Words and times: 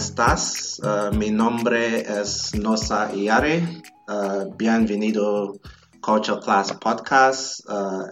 estás? 0.00 0.80
Uh, 0.82 1.12
eh, 1.12 1.16
mi 1.18 1.30
nombre 1.30 2.00
es 2.00 2.54
Nosa 2.54 3.12
Iare. 3.12 3.82
Uh, 4.08 4.50
bienvenido 4.56 5.60
Culture 6.00 6.40
Class 6.40 6.72
Podcast. 6.72 7.60
Uh, 7.68 8.08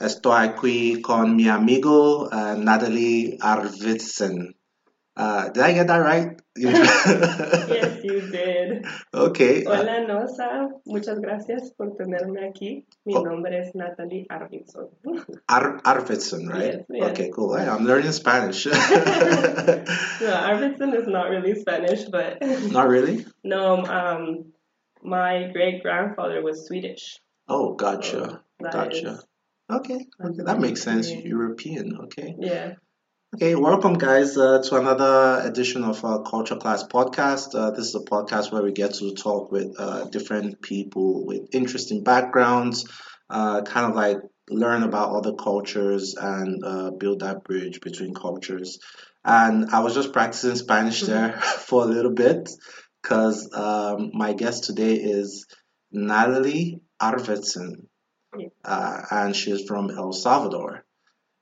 estoy 0.00 0.48
aquí 0.48 1.00
con 1.00 1.36
mi 1.36 1.48
amigo 1.48 2.24
uh, 2.24 2.58
Natalie 2.58 3.38
Arvidsen. 3.40 4.57
Uh, 5.18 5.48
did 5.48 5.64
I 5.64 5.72
get 5.72 5.88
that 5.88 5.96
right? 5.98 6.40
yes, 6.56 8.04
you 8.04 8.20
did. 8.30 8.86
Okay. 9.12 9.64
Hola, 9.64 10.06
Nosa. 10.06 10.68
Muchas 10.86 11.18
gracias 11.18 11.72
por 11.76 11.96
tenerme 11.96 12.48
aquí. 12.48 12.84
Mi 13.04 13.14
Oh. 13.16 13.24
nombre 13.24 13.58
es 13.58 13.74
Natalie 13.74 14.26
Arvidsson. 14.30 14.90
Ar- 15.48 15.80
Arvidsson, 15.84 16.48
right? 16.48 16.74
Yes, 16.74 16.84
yes. 16.88 17.10
Okay, 17.10 17.30
cool. 17.34 17.56
Hey, 17.56 17.66
I'm 17.66 17.84
learning 17.84 18.12
Spanish. 18.12 18.64
no, 18.66 18.72
Arvidsson 18.72 20.94
is 20.94 21.08
not 21.08 21.30
really 21.30 21.58
Spanish, 21.58 22.04
but 22.04 22.38
Not 22.70 22.88
really? 22.88 23.26
no, 23.42 23.84
um, 23.84 24.52
my 25.02 25.50
great 25.52 25.82
grandfather 25.82 26.42
was 26.42 26.64
Swedish. 26.66 27.18
Oh, 27.48 27.74
gotcha. 27.74 28.42
So 28.62 28.70
Gotcha. 28.70 29.20
Okay, 29.70 30.06
okay, 30.24 30.42
that 30.44 30.60
makes 30.60 30.82
sense. 30.82 31.10
European, 31.10 31.98
okay. 32.04 32.34
yeah. 32.38 32.74
Okay, 33.34 33.54
welcome 33.54 33.94
guys 33.94 34.36
uh, 34.38 34.60
to 34.62 34.76
another 34.76 35.42
edition 35.46 35.84
of 35.84 36.04
our 36.04 36.22
Culture 36.22 36.56
Class 36.56 36.84
podcast. 36.84 37.54
Uh, 37.54 37.70
this 37.70 37.86
is 37.88 37.94
a 37.94 38.00
podcast 38.00 38.50
where 38.50 38.62
we 38.62 38.72
get 38.72 38.94
to 38.94 39.14
talk 39.14 39.52
with 39.52 39.74
uh, 39.78 40.04
different 40.06 40.62
people 40.62 41.26
with 41.26 41.42
interesting 41.52 42.02
backgrounds, 42.02 42.86
uh, 43.28 43.62
kind 43.62 43.86
of 43.90 43.94
like 43.94 44.18
learn 44.50 44.82
about 44.82 45.14
other 45.14 45.34
cultures 45.34 46.14
and 46.14 46.64
uh, 46.64 46.90
build 46.90 47.20
that 47.20 47.44
bridge 47.44 47.80
between 47.80 48.14
cultures. 48.14 48.78
And 49.24 49.70
I 49.70 49.80
was 49.80 49.94
just 49.94 50.12
practicing 50.12 50.56
Spanish 50.56 51.02
there 51.02 51.32
for 51.68 51.82
a 51.82 51.86
little 51.86 52.12
bit 52.14 52.48
because 53.02 53.52
um, 53.52 54.10
my 54.14 54.32
guest 54.32 54.64
today 54.64 54.94
is 54.94 55.46
Natalie 55.92 56.80
Arvidsson, 57.00 57.86
Yeah. 58.36 58.48
uh, 58.64 59.02
and 59.10 59.36
she's 59.36 59.66
from 59.66 59.90
El 59.90 60.12
Salvador. 60.12 60.84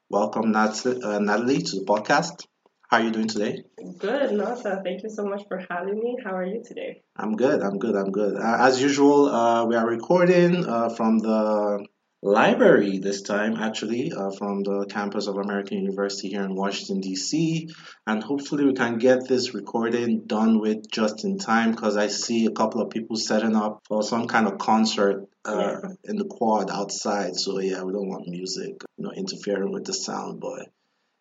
Welcome, 0.08 0.52
Nat- 0.52 0.86
uh, 0.86 1.18
Natalie, 1.18 1.62
to 1.62 1.80
the 1.80 1.84
podcast. 1.84 2.46
How 2.88 2.98
are 2.98 3.02
you 3.02 3.10
doing 3.10 3.26
today? 3.26 3.64
Good, 3.98 4.30
Nosa. 4.30 4.80
Thank 4.84 5.02
you 5.02 5.10
so 5.10 5.24
much 5.24 5.42
for 5.48 5.64
having 5.68 5.98
me. 5.98 6.16
How 6.22 6.36
are 6.36 6.44
you 6.46 6.62
today? 6.62 7.02
I'm 7.16 7.34
good. 7.34 7.60
I'm 7.60 7.78
good. 7.78 7.96
I'm 7.96 8.12
good. 8.12 8.36
Uh, 8.36 8.56
as 8.60 8.80
usual, 8.80 9.26
uh, 9.26 9.64
we 9.64 9.74
are 9.74 9.84
recording 9.86 10.64
uh, 10.64 10.90
from 10.90 11.18
the 11.18 11.84
library 12.26 12.98
this 12.98 13.22
time, 13.22 13.56
actually, 13.56 14.12
uh, 14.12 14.30
from 14.30 14.62
the 14.62 14.86
campus 14.86 15.26
of 15.26 15.36
American 15.36 15.78
University 15.78 16.28
here 16.28 16.42
in 16.42 16.54
Washington, 16.54 17.00
D.C. 17.00 17.68
And 18.06 18.22
hopefully, 18.22 18.64
we 18.64 18.74
can 18.74 18.98
get 18.98 19.26
this 19.28 19.54
recording 19.54 20.26
done 20.26 20.60
with 20.60 20.90
just 20.90 21.24
in 21.24 21.38
time 21.38 21.70
because 21.70 21.96
I 21.96 22.08
see 22.08 22.46
a 22.46 22.50
couple 22.50 22.80
of 22.82 22.90
people 22.90 23.16
setting 23.16 23.54
up 23.56 23.82
for 23.88 24.02
some 24.02 24.26
kind 24.26 24.46
of 24.46 24.58
concert 24.58 25.26
uh, 25.44 25.58
Yeah. 25.82 25.90
in 26.04 26.16
the 26.16 26.24
quad 26.24 26.70
outside. 26.70 27.36
So, 27.36 27.58
yeah, 27.60 27.82
we 27.82 27.92
don't 27.92 28.08
want 28.08 28.28
music 28.28 28.82
you 28.96 29.04
know, 29.04 29.12
interfering 29.12 29.72
with 29.72 29.84
the 29.84 29.94
sound. 29.94 30.40
But 30.40 30.68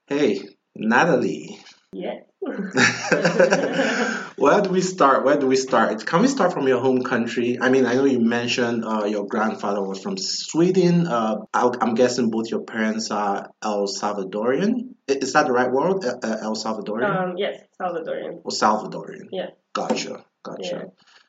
hey, 0.08 0.42
Natalie. 0.76 1.60
Yeah. 1.94 2.20
Where 4.38 4.62
do 4.62 4.70
we 4.70 4.82
start? 4.82 5.24
Where 5.26 5.38
do 5.38 5.48
we 5.48 5.56
start? 5.56 6.06
Can 6.06 6.22
we 6.22 6.28
start 6.28 6.54
from 6.54 6.68
your 6.68 6.80
home 6.80 7.04
country? 7.04 7.58
I 7.60 7.70
mean, 7.70 7.86
I 7.86 7.94
know 7.96 8.06
you 8.06 8.20
mentioned 8.20 8.84
uh, 8.86 9.06
your 9.06 9.26
grandfather 9.26 9.82
was 9.82 10.02
from 10.02 10.18
Sweden. 10.18 11.08
Uh, 11.08 11.38
I- 11.54 11.72
I'm 11.82 11.96
guessing 11.96 12.30
both 12.30 12.50
your 12.52 12.62
parents 12.62 13.12
are 13.12 13.50
El 13.64 13.88
Salvadorian. 13.88 14.96
Is 15.08 15.34
that 15.34 15.48
the 15.48 15.54
right 15.54 15.72
word? 15.72 16.04
Uh, 16.04 16.18
uh, 16.22 16.38
El 16.42 16.56
Salvadorian 16.56 17.32
um, 17.32 17.38
yes, 17.38 17.62
Salvadorian. 17.82 18.42
or 18.44 18.52
Salvadorian? 18.52 19.30
Yeah. 19.32 19.50
Gotcha. 19.74 20.26
Gotcha. 20.44 20.62
Yeah. 20.64 20.84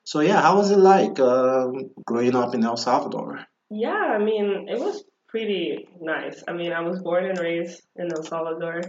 So 0.05 0.21
yeah, 0.21 0.41
how 0.41 0.57
was 0.57 0.71
it 0.71 0.79
like 0.79 1.19
um, 1.21 1.91
growing 2.05 2.35
up 2.37 2.55
in 2.55 2.65
El 2.65 2.77
Salvador? 2.77 3.41
Yeah, 3.71 3.91
I 4.15 4.19
mean, 4.19 4.67
it 4.69 4.79
was 4.79 5.05
pretty 5.29 5.89
nice. 6.01 6.43
I 6.47 6.53
mean, 6.53 6.73
I 6.73 6.81
was 6.81 7.01
born 7.03 7.25
and 7.25 7.39
raised 7.39 7.83
in 7.97 8.13
El 8.15 8.23
Salvador. 8.23 8.83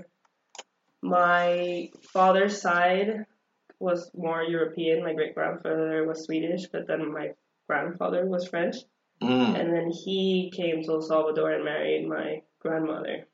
My 1.01 1.89
father's 2.13 2.61
side 2.61 3.25
was 3.79 4.09
more 4.15 4.43
European. 4.43 5.03
My 5.03 5.13
great 5.13 5.35
grandfather 5.35 6.05
was 6.05 6.23
Swedish, 6.23 6.67
but 6.67 6.87
then 6.87 7.11
my 7.11 7.31
grandfather 7.67 8.25
was 8.25 8.47
French. 8.47 8.77
Mm, 9.21 9.59
And 9.59 9.73
then 9.73 9.89
he 9.91 10.51
came 10.55 10.83
to 10.83 10.93
El 10.93 11.01
Salvador 11.01 11.51
and 11.51 11.63
married 11.63 12.07
my 12.07 12.41
grandmother. 12.59 13.27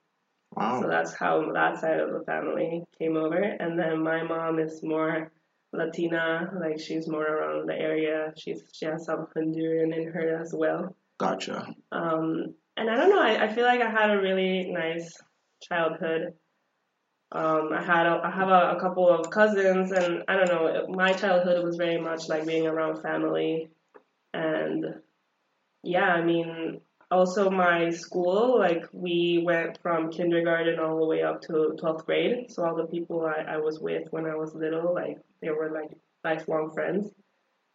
Wow. 0.52 0.82
So 0.82 0.88
that's 0.88 1.14
how 1.14 1.52
that 1.54 1.80
side 1.80 2.00
of 2.00 2.14
the 2.14 2.24
family 2.26 2.84
came 2.98 3.18
over. 3.18 3.42
And 3.42 3.78
then 3.78 4.04
my 4.04 4.24
mom 4.24 4.60
is 4.60 4.84
more 4.84 5.32
Latina, 5.74 6.52
like 6.62 6.80
she's 6.80 7.08
more 7.08 7.26
around 7.26 7.68
the 7.68 7.74
area. 7.74 8.34
She's 8.38 8.64
she 8.72 8.86
has 8.86 9.06
some 9.06 9.28
Honduran 9.36 9.96
in 9.96 10.12
her 10.14 10.40
as 10.40 10.54
well. 10.54 10.96
Gotcha. 11.18 11.74
Um, 11.92 12.54
and 12.78 12.90
I 12.90 12.96
don't 12.96 13.10
know, 13.10 13.22
I, 13.22 13.46
I 13.46 13.54
feel 13.54 13.66
like 13.66 13.82
I 13.82 13.90
had 13.90 14.12
a 14.12 14.22
really 14.22 14.72
nice 14.72 15.18
childhood. 15.62 16.34
Um, 17.34 17.72
I 17.74 17.82
had 17.82 18.06
a, 18.06 18.22
I 18.24 18.30
have 18.30 18.50
a, 18.50 18.78
a 18.78 18.80
couple 18.80 19.10
of 19.10 19.32
cousins, 19.32 19.92
and 19.92 20.24
I 20.28 20.36
don't 20.36 20.48
know, 20.48 20.88
my 20.88 21.14
childhood 21.14 21.64
was 21.64 21.76
very 21.78 22.00
much 22.00 22.30
like 22.30 22.46
being 22.46 22.68
around 22.68 23.02
family. 23.02 23.70
And 24.36 25.02
yeah, 25.84 26.14
I 26.14 26.24
mean, 26.24 26.80
also 27.10 27.50
my 27.50 27.90
school, 27.90 28.60
like 28.60 28.86
we 28.92 29.42
went 29.44 29.80
from 29.82 30.12
kindergarten 30.12 30.80
all 30.80 31.00
the 31.00 31.06
way 31.06 31.24
up 31.24 31.42
to 31.42 31.76
12th 31.82 32.06
grade. 32.06 32.52
So 32.52 32.66
all 32.66 32.76
the 32.76 32.86
people 32.86 33.26
I, 33.26 33.54
I 33.54 33.58
was 33.58 33.80
with 33.80 34.08
when 34.12 34.26
I 34.26 34.36
was 34.36 34.54
little, 34.54 34.94
like 34.94 35.20
they 35.42 35.50
were 35.50 35.72
like 35.72 35.98
lifelong 36.24 36.72
friends. 36.72 37.10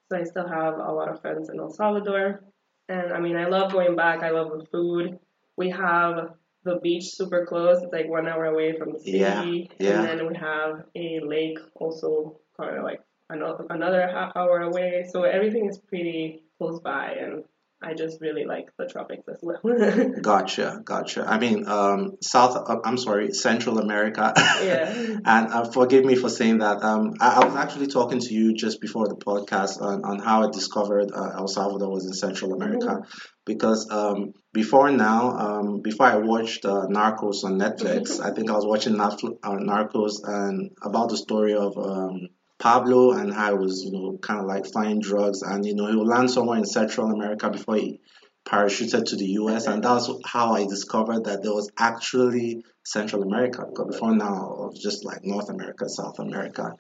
So 0.09 0.19
I 0.19 0.25
still 0.25 0.49
have 0.49 0.75
a 0.75 0.93
lot 0.93 1.09
of 1.09 1.21
friends 1.21 1.49
in 1.51 1.59
El 1.59 1.71
Salvador. 1.71 2.43
And 2.89 3.13
I 3.13 3.21
mean, 3.21 3.37
I 3.37 3.47
love 3.47 3.73
going 3.73 3.97
back. 3.97 4.23
I 4.23 4.31
love 4.31 4.57
the 4.57 4.65
food. 4.67 5.19
We 5.57 5.71
have 5.71 6.31
the 6.65 6.77
beach 6.83 7.11
super 7.11 7.47
close. 7.47 7.83
It's 7.83 7.93
like 7.93 8.09
one 8.09 8.29
hour 8.29 8.47
away 8.47 8.77
from 8.79 8.93
the 8.93 8.99
city. 8.99 9.19
Yeah, 9.19 9.43
yeah. 9.79 10.01
And 10.01 10.21
then 10.21 10.29
we 10.29 10.37
have 10.37 10.85
a 10.95 11.21
lake 11.25 11.59
also 11.75 12.41
kind 12.57 12.77
of 12.77 12.85
like 12.85 13.01
another, 13.31 13.67
another 13.71 14.09
half 14.09 14.33
hour 14.37 14.61
away. 14.63 15.07
So 15.11 15.23
everything 15.23 15.69
is 15.69 15.79
pretty 15.79 16.43
close 16.59 16.81
by. 16.81 17.13
And 17.13 17.45
I 17.81 17.95
just 17.95 18.21
really 18.21 18.45
like 18.45 18.71
the 18.77 18.87
tropics 18.87 19.29
as 19.29 19.39
well. 19.41 19.61
Gotcha. 20.21 20.81
Gotcha. 20.85 21.25
I 21.25 21.39
mean, 21.39 21.69
um, 21.69 22.17
South. 22.21 22.57
Uh, 22.57 22.81
I'm 22.85 22.99
sorry, 22.99 23.33
Central 23.33 23.79
America. 23.79 24.33
yeah. 24.37 25.19
And 25.25 25.53
uh, 25.53 25.71
forgive 25.71 26.05
me 26.05 26.17
for 26.17 26.29
saying 26.29 26.59
that. 26.59 26.83
Um, 26.83 27.15
I, 27.21 27.41
I 27.41 27.45
was 27.47 27.55
actually 27.55 27.87
talking 27.87 28.19
to 28.19 28.35
you 28.35 28.55
just 28.55 28.81
before 28.81 29.07
the 29.07 29.15
podcast 29.15 29.81
on, 29.81 30.05
on 30.05 30.19
how 30.19 30.43
I 30.43 30.51
discovered 30.51 31.13
uh, 31.13 31.31
El 31.37 31.47
Salvador 31.47 31.91
was 31.91 32.05
in 32.05 32.15
Central 32.15 32.53
America. 32.53 33.03
Because 33.47 33.89
um, 33.91 34.35
before 34.53 34.91
now, 34.91 35.31
um, 35.31 35.81
before 35.81 36.07
I 36.07 36.17
watched 36.17 36.65
uh, 36.65 36.87
Narcos 36.91 37.45
on 37.45 37.59
Netflix, 37.59 38.21
I 38.25 38.33
think 38.35 38.51
I 38.51 38.55
was 38.55 38.67
watching 38.67 39.01
uh, 39.01 39.09
Narcos 39.11 40.15
and 40.25 40.73
about 40.83 41.11
the 41.11 41.17
story 41.17 41.55
of 41.55 41.79
um, 41.79 42.29
Pablo 42.59 43.13
and 43.13 43.33
I 43.33 43.53
was, 43.53 43.83
you 43.85 43.93
know, 43.93 44.19
kind 44.19 44.41
of 44.41 44.47
like 44.47 44.67
flying 44.67 45.01
drugs. 45.01 45.43
And, 45.43 45.65
you 45.65 45.75
know, 45.75 45.87
he 45.87 45.97
would 45.97 46.09
land 46.09 46.31
somewhere 46.31 46.59
in 46.59 46.65
Central 46.65 47.11
America 47.11 47.51
before 47.51 47.77
he 47.77 48.01
parachuted 48.47 49.05
to 49.07 49.17
the 49.17 49.27
US. 49.43 49.67
And 49.67 49.83
that's 49.83 50.11
how 50.25 50.55
I 50.55 50.65
discovered 50.65 51.25
that 51.25 51.43
there 51.43 51.53
was 51.53 51.71
actually 51.79 52.65
Central 52.85 53.23
America 53.23 53.65
because 53.69 53.95
before 53.95 54.15
now 54.15 54.57
it 54.61 54.73
was 54.73 54.81
just 54.83 55.05
like 55.05 55.21
North 55.23 55.51
America, 55.51 55.89
South 55.89 56.19
America. 56.19 56.73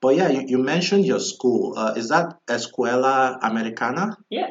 But 0.00 0.16
yeah, 0.16 0.28
you, 0.28 0.44
you 0.46 0.58
mentioned 0.58 1.04
your 1.04 1.20
school. 1.20 1.74
Uh, 1.76 1.94
is 1.96 2.10
that 2.10 2.36
Escuela 2.46 3.38
Americana? 3.42 4.16
Yeah. 4.30 4.48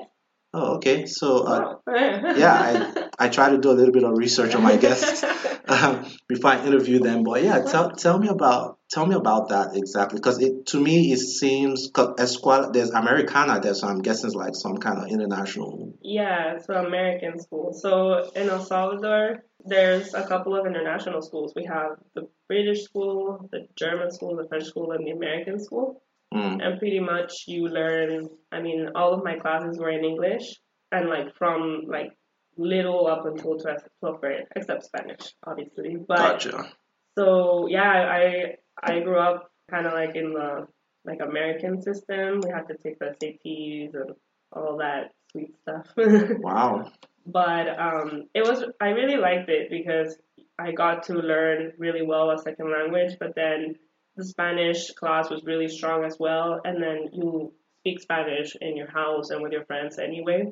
Oh, 0.54 0.76
okay. 0.76 1.06
So 1.06 1.44
uh, 1.44 1.76
yeah, 1.88 2.92
I 3.18 3.30
try 3.30 3.50
to 3.50 3.58
do 3.58 3.72
a 3.72 3.78
little 3.78 3.94
bit 3.94 4.04
of 4.04 4.18
research 4.18 4.56
on 4.56 4.64
my 4.64 4.76
guests 4.76 5.24
um, 5.68 6.06
before 6.28 6.52
I 6.52 6.66
interview 6.66 7.00
them. 7.00 7.24
But 7.24 7.44
yeah, 7.44 7.62
tell 7.64 7.92
tell 7.92 8.20
me 8.20 8.28
about 8.28 8.77
tell 8.90 9.06
me 9.06 9.16
about 9.16 9.50
that 9.50 9.76
exactly 9.76 10.18
because 10.18 10.42
it 10.42 10.66
to 10.68 10.80
me 10.80 11.12
it 11.12 11.20
seems 11.20 11.92
Escuela 11.92 12.72
there's 12.72 12.92
Americana 12.92 13.60
there, 13.60 13.74
so 13.74 13.88
I'm 13.88 14.02
guessing 14.02 14.28
it's 14.28 14.36
like 14.36 14.56
some 14.56 14.78
kind 14.78 15.00
of 15.00 15.10
international. 15.10 15.94
Yeah, 16.02 16.56
it's 16.56 16.70
an 16.70 16.86
American 16.86 17.40
school. 17.40 17.74
So 17.74 18.30
in 18.36 18.50
El 18.50 18.64
Salvador, 18.64 19.44
there's 19.66 20.14
a 20.14 20.26
couple 20.28 20.56
of 20.56 20.66
international 20.66 21.22
schools. 21.22 21.54
We 21.56 21.66
have 21.66 21.98
the 22.16 22.30
British 22.48 22.84
school, 22.84 23.50
the 23.52 23.68
German 23.76 24.12
school, 24.12 24.36
the 24.38 24.48
French 24.48 24.66
school, 24.66 24.92
and 24.92 25.06
the 25.06 25.12
American 25.12 25.60
school. 25.64 26.02
Mm, 26.34 26.62
And 26.62 26.80
pretty 26.80 27.00
much 27.00 27.46
you 27.48 27.68
learn, 27.68 28.28
I 28.52 28.62
mean, 28.62 28.90
all 28.96 29.14
of 29.14 29.24
my 29.24 29.38
classes 29.38 29.78
were 29.80 29.90
in 29.90 30.04
English 30.04 30.60
and 30.92 31.10
like 31.10 31.36
from 31.38 31.84
like 31.88 32.12
little 32.58 33.08
up 33.08 33.26
until 33.26 33.58
12th 33.58 33.88
12th 34.04 34.20
grade, 34.20 34.46
except 34.56 34.84
Spanish, 34.86 35.34
obviously. 35.46 35.96
But 36.08 36.18
gotcha. 36.18 36.70
so 37.18 37.68
yeah, 37.70 37.82
I 38.22 38.56
I 38.82 39.00
grew 39.00 39.20
up 39.20 39.52
kind 39.70 39.86
of 39.86 39.94
like 39.94 40.16
in 40.16 40.34
the 40.34 40.68
like 41.06 41.20
American 41.22 41.82
system. 41.82 42.42
We 42.44 42.50
had 42.50 42.68
to 42.68 42.78
take 42.78 43.00
the 43.00 43.16
SATs 43.22 43.96
and 43.96 44.12
all 44.52 44.78
that 44.78 45.12
sweet 45.32 45.56
stuff. 45.62 45.88
Wow. 46.40 46.92
but 47.26 47.68
um, 47.80 48.28
it 48.34 48.44
was 48.44 48.64
I 48.82 48.90
really 48.90 49.18
liked 49.18 49.50
it 49.50 49.70
because 49.70 50.18
I 50.60 50.72
got 50.72 51.04
to 51.04 51.14
learn 51.14 51.74
really 51.78 52.02
well 52.02 52.32
a 52.32 52.38
second 52.38 52.72
language. 52.72 53.18
But 53.20 53.36
then 53.36 53.76
the 54.16 54.26
Spanish 54.26 54.92
class 54.92 55.30
was 55.30 55.44
really 55.44 55.68
strong 55.68 56.04
as 56.04 56.18
well, 56.20 56.62
and 56.64 56.82
then 56.82 57.10
you 57.14 57.54
speak 57.80 58.02
Spanish 58.02 58.56
in 58.60 58.76
your 58.76 58.90
house 58.92 59.30
and 59.30 59.42
with 59.42 59.52
your 59.52 59.66
friends 59.66 60.00
anyway. 60.00 60.52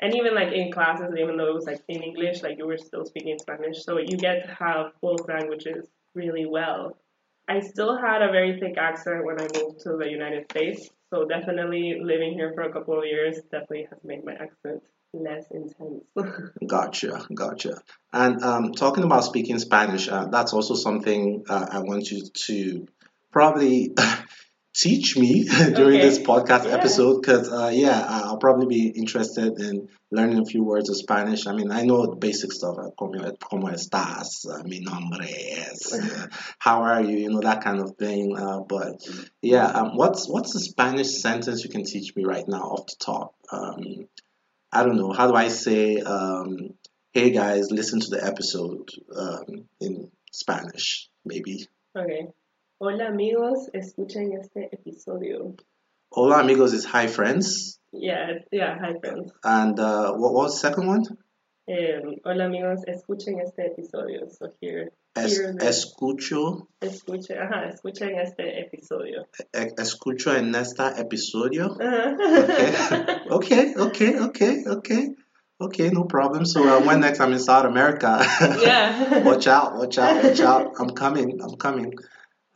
And 0.00 0.14
even 0.16 0.34
like 0.34 0.52
in 0.52 0.72
classes, 0.72 1.14
even 1.18 1.36
though 1.36 1.48
it 1.48 1.54
was 1.54 1.66
like 1.66 1.80
in 1.88 2.02
English, 2.02 2.42
like 2.42 2.58
you 2.58 2.66
were 2.66 2.76
still 2.76 3.04
speaking 3.04 3.38
Spanish. 3.38 3.84
So 3.84 3.98
you 3.98 4.16
get 4.16 4.44
to 4.46 4.54
have 4.54 4.86
both 5.00 5.28
languages 5.28 5.88
really 6.14 6.46
well. 6.46 6.98
I 7.48 7.60
still 7.60 7.96
had 7.96 8.22
a 8.22 8.32
very 8.32 8.58
thick 8.58 8.76
accent 8.78 9.24
when 9.24 9.40
I 9.40 9.46
moved 9.54 9.80
to 9.80 9.96
the 9.96 10.08
United 10.08 10.50
States. 10.50 10.88
So 11.12 11.26
definitely 11.26 12.00
living 12.02 12.32
here 12.32 12.52
for 12.54 12.62
a 12.62 12.72
couple 12.72 12.98
of 12.98 13.04
years 13.04 13.36
definitely 13.50 13.86
has 13.90 13.98
made 14.02 14.24
my 14.24 14.32
accent 14.32 14.82
less 15.12 15.44
intense. 15.50 16.04
gotcha, 16.66 17.26
gotcha. 17.34 17.80
And 18.12 18.42
um, 18.42 18.72
talking 18.72 19.04
about 19.04 19.24
speaking 19.24 19.58
Spanish, 19.58 20.08
uh, 20.08 20.26
that's 20.26 20.52
also 20.52 20.74
something 20.74 21.44
uh, 21.48 21.66
I 21.70 21.80
want 21.80 22.10
you 22.10 22.24
to 22.46 22.86
probably 23.30 23.94
teach 24.74 25.16
me 25.16 25.44
during 25.74 26.00
okay. 26.00 26.08
this 26.08 26.18
podcast 26.18 26.64
yeah. 26.64 26.74
episode 26.74 27.20
because 27.20 27.50
uh, 27.50 27.70
yeah 27.72 28.04
i'll 28.08 28.38
probably 28.38 28.66
be 28.66 28.88
interested 28.88 29.58
in 29.60 29.88
learning 30.10 30.38
a 30.38 30.44
few 30.44 30.62
words 30.62 30.90
of 30.90 30.96
spanish. 30.96 31.46
I 31.46 31.52
mean 31.52 31.70
i 31.70 31.82
know 31.82 32.06
the 32.06 32.16
basic 32.16 32.52
stuff 32.52 32.76
uh, 32.78 32.90
como, 32.90 33.68
estás 33.68 34.46
uh, 34.46 34.64
mi 34.64 34.80
nombre 34.80 35.26
es 35.28 35.92
uh, 35.92 36.26
how 36.58 36.82
are 36.82 37.00
you 37.00 37.16
you 37.18 37.30
know 37.30 37.40
that 37.40 37.62
kind 37.62 37.80
of 37.80 37.96
thing 37.96 38.36
uh, 38.36 38.60
but 38.60 39.00
yeah 39.40 39.66
um, 39.66 39.96
what's 39.96 40.28
what's 40.28 40.52
the 40.52 40.60
spanish 40.60 41.22
sentence 41.22 41.62
you 41.62 41.70
can 41.70 41.84
teach 41.84 42.14
me 42.16 42.24
right 42.24 42.48
now 42.48 42.62
off 42.62 42.86
the 42.86 42.96
top? 42.98 43.34
Um, 43.52 44.08
i 44.72 44.82
don't 44.82 44.96
know. 44.96 45.12
How 45.12 45.28
do 45.28 45.34
i 45.36 45.48
say 45.48 45.98
um, 45.98 46.74
hey 47.12 47.30
guys 47.30 47.70
listen 47.70 48.00
to 48.00 48.10
the 48.10 48.24
episode 48.24 48.90
um, 49.16 49.68
in 49.80 50.10
spanish 50.32 51.08
maybe? 51.24 51.68
Okay 51.96 52.26
Hola 52.86 53.06
amigos, 53.06 53.70
escuchen 53.72 54.34
este 54.38 54.68
episodio. 54.70 55.54
Hola 56.10 56.40
amigos 56.40 56.74
is 56.74 56.84
hi 56.84 57.06
friends. 57.06 57.80
Yeah, 57.92 58.40
yeah, 58.52 58.76
hi 58.78 58.92
friends. 59.00 59.32
And 59.42 59.80
uh, 59.80 60.12
what 60.12 60.34
was 60.34 60.52
the 60.52 60.68
second 60.68 60.88
one? 60.88 61.04
Um, 61.66 62.16
hola 62.26 62.44
amigos, 62.44 62.84
escuchen 62.86 63.40
este 63.40 63.60
episodio. 63.60 64.28
So 64.28 64.52
here, 64.60 64.92
es, 65.16 65.38
here 65.38 65.54
escucho. 65.60 66.68
Escuchen, 66.82 67.38
ajá, 67.38 67.70
escuchen 67.72 68.18
este 68.18 68.60
episodio. 68.60 69.28
Escucho 69.78 70.36
en 70.36 70.54
este 70.54 71.00
episodio. 71.00 71.78
Okay. 73.30 73.74
okay, 73.76 73.76
okay, 73.76 74.18
okay, 74.18 74.64
okay. 74.66 75.14
Okay, 75.58 75.88
no 75.88 76.04
problem. 76.04 76.44
So 76.44 76.68
uh, 76.68 76.84
when 76.84 77.00
next 77.00 77.20
I'm 77.20 77.32
in 77.32 77.38
South 77.38 77.64
America, 77.64 78.18
yeah. 78.60 79.22
watch 79.24 79.46
out, 79.46 79.76
watch 79.78 79.96
out, 79.96 80.22
watch 80.22 80.40
out. 80.40 80.72
I'm 80.78 80.90
coming, 80.90 81.40
I'm 81.40 81.56
coming. 81.56 81.94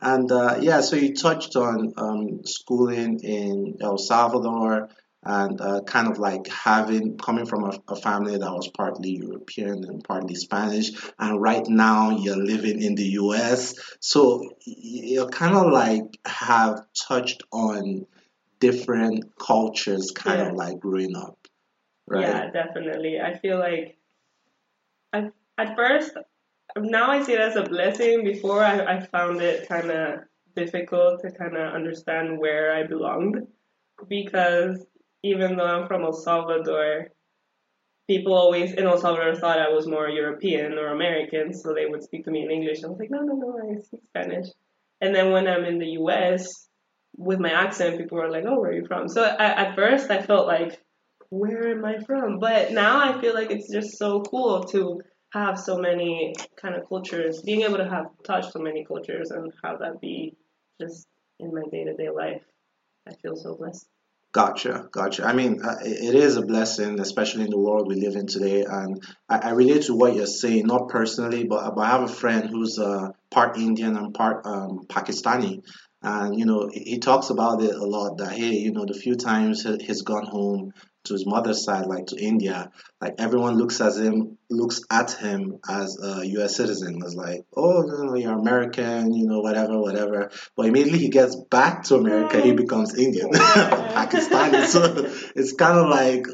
And 0.01 0.31
uh, 0.31 0.57
yeah, 0.61 0.81
so 0.81 0.95
you 0.95 1.13
touched 1.13 1.55
on 1.55 1.93
um, 1.97 2.45
schooling 2.45 3.19
in 3.19 3.77
El 3.81 3.97
Salvador 3.97 4.89
and 5.23 5.59
uh, 5.59 5.81
kind 5.81 6.07
of 6.07 6.17
like 6.17 6.47
having 6.47 7.17
coming 7.17 7.45
from 7.45 7.65
a, 7.65 7.77
a, 7.89 7.95
family 7.95 8.37
that 8.37 8.51
was 8.51 8.69
partly 8.69 9.17
European 9.17 9.83
and 9.83 10.01
partly 10.01 10.35
Spanish, 10.35 10.91
and 11.19 11.41
right 11.41 11.67
now 11.67 12.11
you're 12.11 12.37
living 12.37 12.81
in 12.81 12.95
the 12.95 13.03
US. 13.03 13.75
So 13.99 14.53
you 14.65 15.27
kind 15.27 15.57
of 15.57 15.73
like 15.73 16.17
have 16.25 16.85
touched 16.95 17.43
on 17.51 18.05
different 18.59 19.37
cultures, 19.37 20.11
kind 20.11 20.39
yeah. 20.39 20.49
of 20.49 20.55
like 20.55 20.79
growing 20.79 21.17
up. 21.17 21.37
Right? 22.07 22.21
Yeah, 22.21 22.51
definitely. 22.51 23.19
I 23.19 23.37
feel 23.37 23.59
like 23.59 23.97
I, 25.11 25.31
at 25.57 25.75
first 25.75 26.11
now 26.77 27.11
I 27.11 27.23
see 27.23 27.33
it 27.33 27.41
as 27.41 27.55
a 27.55 27.63
blessing. 27.63 28.23
Before 28.23 28.63
I, 28.63 28.97
I 28.97 29.05
found 29.05 29.41
it 29.41 29.67
kind 29.67 29.91
of 29.91 30.19
difficult 30.55 31.21
to 31.21 31.31
kind 31.31 31.55
of 31.55 31.73
understand 31.73 32.39
where 32.39 32.73
I 32.73 32.83
belonged 32.85 33.47
because 34.07 34.85
even 35.23 35.55
though 35.55 35.65
I'm 35.65 35.87
from 35.87 36.03
El 36.03 36.13
Salvador, 36.13 37.09
people 38.07 38.33
always 38.33 38.73
in 38.73 38.85
El 38.85 38.97
Salvador 38.97 39.35
thought 39.35 39.59
I 39.59 39.69
was 39.69 39.87
more 39.87 40.09
European 40.09 40.73
or 40.73 40.87
American, 40.87 41.53
so 41.53 41.73
they 41.73 41.85
would 41.85 42.03
speak 42.03 42.25
to 42.25 42.31
me 42.31 42.43
in 42.43 42.51
English. 42.51 42.83
I 42.83 42.87
was 42.87 42.99
like, 42.99 43.11
no, 43.11 43.21
no, 43.21 43.35
no, 43.35 43.59
I 43.59 43.79
speak 43.81 44.01
Spanish. 44.07 44.47
And 45.01 45.13
then 45.13 45.31
when 45.31 45.47
I'm 45.47 45.65
in 45.65 45.79
the 45.79 45.91
U.S. 46.01 46.67
with 47.15 47.39
my 47.39 47.51
accent, 47.51 47.97
people 47.97 48.17
were 48.17 48.31
like, 48.31 48.45
oh, 48.47 48.59
where 48.59 48.71
are 48.71 48.73
you 48.73 48.85
from? 48.85 49.07
So 49.07 49.23
I, 49.23 49.45
at 49.45 49.75
first 49.75 50.09
I 50.09 50.21
felt 50.21 50.47
like, 50.47 50.81
where 51.29 51.71
am 51.71 51.85
I 51.85 51.99
from? 51.99 52.39
But 52.39 52.71
now 52.71 52.99
I 52.99 53.19
feel 53.21 53.33
like 53.33 53.51
it's 53.51 53.71
just 53.71 53.97
so 53.97 54.21
cool 54.21 54.63
to 54.65 55.01
have 55.31 55.59
so 55.59 55.77
many 55.77 56.33
kind 56.55 56.75
of 56.75 56.87
cultures, 56.87 57.41
being 57.41 57.61
able 57.61 57.77
to 57.77 57.89
have 57.89 58.07
touched 58.23 58.51
so 58.51 58.59
many 58.59 58.85
cultures 58.85 59.31
and 59.31 59.51
have 59.63 59.79
that 59.79 60.01
be 60.01 60.35
just 60.81 61.07
in 61.39 61.53
my 61.53 61.63
day 61.71 61.83
to 61.83 61.93
day 61.93 62.09
life, 62.09 62.41
I 63.07 63.13
feel 63.13 63.35
so 63.35 63.55
blessed. 63.55 63.87
Gotcha, 64.31 64.87
gotcha. 64.91 65.25
I 65.25 65.33
mean, 65.33 65.63
uh, 65.63 65.77
it 65.81 66.13
is 66.13 66.37
a 66.37 66.43
blessing, 66.43 66.99
especially 66.99 67.45
in 67.45 67.49
the 67.49 67.57
world 67.57 67.87
we 67.87 67.95
live 67.95 68.15
in 68.15 68.27
today. 68.27 68.63
And 68.63 69.03
I, 69.27 69.39
I 69.39 69.49
relate 69.51 69.83
to 69.83 69.95
what 69.95 70.15
you're 70.15 70.27
saying, 70.27 70.67
not 70.67 70.89
personally, 70.89 71.45
but, 71.45 71.73
but 71.73 71.81
I 71.81 71.89
have 71.89 72.03
a 72.03 72.07
friend 72.07 72.47
who's 72.47 72.77
uh, 72.77 73.09
part 73.31 73.57
Indian 73.57 73.97
and 73.97 74.13
part 74.13 74.45
um, 74.45 74.85
Pakistani. 74.87 75.63
And, 76.03 76.37
you 76.37 76.45
know, 76.45 76.69
he 76.71 76.99
talks 76.99 77.31
about 77.31 77.63
it 77.63 77.73
a 77.73 77.83
lot 77.83 78.17
that, 78.19 78.31
hey, 78.31 78.53
you 78.53 78.71
know, 78.71 78.85
the 78.85 78.93
few 78.93 79.15
times 79.15 79.63
he's 79.63 80.03
gone 80.03 80.27
home 80.27 80.73
to 81.05 81.13
his 81.13 81.25
mother's 81.25 81.63
side, 81.63 81.85
like 81.85 82.07
to 82.07 82.17
India, 82.17 82.71
like 83.01 83.15
everyone 83.19 83.57
looks 83.57 83.79
at 83.81 83.95
him, 83.95 84.37
looks 84.49 84.81
at 84.91 85.11
him 85.11 85.59
as 85.67 85.97
a 86.01 86.25
U.S. 86.27 86.55
citizen, 86.55 86.99
It's 87.03 87.15
like, 87.15 87.45
oh, 87.55 87.83
you 87.85 88.05
know, 88.05 88.15
you're 88.15 88.37
American, 88.37 89.13
you 89.13 89.27
know, 89.27 89.39
whatever, 89.39 89.79
whatever. 89.79 90.29
But 90.55 90.65
immediately 90.67 90.99
he 90.99 91.09
gets 91.09 91.35
back 91.35 91.83
to 91.85 91.95
America, 91.95 92.41
he 92.41 92.51
becomes 92.51 92.97
Indian, 92.97 93.29
Pakistani. 93.33 94.65
So 94.65 95.05
it's 95.35 95.53
kind 95.53 95.79
of 95.79 95.89
like, 95.89 96.25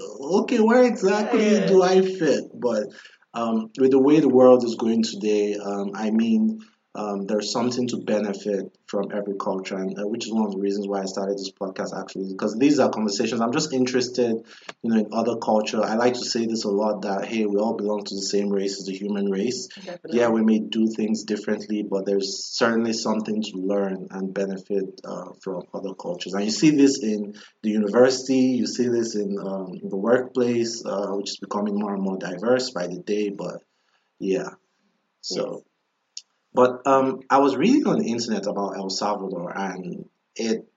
okay, 0.42 0.60
where 0.60 0.84
exactly 0.84 1.66
do 1.68 1.84
I 1.84 2.02
fit? 2.02 2.46
But 2.54 2.88
um, 3.34 3.70
with 3.78 3.92
the 3.92 4.00
way 4.00 4.20
the 4.20 4.30
world 4.30 4.64
is 4.64 4.76
going 4.76 5.04
today, 5.04 5.56
um, 5.56 5.92
I 5.94 6.10
mean 6.10 6.62
um, 6.96 7.26
there's 7.26 7.52
something 7.52 7.88
to 7.90 7.98
benefit 7.98 8.78
from 8.88 9.12
every 9.14 9.36
culture, 9.38 9.76
and 9.76 10.00
uh, 10.00 10.08
which 10.08 10.26
is 10.26 10.34
one 10.34 10.46
of 10.46 10.54
the 10.54 10.60
reasons 10.60 10.88
why 10.88 11.02
I 11.02 11.06
started 11.06 11.38
this 11.38 11.52
podcast 11.52 11.98
actually, 12.00 12.30
because 12.30 12.56
these 12.56 12.80
are 12.80 12.90
conversations. 12.90 13.42
I'm 13.42 13.52
just 13.52 13.74
interested, 13.74 14.44
you 14.82 14.90
know, 14.90 14.98
in 14.98 15.08
other 15.12 15.36
culture. 15.38 15.84
I 15.84 15.96
like 15.96 16.14
to 16.14 16.24
say 16.24 16.46
this 16.46 16.64
a 16.64 16.70
lot 16.70 17.02
that 17.02 17.26
hey, 17.26 17.46
we 17.46 17.58
all 17.58 17.76
belong 17.76 18.06
to 18.06 18.16
the 18.16 18.22
same 18.22 18.50
race 18.50 18.80
as 18.80 18.86
the 18.86 18.94
human 18.94 19.30
race. 19.30 19.68
Definitely. 19.68 20.20
Yeah, 20.20 20.30
we 20.30 20.44
may 20.44 20.60
do 20.60 20.88
things 20.88 21.24
differently, 21.24 21.84
but 21.84 22.06
there's 22.06 22.46
certainly 22.46 22.94
something 22.94 23.42
to 23.42 23.58
learn 23.58 24.08
and 24.12 24.34
benefit 24.34 25.02
uh, 25.04 25.34
from 25.44 25.64
other 25.74 25.94
cultures. 25.94 26.34
And 26.34 26.46
you 26.46 26.52
see 26.52 26.72
this 26.72 27.04
in 27.04 27.36
the 27.62 27.72
university, 27.72 28.56
you 28.60 28.68
see 28.68 28.88
this 28.88 29.16
in 29.16 29.38
um, 29.38 29.80
the 29.84 29.98
workplace, 29.98 30.82
uh, 30.86 31.08
which 31.10 31.32
is 31.32 31.38
becoming 31.38 31.78
more 31.78 31.94
and 31.94 32.04
more 32.04 32.18
diverse 32.18 32.72
by 32.72 32.88
the 32.88 33.00
day. 33.00 33.30
But 33.30 33.62
yeah, 34.20 34.52
so. 35.20 35.56
Yes 35.56 35.62
but 36.56 36.88
um, 36.88 37.22
I 37.30 37.40
was 37.40 37.56
reading 37.56 37.88
on 37.88 38.00
the 38.00 38.10
internet 38.10 38.48
about 38.48 38.78
El 38.78 38.90
Salvador, 38.90 39.52
and 39.56 40.06
it 40.36 40.68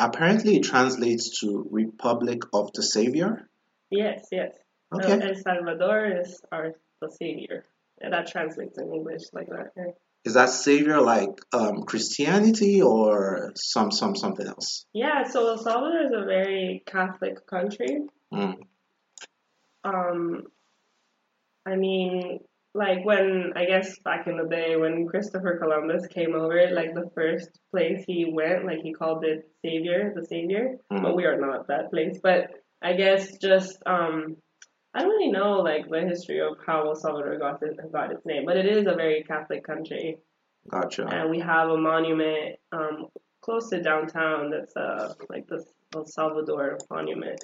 apparently 0.00 0.60
translates 0.60 1.40
to 1.40 1.68
Republic 1.70 2.42
of 2.52 2.70
the 2.74 2.82
Savior. 2.82 3.48
Yes, 3.90 4.26
yes. 4.32 4.52
Okay. 4.94 5.20
El 5.20 5.34
Salvador 5.34 6.20
is 6.20 6.40
our 6.50 6.72
the 7.00 7.10
Savior. 7.10 7.64
And 8.00 8.12
that 8.12 8.26
translates 8.26 8.78
in 8.78 8.92
English 8.92 9.22
like 9.32 9.48
that. 9.48 9.72
Yeah. 9.76 9.92
Is 10.24 10.34
that 10.34 10.50
Savior 10.50 11.00
like 11.00 11.30
um, 11.52 11.82
Christianity 11.82 12.82
or 12.82 13.52
some 13.54 13.90
some 13.90 14.16
something 14.16 14.46
else? 14.46 14.86
Yeah. 14.92 15.24
So 15.24 15.48
El 15.48 15.58
Salvador 15.58 16.02
is 16.02 16.12
a 16.12 16.24
very 16.24 16.82
Catholic 16.86 17.46
country. 17.46 18.00
Mm. 18.32 18.56
Um, 19.84 20.42
I 21.64 21.76
mean, 21.76 22.40
like 22.76 23.04
when 23.04 23.52
I 23.56 23.64
guess 23.64 23.98
back 24.00 24.26
in 24.26 24.36
the 24.36 24.48
day 24.48 24.76
when 24.76 25.06
Christopher 25.06 25.58
Columbus 25.58 26.06
came 26.08 26.34
over, 26.34 26.68
like 26.72 26.94
the 26.94 27.10
first 27.14 27.48
place 27.70 28.04
he 28.06 28.30
went, 28.30 28.66
like 28.66 28.80
he 28.82 28.92
called 28.92 29.24
it 29.24 29.50
Savior, 29.64 30.12
the 30.14 30.24
Savior. 30.26 30.76
Mm-hmm. 30.92 31.02
But 31.02 31.16
we 31.16 31.24
are 31.24 31.40
not 31.40 31.68
that 31.68 31.90
place. 31.90 32.18
But 32.22 32.50
I 32.82 32.92
guess 32.92 33.38
just 33.38 33.78
um 33.86 34.36
I 34.94 35.00
don't 35.00 35.10
really 35.10 35.32
know 35.32 35.60
like 35.60 35.88
the 35.88 36.02
history 36.02 36.40
of 36.40 36.56
how 36.66 36.86
El 36.86 36.94
Salvador 36.94 37.38
got 37.38 37.62
it, 37.62 37.76
got 37.92 38.12
its 38.12 38.24
name, 38.26 38.44
but 38.44 38.56
it 38.56 38.66
is 38.66 38.86
a 38.86 38.94
very 38.94 39.24
Catholic 39.24 39.64
country. 39.64 40.18
Gotcha. 40.70 41.06
And 41.06 41.30
we 41.30 41.40
have 41.40 41.70
a 41.70 41.78
monument 41.78 42.56
um 42.72 43.06
close 43.40 43.70
to 43.70 43.82
downtown 43.82 44.50
that's 44.50 44.76
uh 44.76 45.14
like 45.30 45.46
the 45.48 45.64
El 45.94 46.06
Salvador 46.06 46.78
monument. 46.90 47.40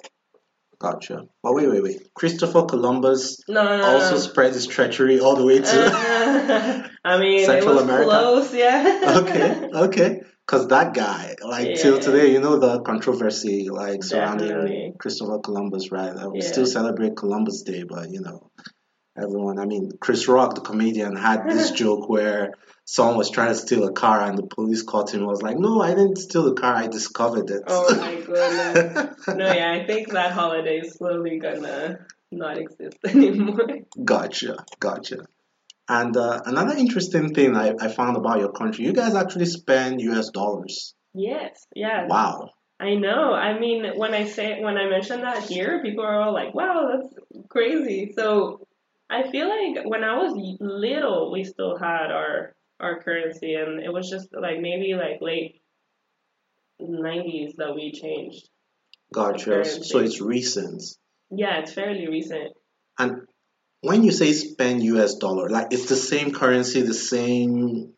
Gotcha. 0.79 1.25
But 1.41 1.53
wait, 1.53 1.69
wait, 1.69 1.83
wait. 1.83 2.13
Christopher 2.13 2.63
Columbus 2.65 3.39
no, 3.47 3.63
no, 3.63 3.77
no, 3.77 3.83
also 3.83 4.17
spread 4.17 4.53
his 4.53 4.67
treachery 4.67 5.19
all 5.19 5.35
the 5.35 5.45
way 5.45 5.59
to 5.59 5.85
uh, 5.85 6.87
I 7.05 7.19
mean, 7.19 7.45
Central 7.45 7.79
America. 7.79 8.09
close, 8.09 8.53
yeah. 8.53 8.99
okay, 9.17 9.69
okay. 9.73 10.21
Because 10.45 10.67
that 10.67 10.93
guy, 10.93 11.35
like 11.41 11.67
Yeah. 11.69 11.75
till 11.75 11.99
today, 11.99 12.31
you 12.33 12.41
know 12.41 12.59
the 12.59 12.81
controversy 12.81 13.69
like 13.69 14.03
surrounding 14.03 14.47
Definitely. 14.49 14.93
Christopher 14.99 15.39
Columbus, 15.39 15.91
right? 15.91 16.13
We 16.31 16.41
Yeah. 16.41 16.47
still 16.51 16.65
celebrate 16.65 17.15
Columbus 17.15 17.61
Day, 17.63 17.83
but 17.83 18.09
you 18.09 18.19
know, 18.21 18.49
everyone. 19.17 19.59
I 19.59 19.65
mean, 19.65 19.91
Chris 19.99 20.27
Rock, 20.27 20.55
the 20.55 20.61
comedian, 20.61 21.15
had 21.15 21.49
this 21.49 21.71
joke 21.83 22.09
where 22.09 22.53
someone 22.85 23.17
was 23.17 23.29
trying 23.29 23.49
to 23.49 23.55
steal 23.55 23.85
a 23.87 23.91
car 23.91 24.21
and 24.21 24.37
the 24.37 24.43
police 24.43 24.83
caught 24.83 25.13
him. 25.13 25.23
I 25.23 25.27
was 25.27 25.41
like, 25.41 25.57
no, 25.57 25.81
I 25.81 25.89
didn't 25.89 26.17
steal 26.17 26.43
the 26.43 26.53
car. 26.53 26.75
I 26.75 26.87
discovered 26.87 27.49
it. 27.49 27.63
Oh 27.67 27.95
my 27.95 28.15
goodness. 28.25 29.27
no, 29.27 29.53
yeah, 29.53 29.71
I 29.71 29.85
think 29.85 30.11
that 30.11 30.31
holiday 30.31 30.79
is 30.79 30.93
slowly 30.93 31.39
gonna 31.39 32.05
not 32.31 32.57
exist 32.57 32.97
anymore. 33.05 33.67
Gotcha, 34.03 34.65
gotcha. 34.79 35.25
And 35.87 36.15
uh, 36.15 36.41
another 36.45 36.75
interesting 36.75 37.33
thing 37.33 37.55
I, 37.55 37.73
I 37.79 37.89
found 37.89 38.15
about 38.15 38.39
your 38.39 38.51
country, 38.53 38.85
you 38.85 38.93
guys 38.93 39.15
actually 39.15 39.45
spend 39.45 40.01
U.S. 40.01 40.29
dollars. 40.29 40.95
Yes, 41.13 41.65
yeah. 41.75 42.07
Wow. 42.07 42.51
I 42.79 42.95
know. 42.95 43.33
I 43.33 43.59
mean, 43.59 43.97
when 43.97 44.13
I 44.13 44.25
say 44.25 44.61
when 44.61 44.77
I 44.77 44.89
mention 44.89 45.21
that 45.21 45.43
here, 45.43 45.81
people 45.83 46.03
are 46.03 46.21
all 46.21 46.33
like, 46.33 46.53
"Wow, 46.53 46.89
that's 46.91 47.13
crazy." 47.49 48.13
So 48.15 48.65
I 49.13 49.29
feel 49.31 49.47
like 49.47 49.85
when 49.85 50.03
I 50.03 50.15
was 50.17 50.33
little, 50.59 51.31
we 51.31 51.43
still 51.43 51.77
had 51.77 52.11
our 52.11 52.55
our 52.79 53.01
currency, 53.01 53.53
and 53.55 53.79
it 53.79 53.93
was 53.93 54.09
just 54.09 54.29
like 54.33 54.59
maybe 54.59 54.95
like 54.95 55.21
late 55.21 55.61
'90s 56.81 57.55
that 57.57 57.75
we 57.75 57.91
changed. 57.91 58.49
Gotcha. 59.13 59.63
So 59.65 59.99
it's 59.99 60.19
recent. 60.19 60.81
Yeah, 61.29 61.59
it's 61.59 61.73
fairly 61.73 62.07
recent. 62.07 62.53
And 62.97 63.27
when 63.81 64.03
you 64.03 64.11
say 64.11 64.33
spend 64.33 64.83
US 64.83 65.15
dollar, 65.15 65.49
like 65.49 65.67
it's 65.71 65.87
the 65.87 65.95
same 65.95 66.31
currency, 66.31 66.81
the 66.81 66.93
same 66.93 67.93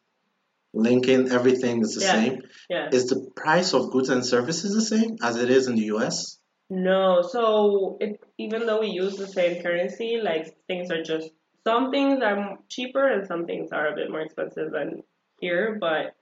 linking, 0.74 1.30
everything 1.32 1.82
is 1.82 1.96
the 1.96 2.02
Yeah. 2.02 2.12
same. 2.12 2.42
Yeah. 2.70 2.90
Is 2.92 3.08
the 3.08 3.32
price 3.36 3.74
of 3.74 3.92
goods 3.92 4.10
and 4.10 4.26
services 4.26 4.76
the 4.76 4.82
same 4.82 5.18
as 5.24 5.38
it 5.38 5.50
is 5.50 5.68
in 5.68 5.76
the 5.76 5.86
US? 5.96 6.40
No, 6.70 7.22
so 7.22 7.98
it, 8.00 8.20
even 8.38 8.66
though 8.66 8.80
we 8.80 8.88
use 8.88 9.18
the 9.18 9.28
same 9.28 9.62
currency, 9.62 10.20
like 10.22 10.58
things 10.68 10.90
are 10.90 11.04
just 11.04 11.30
some 11.66 11.92
things 11.92 12.22
are 12.24 12.58
cheaper 12.70 13.08
and 13.08 13.28
some 13.28 13.46
things 13.46 13.72
are 13.72 13.88
a 13.88 13.96
bit 13.96 14.10
more 14.10 14.22
expensive 14.22 14.72
than 14.72 15.04
here. 15.40 15.78
But 15.80 16.16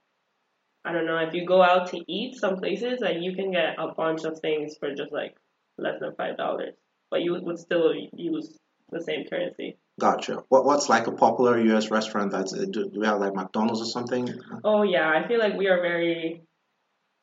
I 0.84 0.92
don't 0.92 1.06
know 1.06 1.18
if 1.18 1.32
you 1.32 1.46
go 1.46 1.62
out 1.62 1.90
to 1.90 2.00
eat 2.06 2.36
some 2.36 2.56
places, 2.56 3.00
like 3.00 3.16
you 3.20 3.34
can 3.34 3.52
get 3.52 3.76
a 3.78 3.94
bunch 3.94 4.24
of 4.24 4.38
things 4.40 4.76
for 4.78 4.94
just 4.94 5.12
like 5.12 5.34
less 5.78 5.98
than 6.00 6.14
five 6.14 6.36
dollars, 6.36 6.74
but 7.10 7.22
you 7.22 7.38
would 7.40 7.58
still 7.58 7.94
use 8.12 8.58
the 8.90 9.00
same 9.00 9.24
currency. 9.24 9.78
Gotcha. 9.98 10.44
What 10.48 10.66
what's 10.66 10.90
like 10.90 11.06
a 11.06 11.12
popular 11.12 11.58
US 11.58 11.90
restaurant 11.90 12.32
that's 12.32 12.52
uh, 12.52 12.66
do, 12.70 12.90
do 12.90 13.00
we 13.00 13.06
have 13.06 13.20
like 13.20 13.34
McDonald's 13.34 13.80
or 13.80 13.86
something? 13.86 14.28
Oh 14.62 14.82
yeah, 14.82 15.08
I 15.08 15.26
feel 15.26 15.38
like 15.38 15.56
we 15.56 15.68
are 15.68 15.80
very 15.80 16.42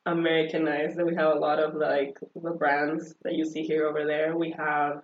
Americanized. 0.06 0.96
That 0.96 1.06
we 1.06 1.14
have 1.14 1.36
a 1.36 1.38
lot 1.38 1.58
of 1.58 1.74
like 1.74 2.18
the 2.34 2.50
brands 2.50 3.14
that 3.22 3.34
you 3.34 3.44
see 3.44 3.62
here 3.62 3.86
over 3.86 4.06
there. 4.06 4.36
We 4.36 4.54
have 4.56 5.02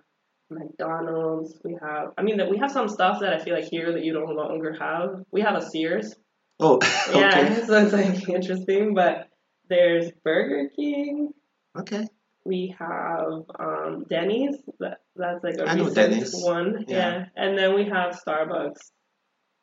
McDonald's. 0.49 1.57
We 1.63 1.77
have, 1.81 2.09
I 2.17 2.23
mean, 2.23 2.37
that 2.37 2.49
we 2.49 2.57
have 2.57 2.71
some 2.71 2.87
stuff 2.89 3.19
that 3.21 3.33
I 3.33 3.43
feel 3.43 3.55
like 3.55 3.69
here 3.69 3.91
that 3.93 4.03
you 4.03 4.13
don't 4.13 4.35
no 4.35 4.41
longer 4.41 4.75
have. 4.79 5.23
We 5.31 5.41
have 5.41 5.55
a 5.55 5.61
Sears. 5.61 6.15
Oh, 6.59 6.75
okay. 7.09 7.19
Yeah, 7.19 7.65
so 7.65 7.85
it's 7.85 7.93
like 7.93 8.29
interesting. 8.29 8.93
But 8.93 9.29
there's 9.69 10.11
Burger 10.23 10.69
King. 10.75 11.31
Okay. 11.77 12.07
We 12.45 12.75
have 12.79 13.43
um, 13.59 14.05
Denny's. 14.09 14.55
That, 14.79 14.99
that's 15.15 15.43
like 15.43 15.55
a 15.57 15.69
I 15.69 15.75
know 15.75 15.85
recent 15.85 15.95
Denny's. 15.95 16.33
one. 16.33 16.85
Yeah. 16.87 16.97
yeah, 16.97 17.25
and 17.35 17.57
then 17.57 17.75
we 17.75 17.85
have 17.85 18.19
Starbucks. 18.25 18.77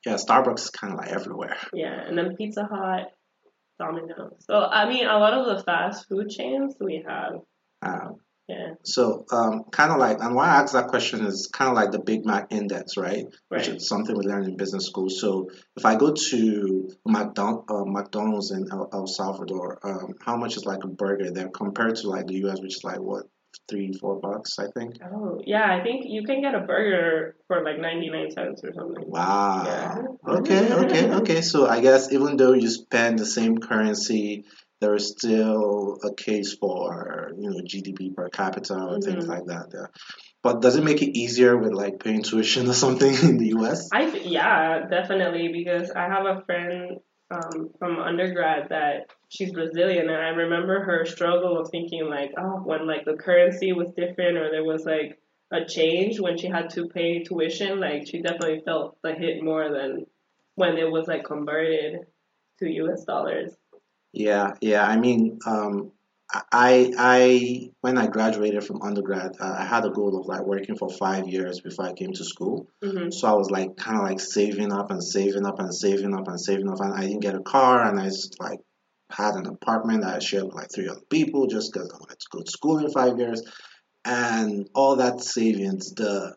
Yeah, 0.04 0.14
Starbucks 0.14 0.60
is 0.60 0.70
kind 0.70 0.92
of 0.92 1.00
like 1.00 1.08
everywhere. 1.08 1.56
Yeah, 1.72 2.00
and 2.06 2.16
then 2.16 2.36
Pizza 2.36 2.68
Hut, 2.70 3.12
Domino's. 3.78 4.32
So 4.40 4.58
I 4.64 4.88
mean, 4.88 5.06
a 5.06 5.18
lot 5.18 5.34
of 5.34 5.56
the 5.56 5.62
fast 5.62 6.08
food 6.08 6.28
chains 6.30 6.74
we 6.80 7.04
have. 7.06 7.34
Um, 7.82 8.16
Yeah, 8.48 8.74
so 8.84 9.24
um, 9.32 9.64
kind 9.72 9.90
of 9.90 9.98
like, 9.98 10.20
and 10.20 10.32
why 10.36 10.46
I 10.46 10.60
asked 10.60 10.74
that 10.74 10.86
question 10.86 11.26
is 11.26 11.48
kind 11.52 11.68
of 11.68 11.74
like 11.74 11.90
the 11.90 11.98
Big 11.98 12.24
Mac 12.24 12.46
index, 12.50 12.96
right? 12.96 13.26
Which 13.48 13.66
right. 13.66 13.76
is 13.76 13.88
something 13.88 14.16
we 14.16 14.24
learned 14.24 14.46
in 14.46 14.56
business 14.56 14.86
school. 14.86 15.10
So 15.10 15.50
if 15.76 15.84
I 15.84 15.96
go 15.96 16.12
to 16.12 16.88
McDon- 17.08 17.64
uh, 17.68 17.84
McDonald's 17.84 18.52
in 18.52 18.70
El, 18.70 18.88
El 18.92 19.08
Salvador, 19.08 19.80
um, 19.82 20.14
how 20.24 20.36
much 20.36 20.56
is 20.56 20.64
like 20.64 20.84
a 20.84 20.88
burger 20.88 21.32
there 21.32 21.48
compared 21.48 21.96
to 21.96 22.08
like 22.08 22.28
the 22.28 22.34
US, 22.44 22.60
which 22.60 22.76
is 22.76 22.84
like 22.84 23.00
what 23.00 23.26
three, 23.68 23.92
four 23.92 24.20
bucks, 24.20 24.58
I 24.58 24.66
think. 24.76 24.96
Oh, 25.04 25.40
yeah. 25.44 25.66
I 25.74 25.82
think 25.82 26.04
you 26.06 26.22
can 26.24 26.40
get 26.40 26.54
a 26.54 26.60
burger 26.60 27.36
for 27.46 27.62
like 27.64 27.78
ninety 27.78 28.10
nine 28.10 28.30
cents 28.30 28.62
or 28.64 28.72
something. 28.72 29.04
Wow. 29.06 29.62
Yeah. 29.66 30.02
Okay, 30.38 30.72
okay, 30.72 31.10
okay. 31.12 31.40
So 31.42 31.66
I 31.66 31.80
guess 31.80 32.12
even 32.12 32.36
though 32.36 32.52
you 32.52 32.68
spend 32.68 33.18
the 33.18 33.26
same 33.26 33.58
currency, 33.58 34.44
there 34.80 34.94
is 34.94 35.08
still 35.10 35.98
a 36.04 36.14
case 36.14 36.54
for 36.54 37.32
you 37.38 37.50
know 37.50 37.60
GDP 37.64 38.14
per 38.14 38.28
capita 38.28 38.74
or 38.74 39.00
things 39.00 39.24
Mhm. 39.24 39.28
like 39.28 39.46
that. 39.46 39.66
Yeah. 39.72 39.86
But 40.42 40.62
does 40.62 40.76
it 40.76 40.84
make 40.84 41.02
it 41.02 41.16
easier 41.18 41.56
with 41.56 41.72
like 41.72 41.98
paying 41.98 42.22
tuition 42.22 42.68
or 42.68 42.74
something 42.84 43.14
in 43.28 43.38
the 43.38 43.48
US? 43.58 43.88
I 43.92 44.06
yeah, 44.06 44.86
definitely 44.88 45.48
because 45.48 45.90
I 45.90 46.02
have 46.08 46.26
a 46.26 46.42
friend 46.46 46.98
um, 47.30 47.70
from 47.78 47.98
undergrad 47.98 48.68
that 48.70 49.10
she's 49.28 49.52
Brazilian, 49.52 50.08
and 50.08 50.16
I 50.16 50.28
remember 50.28 50.82
her 50.84 51.04
struggle 51.04 51.58
of 51.58 51.70
thinking 51.70 52.08
like, 52.08 52.32
oh, 52.38 52.60
when 52.64 52.86
like 52.86 53.04
the 53.04 53.14
currency 53.16 53.72
was 53.72 53.90
different 53.96 54.38
or 54.38 54.50
there 54.50 54.64
was 54.64 54.84
like 54.84 55.18
a 55.52 55.64
change 55.64 56.20
when 56.20 56.38
she 56.38 56.48
had 56.48 56.70
to 56.70 56.88
pay 56.88 57.22
tuition, 57.22 57.80
like 57.80 58.06
she 58.06 58.20
definitely 58.20 58.62
felt 58.64 58.96
the 59.02 59.12
hit 59.14 59.42
more 59.42 59.70
than 59.70 60.06
when 60.54 60.76
it 60.76 60.90
was 60.90 61.06
like 61.06 61.24
converted 61.24 62.06
to 62.58 62.68
U.S. 62.68 63.04
dollars. 63.04 63.52
Yeah, 64.12 64.54
yeah. 64.60 64.86
I 64.86 64.96
mean, 64.96 65.38
um, 65.46 65.92
I, 66.32 66.92
I, 66.98 67.70
when 67.82 67.98
I 67.98 68.06
graduated 68.08 68.64
from 68.64 68.82
undergrad, 68.82 69.36
uh, 69.38 69.56
I 69.58 69.64
had 69.64 69.84
a 69.84 69.90
goal 69.90 70.18
of 70.18 70.26
like 70.26 70.42
working 70.42 70.76
for 70.76 70.88
five 70.88 71.28
years 71.28 71.60
before 71.60 71.86
I 71.86 71.92
came 71.92 72.12
to 72.14 72.24
school. 72.24 72.68
hmm 72.82 73.10
So 73.10 73.28
I 73.28 73.34
was 73.34 73.50
like 73.50 73.76
kind 73.76 73.98
of 73.98 74.04
like 74.04 74.20
saving 74.20 74.72
up 74.72 74.90
and 74.90 75.02
saving 75.02 75.46
up 75.46 75.58
and 75.60 75.72
saving 75.72 76.14
up 76.14 76.26
and 76.26 76.40
saving 76.40 76.68
up, 76.68 76.80
and 76.80 76.94
I 76.94 77.02
didn't 77.02 77.20
get 77.20 77.36
a 77.36 77.42
car, 77.42 77.82
and 77.82 78.00
I 78.00 78.06
just 78.06 78.40
like 78.40 78.60
had 79.10 79.34
an 79.36 79.46
apartment 79.46 80.02
that 80.02 80.16
I 80.16 80.18
shared 80.18 80.44
with 80.44 80.54
like 80.54 80.68
three 80.74 80.88
other 80.88 81.00
people 81.10 81.46
just 81.46 81.72
because 81.72 81.90
I 81.90 81.96
wanted 81.98 82.18
to 82.18 82.26
go 82.30 82.40
to 82.42 82.50
school 82.50 82.78
in 82.78 82.90
five 82.90 83.18
years, 83.18 83.42
and 84.04 84.68
all 84.74 84.96
that 84.96 85.20
savings, 85.20 85.92
the 85.94 86.34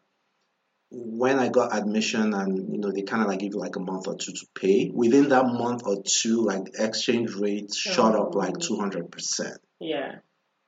when 0.92 1.38
I 1.38 1.50
got 1.50 1.76
admission 1.78 2.34
and 2.34 2.74
you 2.74 2.80
know 2.80 2.92
they 2.92 3.04
kind 3.04 3.22
of 3.22 3.28
like 3.28 3.40
give 3.40 3.54
you 3.54 3.60
like 3.60 3.76
a 3.76 3.80
month 3.80 4.08
or 4.08 4.16
two 4.16 4.32
to 4.32 4.48
pay. 4.56 4.90
Within 4.94 5.30
that 5.30 5.46
month 5.46 5.84
or 5.86 6.02
two, 6.04 6.42
like 6.44 6.66
the 6.66 6.84
exchange 6.86 7.36
rate 7.36 7.74
shot 7.76 8.16
up 8.16 8.34
like 8.36 8.56
Oh. 8.58 8.60
two 8.60 8.78
hundred 8.78 9.12
percent. 9.12 9.58
Yeah. 9.80 10.16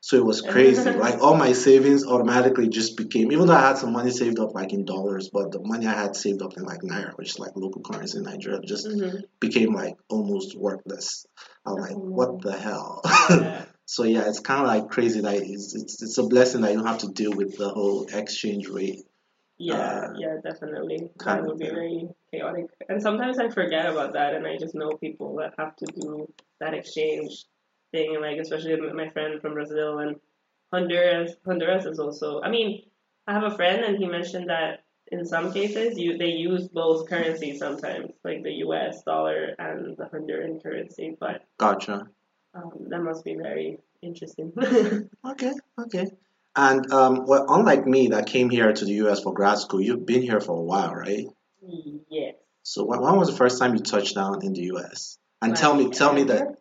So 0.03 0.17
it 0.17 0.25
was 0.25 0.41
crazy. 0.53 0.91
like 0.91 1.22
all 1.22 1.36
my 1.36 1.53
savings 1.53 2.05
automatically 2.05 2.70
just 2.70 2.98
became, 2.98 3.31
even 3.31 3.48
though 3.48 3.53
I 3.55 3.67
had 3.67 3.77
some 3.77 3.93
money 3.93 4.12
saved 4.12 4.39
up 4.39 4.53
like 4.53 4.74
in 4.74 4.86
dollars, 4.86 5.29
but 5.34 5.51
the 5.51 5.60
money 5.60 5.88
I 5.88 5.93
had 5.93 6.15
saved 6.15 6.41
up 6.43 6.55
in 6.58 6.63
like 6.63 6.81
naira, 6.81 7.15
which 7.17 7.29
is 7.29 7.39
like 7.39 7.51
local 7.55 7.81
currency 7.81 8.17
in 8.20 8.24
Nigeria, 8.24 8.60
just 8.65 8.88
hmm 8.88 9.17
became 9.39 9.74
like 9.74 9.96
almost 10.08 10.55
worthless. 10.55 11.25
I 11.65 11.72
was 11.72 11.89
like, 11.89 11.98
what 11.98 12.41
the 12.41 12.58
hell? 12.58 13.01
Yeah. 13.30 13.65
so 13.86 14.03
yeah, 14.03 14.27
it's 14.27 14.39
kind 14.39 14.62
of 14.62 14.68
like 14.68 14.89
crazy 14.89 15.22
that 15.22 15.36
it's, 15.36 15.75
it's 15.75 16.01
it's 16.01 16.18
a 16.18 16.24
blessing 16.24 16.62
that 16.62 16.72
you 16.72 16.77
don't 16.77 16.88
have 16.88 17.00
to 17.00 17.12
deal 17.12 17.32
with 17.32 17.58
the 17.58 17.70
whole 17.70 18.06
exchange 18.12 18.68
rate. 18.68 19.03
Yeah, 19.58 19.75
Uh, 19.77 20.13
yeah, 20.18 20.38
definitely. 20.44 21.12
kind 21.20 21.44
That 21.44 21.48
would 21.48 21.60
be 21.60 21.65
thing. 21.65 21.75
very 21.75 22.10
chaotic. 22.32 22.65
And 22.89 23.01
sometimes 23.01 23.38
I 23.38 23.50
forget 23.50 23.86
about 23.86 24.13
that, 24.13 24.34
and 24.34 24.48
I 24.48 24.58
just 24.58 24.74
know 24.74 24.91
people 24.91 25.36
that 25.38 25.53
have 25.60 25.75
to 25.77 25.86
do 25.86 26.34
that 26.60 26.74
exchange 26.74 27.46
thing, 27.91 28.15
and 28.15 28.24
like 28.24 28.39
especially 28.39 28.75
my 28.91 29.10
friend 29.10 29.39
from 29.41 29.53
Brazil 29.53 30.00
and 30.00 30.20
Honduras. 30.74 31.34
Honduras 31.46 31.86
is 31.86 32.00
also. 32.00 32.41
I 32.41 32.50
mean, 32.50 32.84
I 33.27 33.34
have 33.34 33.44
a 33.44 33.56
friend, 33.56 33.84
and 33.84 33.98
he 33.98 34.08
mentioned 34.08 34.50
that 34.50 34.84
in 35.12 35.25
some 35.25 35.51
cases 35.51 35.98
you 35.98 36.18
they 36.18 36.32
use 36.32 36.68
both 36.68 37.10
currencies 37.10 37.60
sometimes, 37.60 38.12
like 38.24 38.44
the 38.44 38.53
U.S. 38.65 39.03
dollar 39.03 39.56
and 39.60 39.98
the 39.98 40.06
Honduran 40.06 40.62
currency. 40.63 41.15
But 41.20 41.44
Gotcha. 41.58 42.08
um, 42.56 42.72
that 42.89 43.01
must 43.01 43.24
be 43.25 43.36
very 43.36 43.80
interesting. 44.01 44.51
Okay, 45.32 45.51
okay. 45.80 46.08
And 46.56 46.91
um, 46.91 47.25
well, 47.25 47.46
unlike 47.50 47.86
me 47.88 48.08
that 48.10 48.25
came 48.25 48.50
here 48.50 48.74
to 48.74 48.86
the 48.86 48.94
US 49.06 49.22
for 49.22 49.34
grad 49.34 49.58
school, 49.60 49.80
you've 49.82 50.06
been 50.06 50.22
here 50.22 50.41
for 50.41 50.58
a 50.58 50.62
while, 50.62 50.94
right? 50.94 51.25
yes. 52.10 52.36
So 52.63 52.84
when, 52.86 53.01
when 53.01 53.15
was 53.18 53.30
the 53.30 53.38
first 53.38 53.60
time 53.60 53.74
you 53.75 53.82
touched 53.82 54.15
down 54.15 54.44
in 54.44 54.53
the 54.53 54.63
US? 54.74 55.18
And 55.41 55.56
tell 55.56 55.74
me, 55.75 55.86
Like, 55.86 55.94
tell 55.94 56.13
me 56.13 56.24
that 56.25 56.58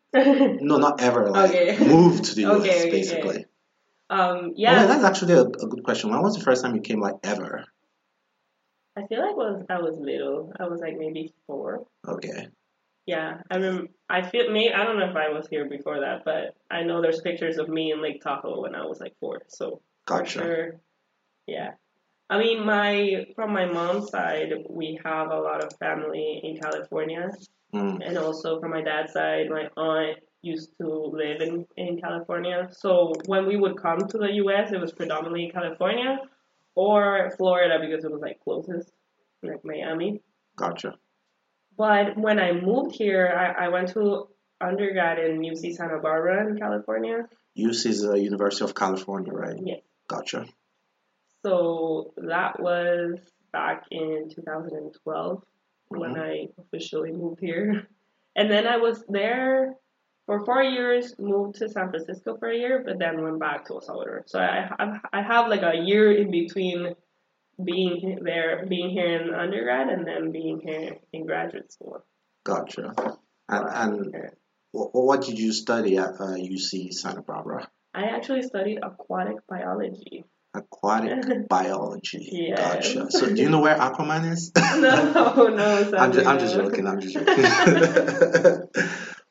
no, 0.61 0.79
not 0.79 1.01
ever. 1.01 1.31
Like 1.31 1.51
Okay. 1.51 1.79
moved 1.87 2.25
to 2.27 2.35
the 2.35 2.43
US, 2.43 2.61
Okay, 2.61 2.81
okay, 2.81 2.91
basically. 2.91 3.47
um, 4.09 4.39
Oh, 4.51 4.53
yeah. 4.57 4.87
that's 4.87 5.05
actually 5.05 5.35
a, 5.35 5.43
a 5.43 5.67
good 5.73 5.83
question. 5.85 6.11
When 6.11 6.23
was 6.23 6.35
the 6.37 6.43
first 6.45 6.63
time 6.63 6.75
you 6.75 6.81
came, 6.83 7.01
like 7.01 7.17
ever? 7.23 7.65
I 9.01 9.07
feel 9.07 9.21
like 9.27 9.37
was 9.37 9.65
I 9.71 9.79
was 9.81 9.97
little. 9.99 10.53
I 10.59 10.67
was 10.67 10.81
like 10.81 10.97
maybe 10.99 11.33
four. 11.47 11.87
Okay. 12.07 12.49
Yeah, 13.07 13.39
I 13.51 13.59
rem- 13.59 13.89
I 14.09 14.23
feel 14.23 14.51
maybe 14.51 14.75
I 14.75 14.85
don't 14.85 14.99
know 14.99 15.09
if 15.11 15.17
I 15.17 15.31
was 15.31 15.49
here 15.49 15.69
before 15.69 16.01
that, 16.01 16.25
but 16.25 16.55
I 16.71 16.83
know 16.83 17.01
there's 17.01 17.21
pictures 17.21 17.59
of 17.59 17.69
me 17.69 17.93
in 17.93 18.03
Lake 18.03 18.23
Tahoe 18.23 18.61
when 18.61 18.75
I 18.75 18.85
was 18.85 19.01
like 19.01 19.15
four. 19.21 19.43
So 19.49 19.81
for 20.07 20.19
Gotcha. 20.19 20.39
sure, 20.39 20.81
yeah. 21.47 21.71
I 22.29 22.39
mean, 22.39 22.65
my 22.65 23.27
from 23.35 23.53
my 23.53 23.65
mom's 23.67 24.11
side, 24.11 24.53
we 24.69 25.01
have 25.05 25.31
a 25.31 25.41
lot 25.41 25.65
of 25.65 25.73
family 25.79 26.41
in 26.45 26.59
California, 26.59 27.31
Mm, 27.75 28.01
and 28.05 28.19
also 28.19 28.59
from 28.59 28.71
my 28.73 28.83
dad's 28.83 29.13
side, 29.13 29.49
my 29.49 29.69
aunt 29.77 30.19
used 30.43 30.77
to 30.79 30.87
live 30.89 31.41
in 31.41 31.67
in 31.77 32.01
California. 32.01 32.69
So 32.73 33.13
when 33.27 33.47
we 33.47 33.57
would 33.57 33.77
come 33.81 33.99
to 34.09 34.19
the 34.19 34.33
U.S., 34.45 34.73
it 34.73 34.81
was 34.81 34.93
predominantly 34.93 35.51
California 35.53 36.19
or 36.75 37.31
Florida 37.37 37.79
because 37.81 38.05
it 38.05 38.11
was 38.11 38.21
like 38.21 38.41
closest. 38.41 38.91
like 39.43 39.65
Miami. 39.65 40.23
Gotcha. 40.57 40.95
But 41.77 42.17
when 42.19 42.39
I 42.39 42.53
moved 42.53 42.95
here, 42.95 43.27
I, 43.27 43.67
I 43.67 43.69
went 43.69 43.89
to 43.95 44.29
undergrad 44.61 45.19
in 45.19 45.41
UC 45.41 45.75
Santa 45.75 45.99
Barbara 45.99 46.47
in 46.51 46.59
California. 46.59 47.29
UC 47.59 47.87
is 47.87 48.03
the 48.03 48.15
University 48.21 48.65
of 48.65 48.75
California, 48.75 49.33
right? 49.33 49.57
Yes. 49.65 49.81
Gotcha. 50.09 50.47
So 51.45 52.13
that 52.19 52.61
was 52.61 53.19
back 53.53 53.85
in 53.91 54.29
2012 54.35 55.43
when 55.89 56.15
Mhm. 56.15 56.19
I 56.21 56.49
officially 56.61 57.13
moved 57.13 57.41
here. 57.41 57.87
And 58.37 58.49
then 58.49 58.65
I 58.65 58.77
was 58.77 59.03
there 59.09 59.75
for 60.27 60.45
four 60.45 60.63
years, 60.63 61.15
moved 61.19 61.57
to 61.57 61.69
San 61.69 61.91
Francisco 61.91 62.37
for 62.37 62.49
a 62.49 62.57
year, 62.57 62.83
but 62.85 62.99
then 62.99 63.23
went 63.23 63.41
back 63.41 63.67
to 63.67 63.75
El 63.75 63.81
Salvador. 63.81 64.23
So 64.27 64.39
I 64.39 64.69
have, 64.79 65.01
I 65.13 65.23
have 65.23 65.49
like 65.49 65.63
a 65.63 65.77
year 65.77 66.13
in 66.13 66.31
between 66.31 66.95
being 67.63 68.21
there, 68.23 68.65
being 68.67 68.91
here 68.91 69.21
in 69.21 69.35
undergrad, 69.35 69.89
and 69.89 70.07
then 70.07 70.33
being 70.33 70.61
here 70.61 70.99
in 71.13 71.27
graduate 71.27 71.73
school. 71.73 72.05
Gotcha. 72.45 72.95
And, 73.49 73.69
and 73.69 74.15
wh- 74.73 74.95
what 74.95 75.23
did 75.23 75.39
you 75.39 75.53
study 75.53 75.99
at 75.99 76.15
uh, 76.21 76.37
UC 76.37 76.93
Santa 76.93 77.23
Barbara? 77.23 77.69
I 77.93 78.05
actually 78.05 78.43
studied 78.43 78.79
aquatic 78.83 79.47
biology. 79.49 80.25
Aquatic 80.55 81.49
biology. 81.49 82.53
Gotcha. 82.57 83.11
So 83.11 83.35
do 83.35 83.43
you 83.43 83.51
know 83.51 83.61
where 83.61 83.77
Aquaman 83.77 84.33
is? 84.33 84.53
no, 84.57 85.49
no, 85.49 85.91
I'm 85.99 86.13
just, 86.13 86.27
I'm 86.27 86.39
just 86.39 86.55
joking. 86.55 86.87
I'm 86.87 87.01
just 87.01 87.15
joking. 87.15 88.85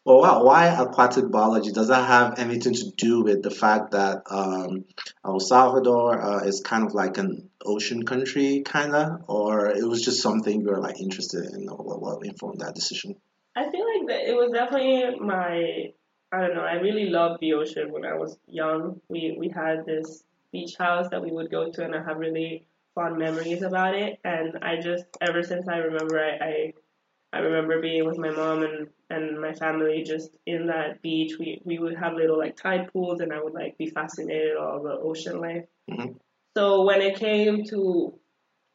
Well, 0.09 0.21
wow, 0.21 0.43
why 0.43 0.65
aquatic 0.65 1.29
biology? 1.29 1.71
Does 1.71 1.89
that 1.89 2.07
have 2.07 2.39
anything 2.39 2.73
to 2.73 2.91
do 2.97 3.21
with 3.21 3.43
the 3.43 3.51
fact 3.51 3.91
that 3.91 4.23
um, 4.31 4.85
El 5.23 5.39
Salvador 5.39 6.19
uh, 6.19 6.39
is 6.45 6.61
kind 6.61 6.83
of 6.83 6.95
like 6.95 7.19
an 7.19 7.47
ocean 7.63 8.03
country, 8.03 8.63
kind 8.65 8.95
of, 8.95 9.21
or 9.27 9.67
it 9.67 9.87
was 9.87 10.01
just 10.01 10.23
something 10.23 10.61
you 10.61 10.67
were 10.67 10.79
like 10.79 10.99
interested 10.99 11.53
in, 11.53 11.69
or 11.69 11.77
what, 11.77 12.01
what 12.01 12.25
informed 12.25 12.61
that 12.61 12.73
decision? 12.73 13.17
I 13.55 13.69
feel 13.69 13.85
like 13.85 14.07
that 14.07 14.27
it 14.27 14.33
was 14.33 14.51
definitely 14.51 15.19
my 15.19 15.93
I 16.31 16.41
don't 16.41 16.55
know, 16.55 16.63
I 16.63 16.73
really 16.73 17.09
loved 17.09 17.39
the 17.39 17.53
ocean 17.53 17.91
when 17.91 18.03
I 18.03 18.15
was 18.15 18.35
young. 18.47 19.01
We 19.09 19.35
we 19.37 19.49
had 19.49 19.85
this 19.85 20.23
beach 20.51 20.75
house 20.79 21.09
that 21.11 21.21
we 21.21 21.29
would 21.29 21.51
go 21.51 21.71
to 21.71 21.85
and 21.85 21.93
I 21.93 22.03
have 22.03 22.17
really 22.17 22.65
fond 22.95 23.19
memories 23.19 23.61
about 23.61 23.93
it 23.93 24.19
and 24.23 24.57
I 24.63 24.81
just 24.81 25.05
ever 25.21 25.43
since 25.43 25.67
I 25.67 25.77
remember 25.77 26.19
I, 26.19 26.43
I 26.43 26.73
I 27.31 27.39
remember 27.39 27.81
being 27.81 28.05
with 28.05 28.17
my 28.17 28.31
mom 28.31 28.63
and, 28.63 28.88
and 29.09 29.39
my 29.39 29.53
family 29.53 30.03
just 30.03 30.31
in 30.45 30.67
that 30.67 31.01
beach. 31.01 31.33
We 31.39 31.62
we 31.63 31.77
would 31.79 31.95
have 31.98 32.13
little 32.13 32.38
like 32.38 32.55
tide 32.57 32.91
pools 32.91 33.19
and 33.21 33.31
I 33.33 33.41
would 33.41 33.53
like 33.53 33.77
be 33.77 33.89
fascinated 33.89 34.57
all 34.57 34.81
the 34.81 34.98
ocean 34.98 35.39
life. 35.39 35.65
Mhm. 35.89 36.15
So 36.57 36.83
when 36.83 37.01
it 37.01 37.17
came 37.17 37.63
to 37.65 38.17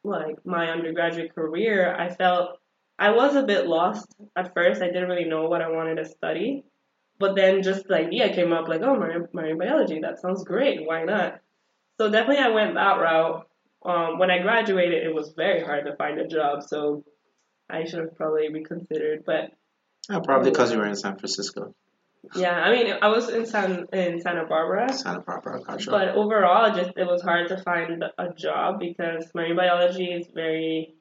like 0.05 0.45
my 0.47 0.71
undergraduate 0.71 1.35
career, 1.35 1.95
I 1.99 2.09
felt 2.11 2.59
I 2.99 3.11
was 3.11 3.35
a 3.35 3.43
bit 3.43 3.67
lost 3.67 4.07
at 4.37 4.55
first. 4.55 4.83
I 4.83 4.87
didn't 4.87 5.09
really 5.09 5.25
know 5.25 5.49
what 5.49 5.63
I 5.63 5.71
wanted 5.71 5.97
to 5.97 6.05
study. 6.05 6.65
But 7.19 7.37
then 7.37 7.63
just 7.63 7.87
the 7.89 7.97
idea 7.97 8.33
came 8.35 8.53
up 8.53 8.69
like, 8.69 8.83
oh, 8.83 8.97
marine, 8.97 9.29
marine 9.33 9.59
biology, 9.59 10.01
that 10.01 10.19
sounds 10.21 10.45
great. 10.45 10.87
Why 10.87 11.05
not? 11.05 11.41
So 11.99 12.11
definitely 12.11 12.43
I 12.45 12.51
went 12.51 12.75
that 12.75 13.01
route. 13.01 13.49
Um, 13.85 14.19
when 14.19 14.31
I 14.31 14.39
graduated, 14.41 15.05
it 15.05 15.15
was 15.15 15.33
very 15.33 15.63
hard 15.65 15.87
to 15.87 15.97
find 15.97 16.19
a 16.19 16.27
job. 16.27 16.63
So 16.63 17.05
I 17.71 17.85
should 17.85 18.01
have 18.01 18.15
probably 18.17 18.53
reconsidered. 18.53 19.25
But 19.25 19.53
Yeah, 20.11 20.21
probably 20.21 20.51
because 20.51 20.73
you 20.73 20.79
were 20.79 20.87
in 20.87 20.97
San 20.97 21.17
Francisco, 21.19 21.75
yeah, 22.35 22.53
I 22.55 22.73
mean, 22.73 22.95
I 23.03 23.09
was 23.09 23.29
in 23.29 23.45
San 23.47 23.87
in 23.93 24.21
Santa 24.21 24.47
Barbara. 24.47 24.91
Santa 24.93 25.21
Barbara. 25.21 25.61
Gotcha. 25.63 25.91
But 25.91 26.09
overall, 26.17 26.75
just 26.75 26.93
it 26.97 27.07
was 27.07 27.23
hard 27.23 27.49
to 27.49 27.59
find 27.59 28.03
a 28.19 28.33
job 28.33 28.81
because 28.81 29.31
marine 29.35 29.57
biology 29.57 30.07
is 30.07 30.27
very, 30.35 30.95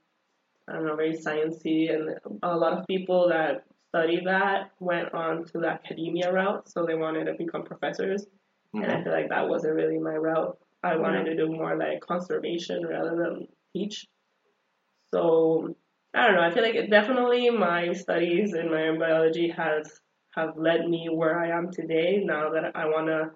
I 0.67 0.73
don't 0.73 0.85
know, 0.85 0.95
very 0.95 1.13
sciencey, 1.13 1.93
and 1.93 2.17
a 2.43 2.57
lot 2.57 2.73
of 2.77 2.87
people 2.87 3.29
that 3.29 3.63
study 3.89 4.21
that 4.25 4.71
went 4.79 5.13
on 5.13 5.45
to 5.45 5.59
the 5.59 5.67
academia 5.67 6.31
route, 6.31 6.67
so 6.69 6.85
they 6.85 6.95
wanted 6.95 7.25
to 7.25 7.33
become 7.35 7.63
professors, 7.63 8.25
and 8.73 8.85
I 8.85 8.95
Mhm. 8.95 9.03
feel 9.03 9.13
like 9.13 9.29
that 9.29 9.47
wasn't 9.47 9.75
really 9.75 9.99
my 9.99 10.15
route. 10.15 10.57
I 10.83 10.97
wanted 10.97 11.23
to 11.25 11.35
do 11.37 11.47
more 11.47 11.77
like 11.77 12.01
conservation 12.01 12.85
rather 12.85 13.15
than 13.15 13.47
teach. 13.71 14.07
So 15.13 15.75
I 16.13 16.27
don't 16.27 16.35
know. 16.35 16.41
I 16.43 16.51
feel 16.51 16.63
like 16.63 16.75
it, 16.75 16.89
definitely 16.89 17.49
my 17.49 17.93
studies 17.93 18.53
in 18.53 18.69
marine 18.69 18.99
biology 18.99 19.49
has 19.49 19.99
have 20.35 20.57
led 20.57 20.87
me 20.87 21.09
where 21.11 21.39
I 21.39 21.49
am 21.49 21.71
today. 21.71 22.21
Now 22.23 22.49
that 22.51 22.75
I 22.75 22.85
wanna, 22.87 23.31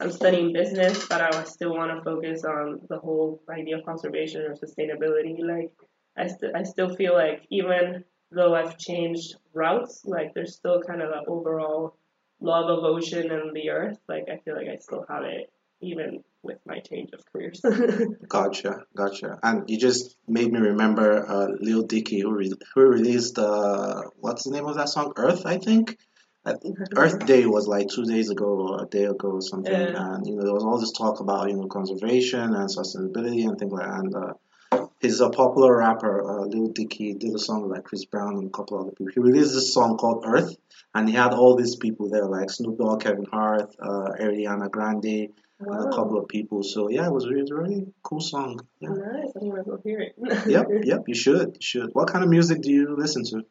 I'm 0.00 0.10
studying 0.12 0.52
business, 0.52 1.06
but 1.08 1.20
I 1.20 1.44
still 1.44 1.74
want 1.74 1.92
to 1.96 2.02
focus 2.02 2.44
on 2.44 2.80
the 2.88 2.98
whole 2.98 3.42
idea 3.50 3.78
of 3.78 3.84
conservation 3.84 4.42
or 4.42 4.54
sustainability. 4.54 5.38
Like 5.42 5.72
I 6.16 6.26
st- 6.28 6.54
I 6.54 6.62
still 6.62 6.94
feel 6.94 7.14
like 7.14 7.46
even 7.50 8.04
though 8.30 8.54
I've 8.54 8.78
changed 8.78 9.36
routes, 9.54 10.02
like 10.04 10.34
there's 10.34 10.54
still 10.54 10.80
kind 10.82 11.02
of 11.02 11.10
an 11.10 11.24
overall 11.26 11.96
love 12.40 12.68
of 12.70 12.84
ocean 12.84 13.30
and 13.30 13.54
the 13.54 13.70
earth. 13.70 13.98
Like 14.08 14.28
I 14.30 14.36
feel 14.38 14.54
like 14.56 14.68
I 14.68 14.76
still 14.76 15.04
have 15.08 15.24
it 15.24 15.50
even 15.80 16.22
with 16.42 16.58
my 16.66 16.80
change 16.80 17.10
of 17.12 17.20
careers. 17.32 17.60
Gotcha, 18.28 18.82
gotcha. 18.96 19.38
And 19.42 19.68
you 19.68 19.78
just 19.78 20.16
made 20.26 20.52
me 20.52 20.60
remember 20.60 21.26
uh, 21.28 21.48
Lil 21.60 21.82
Dicky 21.82 22.20
who, 22.20 22.32
re- 22.32 22.52
who 22.74 22.80
released 22.82 23.38
uh, 23.38 24.02
what's 24.18 24.44
the 24.44 24.50
name 24.52 24.66
of 24.66 24.76
that 24.76 24.88
song? 24.88 25.12
Earth, 25.16 25.46
I 25.46 25.58
think. 25.58 25.98
I 26.44 26.54
think 26.54 26.78
Earth 26.96 27.26
Day 27.26 27.44
was 27.46 27.66
like 27.66 27.88
two 27.88 28.04
days 28.04 28.30
ago 28.30 28.46
or 28.46 28.84
a 28.84 28.86
day 28.86 29.04
ago 29.04 29.32
or 29.32 29.42
something, 29.42 29.72
Yeah. 29.72 30.14
and 30.14 30.26
you 30.26 30.36
know 30.36 30.44
there 30.44 30.54
was 30.54 30.64
all 30.64 30.78
this 30.78 30.92
talk 30.92 31.20
about 31.20 31.48
you 31.50 31.56
know 31.56 31.66
conservation 31.66 32.40
and 32.54 32.68
sustainability 32.68 33.46
and 33.48 33.58
things 33.58 33.72
like 33.72 33.86
that. 33.86 33.98
And 34.00 34.14
uh, 34.14 34.86
he's 35.00 35.20
a 35.20 35.30
popular 35.30 35.76
rapper, 35.78 36.22
uh, 36.30 36.44
Lil 36.46 36.68
Dicky, 36.68 37.14
did 37.14 37.34
a 37.34 37.38
song 37.38 37.62
with 37.62 37.72
like 37.72 37.84
Chris 37.84 38.04
Brown 38.04 38.36
and 38.36 38.46
a 38.46 38.50
couple 38.50 38.78
other 38.80 38.92
people. 38.92 39.12
He 39.12 39.20
released 39.20 39.52
this 39.54 39.74
song 39.74 39.96
called 39.98 40.24
Earth, 40.26 40.56
and 40.94 41.08
he 41.08 41.14
had 41.14 41.34
all 41.34 41.56
these 41.56 41.76
people 41.76 42.08
there 42.08 42.26
like 42.26 42.50
Snoop 42.50 42.78
Dogg, 42.78 43.00
Kevin 43.02 43.26
Hart, 43.30 43.74
uh, 43.82 44.12
Ariana 44.20 44.70
Grande, 44.70 45.30
and 45.60 45.92
a 45.92 45.96
couple 45.96 46.18
of 46.18 46.28
people. 46.28 46.62
So 46.62 46.88
yeah, 46.88 47.06
it 47.06 47.12
was 47.12 47.26
really, 47.26 47.40
it 47.40 47.42
was 47.42 47.50
a 47.50 47.54
really 47.56 47.86
cool 48.02 48.20
song. 48.20 48.60
Yeah. 48.80 48.90
Nice. 48.90 49.32
I'm 49.40 49.50
gonna 49.50 49.64
go 49.64 49.78
hear 49.82 50.00
it. 50.00 50.14
yep, 50.46 50.66
yep. 50.84 51.02
You 51.06 51.14
should, 51.14 51.48
you 51.56 51.60
should. 51.60 51.90
What 51.92 52.08
kind 52.10 52.24
of 52.24 52.30
music 52.30 52.62
do 52.62 52.70
you 52.70 52.94
listen 52.96 53.24
to? 53.24 53.42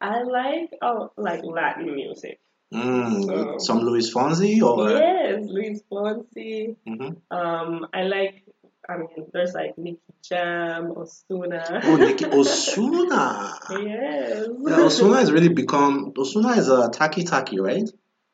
I 0.00 0.22
like 0.22 0.70
oh 0.82 1.10
like 1.16 1.42
Latin 1.44 1.94
music. 1.94 2.40
Mm, 2.72 3.24
So- 3.26 3.58
some 3.58 3.80
Luis 3.80 4.14
Fonsi 4.14 4.62
or 4.62 4.90
Yes, 4.90 5.42
Luis 5.44 5.82
Fonsi. 5.90 6.76
Mhm. 6.88 7.16
Um, 7.30 7.86
I 7.92 8.04
like. 8.04 8.44
I 8.88 8.96
mean, 8.96 9.08
there's 9.32 9.52
like 9.52 9.76
Nicky 9.78 10.00
Jam, 10.22 10.94
Ozuna. 10.94 11.80
oh, 11.84 11.96
Nicki 11.96 12.24
Ozuna. 12.38 13.54
yes. 13.70 14.46
Yeah, 14.48 14.76
Ozuna 14.78 15.18
has 15.18 15.30
really 15.32 15.48
become. 15.50 16.12
Ozuna 16.14 16.56
is 16.56 16.68
a 16.68 16.88
taki 16.90 17.24
taki, 17.24 17.60
right? 17.60 17.88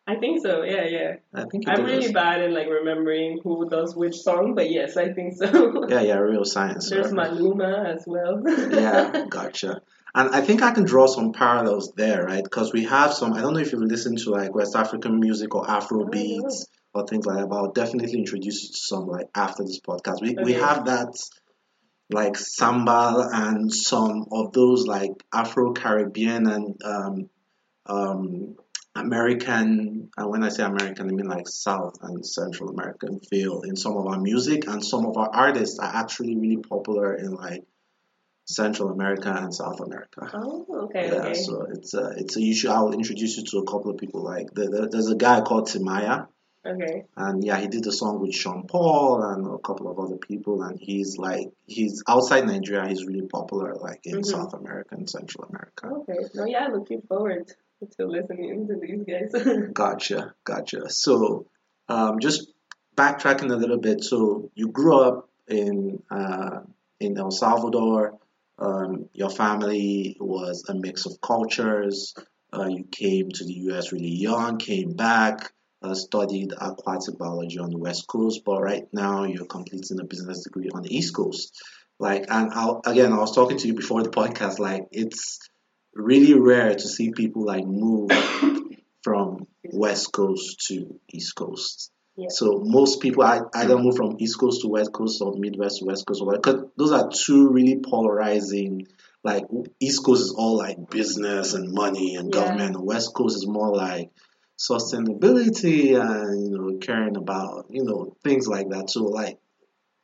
I 0.09 0.15
think 0.17 0.41
so. 0.41 0.63
Yeah, 0.63 0.85
yeah. 0.85 1.17
I 1.35 1.45
think 1.51 1.69
I'm 1.69 1.85
really 1.85 2.13
bad 2.13 2.41
in 2.43 2.55
like 2.55 2.69
remembering 2.69 3.41
who 3.43 3.69
does 3.69 3.97
which 3.97 4.17
song, 4.17 4.55
but 4.55 4.71
yes, 4.71 4.97
I 4.97 5.13
think 5.13 5.35
so. 5.37 5.87
Yeah, 5.89 6.01
yeah, 6.03 6.19
real 6.19 6.45
science. 6.45 6.91
There's 6.91 7.13
right? 7.13 7.31
Maluma 7.31 7.95
as 7.95 8.05
well. 8.07 8.43
yeah, 8.47 9.25
gotcha. 9.29 9.81
And 10.15 10.35
I 10.35 10.41
think 10.43 10.63
I 10.63 10.73
can 10.73 10.85
draw 10.85 11.07
some 11.07 11.33
parallels 11.33 11.93
there, 11.97 12.23
right? 12.25 12.43
Because 12.43 12.73
we 12.73 12.85
have 12.85 13.13
some. 13.13 13.35
I 13.35 13.41
don't 13.41 13.55
know 13.55 13.61
if 13.61 13.73
you 13.73 13.79
listen 13.79 14.17
to 14.17 14.31
like 14.31 14.55
West 14.55 14.77
African 14.77 15.19
music 15.19 15.55
or 15.55 15.69
Afro 15.69 16.05
Oh, 16.05 16.09
beats 16.09 16.67
or 16.95 17.07
things 17.07 17.27
like 17.27 17.39
that. 17.39 17.49
But 17.49 17.57
I'll 17.57 17.73
definitely 17.73 18.19
introduce 18.19 18.63
you 18.63 18.69
to 18.69 18.79
some 18.79 19.07
like 19.09 19.29
after 19.35 19.65
this 19.65 19.81
podcast. 19.81 20.23
We 20.23 20.37
we 20.43 20.53
have 20.53 20.87
that 20.87 21.13
like 22.11 22.37
samba 22.37 23.29
and 23.33 23.73
some 23.73 24.27
of 24.31 24.53
those 24.53 24.87
like 24.87 25.11
Afro 25.35 25.73
Caribbean 25.73 26.47
and 26.47 26.81
um, 26.85 27.31
um, 27.87 28.57
American. 28.97 30.11
And 30.17 30.31
when 30.31 30.43
I 30.45 30.49
say 30.49 30.63
American, 30.65 31.09
I 31.09 31.13
mean 31.13 31.29
like 31.29 31.49
South 31.49 31.99
and 32.03 32.25
Central 32.25 32.71
American 32.71 33.21
feel 33.21 33.63
in 33.63 33.77
some 33.77 33.97
of 33.97 34.07
our 34.07 34.21
music, 34.21 34.67
and 34.69 34.85
some 34.85 35.07
of 35.07 35.17
our 35.17 35.29
artists 35.33 35.79
are 35.79 35.91
actually 35.95 36.37
really 36.37 36.59
popular 36.59 37.15
in 37.15 37.33
like 37.35 37.65
Central 38.49 38.91
America 38.91 39.33
and 39.37 39.53
South 39.55 39.81
America. 39.81 40.31
oh, 40.35 40.67
okay, 40.85 41.09
Yeah, 41.09 41.15
okay. 41.15 41.35
so 41.35 41.67
it's 41.71 41.95
a 41.95 42.11
it's 42.17 42.37
a 42.37 42.41
you 42.43 42.55
should 42.55 42.71
I'll 42.71 42.93
introduce 42.93 43.37
you 43.37 43.45
to 43.45 43.59
a 43.59 43.65
couple 43.65 43.91
of 43.91 43.99
people 43.99 44.23
like 44.23 44.53
the, 44.55 44.69
the, 44.69 44.89
there's 44.91 45.09
a 45.11 45.17
guy 45.17 45.41
called 45.41 45.67
Timaya 45.69 46.29
Okay. 46.65 47.05
and 47.17 47.45
yeah 47.45 47.59
he 47.59 47.67
did 47.69 47.87
a 47.87 47.93
song 47.93 48.21
with 48.21 48.35
Sean 48.35 48.67
Paul 48.69 49.23
and 49.23 49.47
a 49.47 49.59
couple 49.59 49.89
of 49.91 49.99
other 49.99 50.17
people 50.17 50.63
and 50.63 50.79
he's 50.81 51.17
like 51.17 51.51
he's 51.67 52.03
outside 52.09 52.47
Nigeria 52.47 52.89
he's 52.89 53.05
really 53.05 53.27
popular 53.27 53.75
like 53.75 54.01
in 54.05 54.19
Mhm. 54.19 54.25
South 54.27 54.55
America 54.55 54.95
and 54.97 55.09
Central 55.11 55.45
America. 55.45 55.87
Okay. 55.89 56.19
No, 56.35 56.45
yeah, 56.45 56.69
looking 56.69 57.03
forward 57.03 57.53
to 57.99 58.07
listening 58.07 58.67
to 58.69 58.77
these 58.81 59.05
guys. 59.05 59.69
Gotcha, 59.73 60.35
gotcha. 60.45 60.89
So 60.89 61.47
um, 61.89 62.21
just 62.21 62.51
backtracking 62.97 63.51
a 63.53 63.57
little 63.57 63.79
bit. 63.79 64.03
So 64.03 64.51
you 64.55 64.69
grew 64.69 64.99
up 64.99 65.29
in 65.47 66.03
uh, 66.11 66.61
in 67.01 67.19
El 67.19 67.31
Salvador. 67.31 68.19
Um, 68.59 69.11
your 69.13 69.29
family 69.29 70.17
was 70.19 70.65
a 70.69 70.75
mix 70.75 71.05
of 71.05 71.21
cultures. 71.21 72.15
Uh, 72.53 72.69
you 72.69 72.85
came 72.85 73.31
to 73.31 73.45
the 73.45 73.53
U.S. 73.69 73.93
really 73.93 74.15
young, 74.15 74.57
came 74.57 74.95
back, 74.95 75.53
uh, 75.83 75.95
studied 75.95 76.53
aquatic 76.59 77.19
biology 77.19 77.59
on 77.59 77.69
the 77.69 77.77
West 77.77 78.07
Coast, 78.07 78.43
but 78.47 78.63
right 78.63 78.87
now 78.95 79.25
you're 79.25 79.45
completing 79.45 80.01
a 80.01 80.05
business 80.05 80.45
degree 80.45 80.71
on 80.73 80.83
the 80.83 80.97
East 80.97 81.15
Coast. 81.15 81.61
Like, 81.99 82.25
and 82.29 82.53
I'll, 82.55 82.81
again, 82.87 83.13
I 83.13 83.19
was 83.19 83.35
talking 83.35 83.59
to 83.59 83.67
you 83.67 83.75
before 83.75 84.03
the 84.03 84.11
podcast. 84.11 84.59
Like, 84.59 84.87
it's 84.91 85.39
really 85.97 86.35
rare 86.39 86.75
to 86.75 86.89
see 86.89 87.11
people 87.11 87.45
like 87.45 87.67
move 87.67 88.11
from 89.03 89.47
West 89.65 90.13
Coast 90.13 90.65
to 90.69 91.01
East 91.13 91.35
Coast. 91.35 91.91
Yeah. 92.17 92.29
So 92.31 92.63
most 92.65 93.01
people 93.01 93.23
I 93.25 93.41
either 93.55 93.77
move 93.79 93.97
from 93.97 94.17
East 94.19 94.39
Coast 94.39 94.63
to 94.63 94.69
West 94.69 94.93
Coast 94.93 95.21
or 95.21 95.35
Midwest 95.37 95.81
to 95.81 95.85
West 95.85 96.07
Coast, 96.07 96.23
because 96.25 96.65
those 96.77 96.93
are 96.93 97.11
two 97.13 97.49
really 97.49 97.79
polarizing. 97.79 98.87
Like 99.23 99.45
East 99.81 100.05
Coast 100.05 100.23
is 100.23 100.35
all 100.37 100.57
like 100.57 100.89
business 100.89 101.55
and 101.55 101.73
money 101.73 102.15
and 102.17 102.33
Yeah. 102.33 102.41
government, 102.41 102.77
and 102.77 102.85
West 102.87 103.13
Coast 103.15 103.37
is 103.37 103.47
more 103.47 103.75
like 103.75 104.11
sustainability 104.59 106.01
and 106.01 106.47
you 106.47 106.57
know 106.57 106.79
caring 106.79 107.17
about 107.17 107.67
you 107.71 107.85
know 107.85 108.17
things 108.25 108.47
like 108.47 108.71
that. 108.71 108.91
So 108.91 109.05
like, 109.05 109.39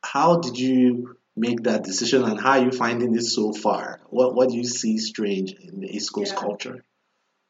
how 0.03 0.39
did 0.39 0.57
you 0.57 1.15
make 1.35 1.63
that 1.63 1.83
decision, 1.83 2.23
and 2.23 2.39
how 2.39 2.51
are 2.51 2.63
you 2.65 2.71
finding 2.71 3.15
it 3.15 3.23
so 3.23 3.53
far? 3.53 4.01
What 4.09 4.35
what 4.35 4.49
do 4.49 4.55
you 4.57 4.65
see 4.65 4.97
strange 4.97 5.53
in 5.53 5.79
the 5.79 5.95
East 5.95 6.13
Coast 6.13 6.33
Yeah. 6.33 6.39
culture? 6.39 6.83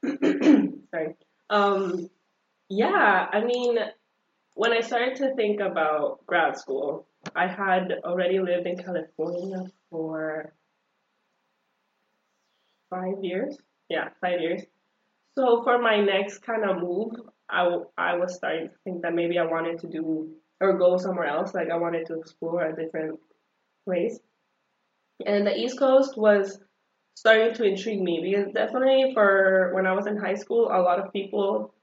Sorry. 0.91 1.15
Um, 1.50 2.10
yeah, 2.69 3.28
I 3.32 3.43
mean, 3.43 3.78
when 4.56 4.72
I 4.72 4.82
started 4.82 5.15
to 5.17 5.36
think 5.36 5.60
about 5.60 6.26
grad 6.26 6.58
school, 6.58 7.08
I 7.36 7.48
had 7.48 7.91
already 8.04 8.39
lived 8.39 8.67
in 8.67 8.78
California 8.78 9.65
for 9.89 10.54
five 12.89 13.24
years. 13.24 13.58
Yeah, 13.89 14.10
five 14.22 14.39
years. 14.39 14.62
So 15.36 15.63
for 15.63 15.80
my 15.80 16.00
next 16.00 16.39
kind 16.39 16.63
of 16.63 16.78
move, 16.82 17.13
I, 17.50 17.63
w- 17.63 17.88
I 17.98 18.15
was 18.15 18.36
starting 18.36 18.69
to 18.69 18.76
think 18.84 19.02
that 19.02 19.13
maybe 19.13 19.38
I 19.39 19.46
wanted 19.46 19.80
to 19.80 19.88
do 19.88 20.34
or 20.62 20.78
go 20.78 20.98
somewhere 20.98 21.28
else. 21.28 21.54
Like 21.54 21.69
I 21.69 21.76
wanted 21.78 22.06
to 22.08 22.19
explore 22.19 22.63
a 22.65 22.76
different 22.76 23.19
place. 23.86 24.19
And 25.26 25.46
the 25.46 25.56
East 25.56 25.78
Coast 25.78 26.17
was 26.17 26.60
starting 27.15 27.54
to 27.56 27.63
intrigue 27.63 28.02
me 28.02 28.19
because 28.22 28.52
definitely 28.54 29.13
for 29.13 29.72
when 29.74 29.86
I 29.86 29.93
was 29.93 30.08
in 30.08 30.17
high 30.17 30.36
school, 30.36 30.67
a 30.67 30.82
lot 30.82 31.00
of 31.00 31.13
people 31.13 31.74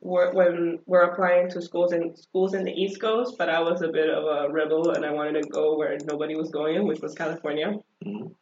were 0.00 0.32
when 0.32 0.78
were 0.86 1.02
applying 1.02 1.48
to 1.50 1.62
schools 1.62 1.92
in 1.92 2.14
schools 2.16 2.54
in 2.54 2.64
the 2.64 2.72
East 2.72 3.00
Coast, 3.00 3.36
but 3.38 3.48
I 3.48 3.60
was 3.60 3.80
a 3.82 3.88
bit 3.88 4.10
of 4.10 4.24
a 4.24 4.52
rebel 4.52 4.90
and 4.90 5.04
I 5.04 5.12
wanted 5.12 5.42
to 5.42 5.48
go 5.48 5.76
where 5.76 5.96
nobody 6.04 6.36
was 6.36 6.50
going, 6.50 6.86
which 6.86 7.00
was 7.00 7.14
California. 7.14 7.78
Mhm. 8.04 8.34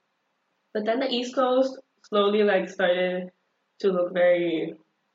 But 0.74 0.84
then 0.84 1.00
the 1.00 1.10
East 1.10 1.34
Coast 1.34 1.78
slowly 2.08 2.42
like 2.42 2.68
started 2.68 3.30
to 3.80 3.92
look 3.92 4.12
very 4.12 4.74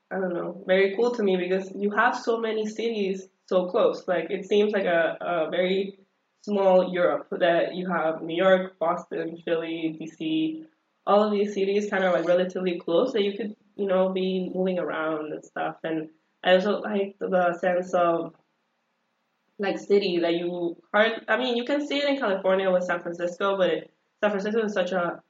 I 0.10 0.20
don't 0.22 0.34
know, 0.34 0.64
very 0.66 0.96
cool 0.96 1.12
to 1.16 1.24
me 1.24 1.36
because 1.36 1.70
you 1.76 1.92
have 1.92 2.18
so 2.18 2.38
many 2.38 2.66
cities 2.66 3.28
so 3.48 3.68
close. 3.68 4.08
Like 4.08 4.28
it 4.30 4.46
seems 4.46 4.72
like 4.72 4.86
a, 4.86 5.18
a 5.20 5.50
very 5.50 6.00
small 6.44 6.94
Europe 6.94 7.28
that 7.32 7.76
you 7.76 7.90
have 7.90 8.22
New 8.22 8.36
York, 8.36 8.80
Boston, 8.80 9.42
Philly, 9.44 9.98
DC, 10.00 10.66
all 11.06 11.24
of 11.24 11.32
these 11.32 11.54
cities 11.54 11.90
kind 11.90 12.04
of 12.04 12.14
like 12.14 12.28
relatively 12.28 12.80
close 12.80 13.14
that 13.14 13.24
you 13.24 13.36
could, 13.36 13.56
you 13.76 13.88
know, 13.88 14.10
be 14.10 14.52
moving 14.54 14.80
around 14.80 15.34
and 15.34 15.44
stuff. 15.44 15.78
And 15.84 16.10
I 16.44 16.56
also 16.56 16.82
like 16.82 17.16
the 17.20 17.58
sense 17.60 17.94
of 17.94 18.34
like 19.60 19.80
city 19.80 20.20
that 20.20 20.36
you 20.36 20.78
hard. 20.94 21.26
I 21.28 21.38
mean, 21.38 21.58
you 21.58 21.66
can 21.66 21.86
see 21.86 21.98
it 21.98 22.10
in 22.10 22.18
California 22.18 22.72
with 22.72 22.84
San 22.84 23.02
Francisco, 23.02 23.58
but 23.58 23.90
San 24.22 24.32
Francisco 24.32 24.64
is 24.64 24.74
such 24.74 24.92
a 24.92 25.22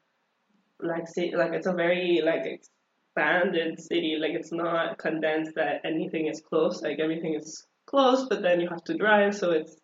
like 0.81 1.07
city, 1.07 1.35
like 1.35 1.53
it's 1.53 1.67
a 1.67 1.73
very 1.73 2.21
like 2.23 2.45
expanded 2.45 3.79
city. 3.79 4.17
Like 4.19 4.31
it's 4.31 4.51
not 4.51 4.97
condensed 4.97 5.55
that 5.55 5.81
anything 5.85 6.27
is 6.27 6.41
close. 6.41 6.81
Like 6.81 6.99
everything 6.99 7.35
is 7.35 7.65
close, 7.85 8.27
but 8.27 8.41
then 8.41 8.59
you 8.59 8.67
have 8.69 8.83
to 8.85 8.97
drive, 8.97 9.35
so 9.35 9.51
it's 9.51 9.77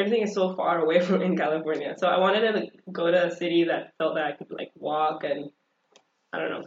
everything 0.00 0.22
is 0.22 0.34
so 0.34 0.54
far 0.56 0.80
away 0.84 1.00
from 1.06 1.22
in 1.22 1.36
California. 1.36 1.94
So 1.98 2.06
I 2.08 2.18
wanted 2.18 2.40
to 2.46 2.58
like, 2.58 2.72
go 2.90 3.10
to 3.10 3.26
a 3.26 3.30
city 3.30 3.64
that 3.64 3.92
felt 3.98 4.14
that 4.16 4.24
I 4.24 4.32
could 4.32 4.50
like 4.50 4.72
walk 4.74 5.24
and 5.24 5.50
I 6.32 6.38
don't 6.38 6.50
know. 6.50 6.64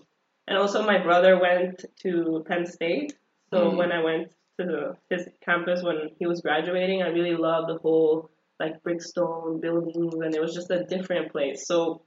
And 0.48 0.58
also 0.58 0.86
my 0.86 1.02
brother 1.02 1.40
went 1.40 1.86
to 2.04 2.44
Penn 2.48 2.66
State. 2.66 3.14
So 3.54 3.72
Mm. 3.72 3.78
when 3.78 3.92
I 3.92 4.04
went 4.04 4.32
to 4.60 4.94
his 5.10 5.28
campus 5.46 5.84
when 5.84 6.10
he 6.20 6.26
was 6.28 6.42
graduating, 6.42 7.02
I 7.02 7.08
really 7.10 7.36
loved 7.36 7.70
the 7.70 7.78
whole 7.78 8.30
like 8.60 8.84
brickstone 8.84 9.62
buildings 9.62 10.14
and 10.16 10.36
it 10.36 10.42
was 10.42 10.54
just 10.54 10.72
a 10.72 10.84
different 10.86 11.32
place. 11.32 11.68
So 11.68 12.04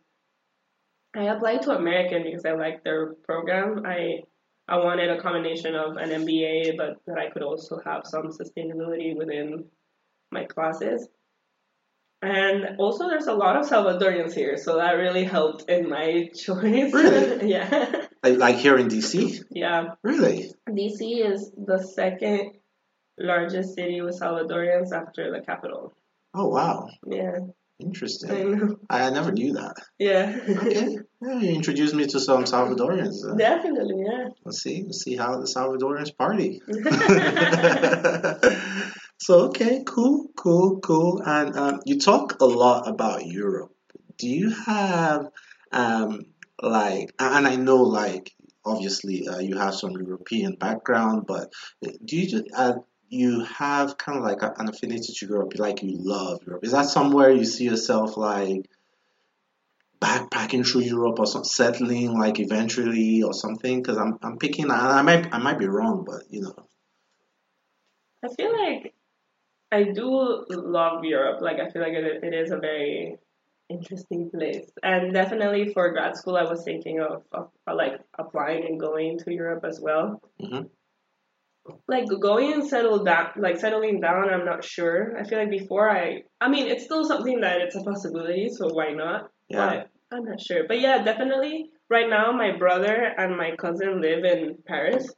I 1.14 1.24
applied 1.24 1.62
to 1.62 1.70
American 1.76 2.24
because 2.24 2.44
I 2.44 2.52
liked 2.52 2.84
their 2.84 3.14
program. 3.28 3.84
I 3.86 4.22
I 4.68 4.76
wanted 4.78 5.08
a 5.10 5.20
combination 5.22 5.76
of 5.76 5.96
an 5.96 6.10
MBA, 6.10 6.76
but 6.76 6.96
that 7.06 7.18
I 7.18 7.30
could 7.30 7.42
also 7.42 7.78
have 7.84 8.02
some 8.04 8.28
sustainability 8.40 9.16
within 9.16 9.66
my 10.32 10.44
classes. 10.44 11.08
And 12.22 12.76
also, 12.78 13.08
there's 13.08 13.26
a 13.26 13.34
lot 13.34 13.56
of 13.56 13.68
Salvadorians 13.68 14.34
here, 14.34 14.56
so 14.56 14.76
that 14.78 14.92
really 14.92 15.24
helped 15.24 15.68
in 15.70 15.88
my 15.88 16.28
choice. 16.34 16.92
Really? 16.92 17.48
yeah. 17.50 18.06
Like, 18.22 18.38
like 18.38 18.56
here 18.56 18.76
in 18.78 18.88
DC? 18.88 19.42
Yeah. 19.50 19.94
Really? 20.02 20.50
DC 20.68 21.24
is 21.32 21.52
the 21.56 21.78
second 21.78 22.52
largest 23.18 23.74
city 23.74 24.00
with 24.00 24.18
Salvadorians 24.20 24.92
after 24.92 25.30
the 25.30 25.40
capital. 25.44 25.94
Oh 26.34 26.48
wow, 26.48 26.88
Yeah. 27.06 27.38
interesting. 27.80 28.30
I 28.30 28.42
know. 28.42 28.76
I, 28.90 29.06
I 29.06 29.10
never 29.10 29.32
knew 29.32 29.54
that. 29.54 29.76
Yeah. 29.98 30.38
Okay, 30.46 30.98
yeah, 31.22 31.40
you 31.40 31.50
introduced 31.54 31.94
me 31.94 32.06
to 32.08 32.20
some 32.20 32.44
Salvadorians. 32.44 33.24
Uh, 33.26 33.34
Definitely, 33.36 34.04
yeah. 34.04 34.28
Let's 34.44 34.62
see, 34.62 34.82
let's 34.84 35.02
see 35.02 35.16
how 35.16 35.38
the 35.40 35.46
Salvadorians 35.46 36.14
party. 36.14 36.60
so 39.18 39.46
okay, 39.48 39.82
cool, 39.86 40.30
cool, 40.36 40.80
cool. 40.80 41.22
And 41.24 41.56
um, 41.56 41.80
you 41.84 41.98
talk 41.98 42.40
a 42.40 42.44
lot 42.44 42.88
about 42.88 43.26
Europe. 43.26 43.72
Do 44.18 44.28
you 44.28 44.50
have 44.50 45.28
um, 45.72 46.26
like, 46.60 47.12
and 47.18 47.46
I 47.46 47.56
know 47.56 47.82
like 47.82 48.34
obviously 48.64 49.28
uh, 49.28 49.38
you 49.38 49.56
have 49.56 49.74
some 49.74 49.92
European 49.92 50.54
background, 50.54 51.26
but 51.26 51.52
do 52.04 52.16
you 52.16 52.26
just 52.26 52.44
uh, 52.54 52.74
you 53.08 53.44
have 53.44 53.96
kind 53.98 54.18
of 54.18 54.24
like 54.24 54.42
an 54.42 54.68
affinity 54.68 55.12
to 55.12 55.26
Europe? 55.26 55.52
Like 55.58 55.82
you 55.82 55.96
love 55.98 56.40
Europe. 56.46 56.64
Is 56.64 56.72
that 56.72 56.86
somewhere 56.86 57.30
you 57.30 57.44
see 57.44 57.64
yourself 57.64 58.16
like? 58.16 58.68
backpacking 59.98 60.66
through 60.66 60.82
Europe 60.82 61.18
or 61.18 61.26
some, 61.26 61.42
settling 61.42 62.12
like 62.18 62.38
eventually 62.38 63.22
or 63.22 63.32
something 63.32 63.80
because 63.80 63.96
I'm 63.96 64.18
I'm 64.22 64.36
picking 64.38 64.70
I 64.70 65.00
might 65.00 65.32
I 65.32 65.38
might 65.38 65.58
be 65.58 65.66
wrong 65.66 66.04
but 66.06 66.22
you 66.28 66.42
know 66.42 66.54
I 68.22 68.28
feel 68.28 68.52
like 68.52 68.94
I 69.72 69.84
do 69.84 70.44
love 70.50 71.04
Europe. 71.04 71.40
Like 71.40 71.58
I 71.58 71.68
feel 71.70 71.82
like 71.82 71.92
it, 71.92 72.22
it 72.22 72.34
is 72.34 72.50
a 72.50 72.58
very 72.58 73.16
interesting 73.68 74.30
place, 74.30 74.70
and 74.82 75.12
definitely 75.12 75.72
for 75.72 75.90
grad 75.92 76.16
school, 76.16 76.36
I 76.36 76.44
was 76.44 76.62
thinking 76.64 77.00
of, 77.00 77.22
of, 77.32 77.50
like 77.66 77.94
applying 78.18 78.64
and 78.64 78.78
going 78.78 79.18
to 79.18 79.32
Europe 79.34 79.64
as 79.64 79.80
well. 79.80 80.20
Mhm. 80.40 80.70
Like 81.88 82.06
going 82.20 82.52
and 82.52 82.64
settle 82.64 83.02
down, 83.02 83.30
like 83.36 83.58
settling 83.58 84.00
down, 84.00 84.30
I'm 84.30 84.44
not 84.44 84.62
sure. 84.64 85.18
I 85.18 85.24
feel 85.24 85.38
like 85.38 85.50
before 85.50 85.90
I, 85.90 86.22
I 86.40 86.48
mean, 86.48 86.68
it's 86.68 86.84
still 86.84 87.04
something 87.04 87.40
that 87.40 87.60
it's 87.60 87.74
a 87.74 87.82
possibility, 87.82 88.48
so 88.48 88.68
why 88.72 88.92
not? 88.92 89.30
yeah 89.48 89.66
But 89.66 89.90
I'm 90.16 90.24
not 90.24 90.40
sure. 90.40 90.62
But 90.68 90.80
yeah, 90.80 91.02
definitely. 91.02 91.70
Right 91.90 92.08
now, 92.08 92.30
my 92.30 92.56
brother 92.56 92.94
and 93.18 93.36
my 93.36 93.56
cousin 93.56 94.00
live 94.00 94.24
in 94.24 94.58
Paris. 94.66 95.12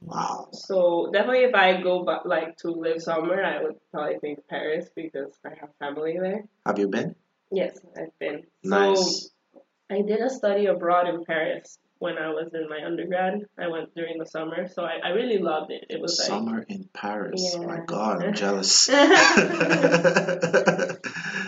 Wow 0.00 0.48
So 0.52 1.10
definitely, 1.12 1.44
if 1.44 1.54
I 1.54 1.80
go 1.80 2.04
back, 2.04 2.24
like 2.24 2.56
to 2.58 2.70
live 2.70 3.02
somewhere, 3.02 3.44
I 3.44 3.62
would 3.62 3.76
probably 3.90 4.18
think 4.18 4.46
Paris 4.48 4.88
because 4.94 5.32
I 5.44 5.50
have 5.60 5.70
family 5.78 6.18
there. 6.20 6.44
have 6.64 6.78
you 6.78 6.88
been 6.88 7.14
Yes, 7.50 7.78
I've 7.96 8.18
been. 8.18 8.42
nice 8.64 8.98
So 8.98 9.62
I 9.90 10.02
did 10.02 10.20
a 10.20 10.28
study 10.30 10.66
abroad 10.66 11.08
in 11.08 11.24
Paris 11.24 11.78
when 11.98 12.18
I 12.18 12.28
was 12.30 12.52
in 12.52 12.68
my 12.68 12.84
undergrad. 12.84 13.46
I 13.58 13.68
went 13.68 13.94
during 13.94 14.18
the 14.18 14.26
summer, 14.26 14.68
so 14.68 14.82
I, 14.84 14.98
I 15.02 15.08
really 15.10 15.38
loved 15.38 15.70
it. 15.70 15.86
It 15.88 16.00
was 16.00 16.18
like 16.18 16.28
summer 16.28 16.64
in 16.68 16.88
Paris 16.92 17.54
oh 17.56 17.62
my 17.62 17.80
god 17.86 18.24
I'm 18.24 18.34
jealous 18.34 18.88
yeah, 18.90 18.98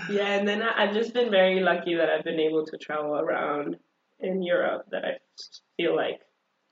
and 0.09 0.49
then 0.49 0.63
I, 0.63 0.85
I've 0.85 0.95
just 0.95 1.13
been 1.13 1.31
very 1.31 1.61
lucky 1.61 1.97
that 1.97 2.09
I've 2.09 2.25
been 2.25 2.41
able 2.41 2.65
to 2.67 2.79
travel 2.79 3.15
around 3.15 3.77
in 4.21 4.43
Europe. 4.43 4.87
That 4.91 5.05
I 5.05 5.19
feel 5.77 5.95
like 5.97 6.21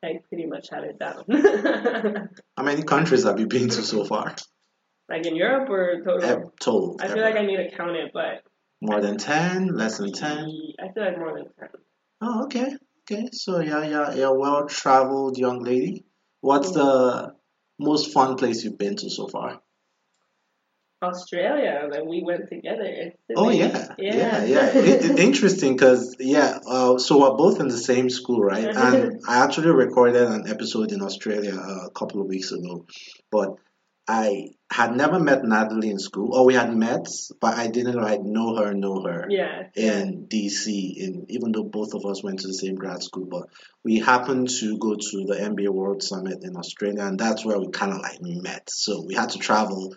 I 0.05 0.21
pretty 0.29 0.47
much 0.47 0.69
had 0.71 0.85
it 0.85 0.99
down. 0.99 1.25
how 2.57 2.63
many 2.63 2.83
countries 2.83 3.25
have 3.25 3.41
you 3.41 3.47
been 3.47 3.69
to 3.69 3.83
so 3.83 4.05
far? 4.05 4.35
Like 5.09 5.27
in 5.27 5.37
Europe 5.37 5.69
or 5.71 6.03
total. 6.05 6.53
Total 6.61 6.97
I 7.01 7.09
feel 7.09 7.23
like 7.23 7.37
I 7.37 7.47
need 7.47 7.57
to 7.57 7.77
count 7.77 7.97
it, 7.97 8.11
but 8.13 8.43
more 8.81 9.01
than 9.01 9.17
10 9.17 9.69
less 9.69 9.99
than 9.99 10.13
10 10.13 10.29
I 10.79 10.93
feel 10.93 11.05
like 11.05 11.19
more 11.19 11.35
than 11.35 11.47
ten. 11.59 11.69
oh 12.21 12.45
okay 12.45 12.77
okay. 13.11 13.29
So 13.33 13.61
yeah 13.61 13.85
yeah 13.85 14.15
you're 14.15 14.35
a 14.35 14.39
well 14.39 14.67
traveled 14.67 15.39
young 15.39 15.63
lady. 15.63 16.05
What's 16.41 16.71
mm. 16.71 16.75
the 16.75 17.35
most 17.79 18.13
fun 18.13 18.37
place 18.37 18.65
you've 18.65 18.79
been 18.79 18.97
to 18.97 19.11
so 19.11 19.29
far 19.29 19.61
Australia, 21.03 21.89
like 21.91 22.05
we 22.05 22.23
went 22.23 22.49
together. 22.49 23.13
Oh 23.37 23.51
Sydney. 23.51 23.59
yeah, 23.59 23.95
yeah, 23.99 24.45
yeah. 24.45 24.67
It, 24.69 25.05
it- 25.11 25.19
interesting 25.29 25.75
because 25.75 26.17
yeah, 26.19 26.59
uh, 26.67 26.99
so 26.99 27.21
we're 27.21 27.37
both 27.37 27.61
in 27.61 27.69
the 27.69 27.77
same 27.79 28.09
school, 28.11 28.41
right? 28.41 28.65
And 28.77 29.21
I 29.29 29.45
actually 29.45 29.71
recorded 29.71 30.17
an 30.23 30.49
episode 30.49 30.93
in 30.93 31.03
Australia 31.03 31.55
uh, 31.55 31.87
a 31.87 31.91
couple 31.91 32.21
of 32.21 32.27
weeks 32.29 32.51
ago, 32.53 32.87
but 33.31 33.57
I 34.09 34.51
had 34.71 34.97
never 34.97 35.19
met 35.19 35.45
Natalie 35.45 35.91
in 35.91 35.99
school, 35.99 36.35
or 36.35 36.47
we 36.47 36.55
had 36.55 36.75
met, 36.75 37.09
but 37.41 37.55
I 37.59 37.67
didn't 37.67 37.97
like 38.01 38.23
know 38.23 38.55
her, 38.57 38.73
know 38.73 39.03
her 39.03 39.27
Yeah. 39.29 39.65
yeah. 39.75 39.99
in 39.99 40.29
DC. 40.29 40.97
In 40.97 41.27
even 41.29 41.53
though 41.53 41.65
both 41.65 41.93
of 41.93 42.07
us 42.07 42.23
went 42.23 42.41
to 42.41 42.47
the 42.47 42.55
same 42.55 42.77
grad 42.77 43.03
school, 43.03 43.27
but 43.27 43.49
we 43.85 43.99
happened 43.99 44.49
to 44.61 44.79
go 44.79 44.95
to 44.95 45.25
the 45.27 45.35
MBA 45.35 45.69
World 45.71 46.03
Summit 46.03 46.39
in 46.43 46.57
Australia, 46.57 47.03
and 47.05 47.19
that's 47.19 47.45
where 47.45 47.59
we 47.59 47.69
kind 47.71 47.93
of 47.93 47.99
like 48.01 48.19
met. 48.23 48.69
So 48.71 49.03
we 49.07 49.15
had 49.15 49.31
to 49.31 49.39
travel 49.39 49.95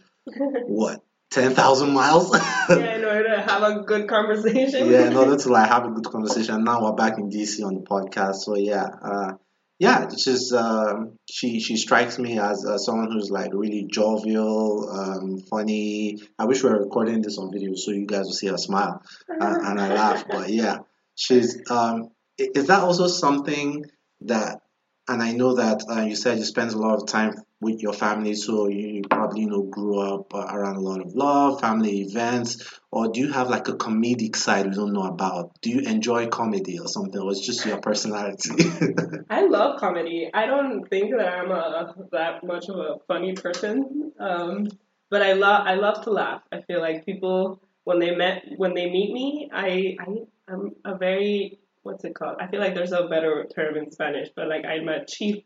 what 0.68 1.02
ten 1.30 1.54
thousand 1.54 1.94
miles. 1.94 2.32
yeah, 2.70 2.96
in 2.96 3.06
order 3.06 3.36
to 3.36 3.42
have 3.42 3.64
a 3.64 3.82
good 3.82 4.08
conversation. 4.08 4.90
yeah, 4.90 5.08
in 5.08 5.16
order 5.16 5.38
to 5.38 5.50
like 5.50 5.70
have 5.70 5.86
a 5.86 5.90
good 5.90 6.06
conversation. 6.06 6.64
Now 6.64 6.84
we're 6.84 6.94
back 6.94 7.18
in 7.18 7.30
DC 7.30 7.64
on 7.64 7.76
the 7.76 7.82
podcast. 7.82 8.36
So 8.36 8.56
yeah, 8.56 8.88
uh, 9.02 9.34
yeah, 9.78 10.04
it's 10.04 10.26
just 10.26 10.52
um, 10.54 11.18
she 11.30 11.60
she 11.60 11.78
strikes 11.78 12.20
me 12.20 12.40
as 12.40 12.66
uh, 12.66 12.78
someone 12.78 13.12
who's 13.12 13.30
like 13.30 13.52
really 13.54 13.88
jovial, 13.90 14.90
um, 14.90 15.40
funny. 15.50 16.20
I 16.38 16.46
wish 16.46 16.64
we 16.64 16.70
were 16.70 16.80
recording 16.80 17.22
this 17.22 17.38
on 17.38 17.52
video 17.52 17.76
so 17.76 17.92
you 17.92 18.06
guys 18.06 18.26
will 18.26 18.34
see 18.34 18.48
her 18.48 18.58
smile 18.58 19.02
uh, 19.30 19.60
and 19.64 19.80
I 19.80 19.94
laugh. 19.94 20.26
But 20.28 20.50
yeah, 20.62 20.80
she's. 21.16 21.62
Um, 21.70 22.10
is 22.38 22.68
that 22.68 22.84
also 22.84 23.08
something 23.08 23.86
that? 24.22 24.62
And 25.08 25.24
I 25.24 25.32
know 25.32 25.56
that 25.56 25.84
uh, 25.90 26.02
you 26.02 26.16
said 26.16 26.38
you 26.38 26.44
spend 26.44 26.72
a 26.72 26.78
lot 26.78 27.02
of 27.02 27.08
time 27.08 27.34
with 27.62 27.82
your 27.82 27.94
family, 27.94 28.36
so 28.36 28.68
you, 28.70 29.02
probably 29.10 29.42
you 29.42 29.50
know 29.50 29.64
grew 29.64 30.00
up 30.00 30.34
uh, 30.34 30.46
around 30.50 30.78
a 30.78 30.80
lot 30.80 31.02
of 31.02 31.14
love, 31.14 31.60
family 31.60 32.02
events. 32.02 32.80
Or 32.92 33.12
do 33.12 33.20
you 33.20 33.32
have 33.32 33.50
like 33.50 33.68
a 33.68 33.74
comedic 33.74 34.36
side 34.36 34.68
we 34.68 34.76
don't 34.76 34.94
know 34.94 35.04
about? 35.04 35.60
Do 35.62 35.70
you 35.70 35.82
enjoy 35.82 36.28
comedy 36.28 36.80
or 36.80 36.88
something, 36.88 37.20
or 37.20 37.32
it's 37.32 37.46
just 37.46 37.66
your 37.66 37.80
personality? 37.80 38.50
I 39.30 39.46
love 39.46 39.80
comedy. 39.80 40.30
I 40.34 40.46
don't 40.46 40.90
think 40.90 41.12
that 41.18 41.28
I'm 41.28 41.52
a 41.52 41.94
that 42.12 42.44
much 42.44 42.70
of 42.70 42.78
a 42.78 42.96
funny 43.08 43.34
person, 43.34 44.14
um, 44.20 44.68
but 45.10 45.22
I 45.22 45.34
love 45.34 45.68
I 45.68 45.76
love 45.76 46.04
to 46.06 46.12
laugh. 46.12 46.42
I 46.52 46.62
feel 46.62 46.80
like 46.80 47.06
people 47.06 47.62
when 47.84 48.00
they 48.00 48.16
met 48.16 48.44
when 48.56 48.74
they 48.74 48.90
meet 48.90 49.12
me, 49.12 49.50
I 49.52 49.98
I 50.00 50.06
I'm 50.48 50.76
a 50.86 50.98
very 50.98 51.60
what's 51.84 52.06
it 52.06 52.16
called? 52.16 52.38
I 52.40 52.48
feel 52.48 52.62
like 52.62 52.74
there's 52.74 52.94
a 52.94 53.08
better 53.08 53.48
term 53.54 53.76
in 53.76 53.92
Spanish, 53.92 54.30
but 54.36 54.48
like 54.48 54.64
I'm 54.66 54.88
a 54.88 55.06
cheap 55.06 55.46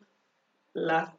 laugh 0.76 1.14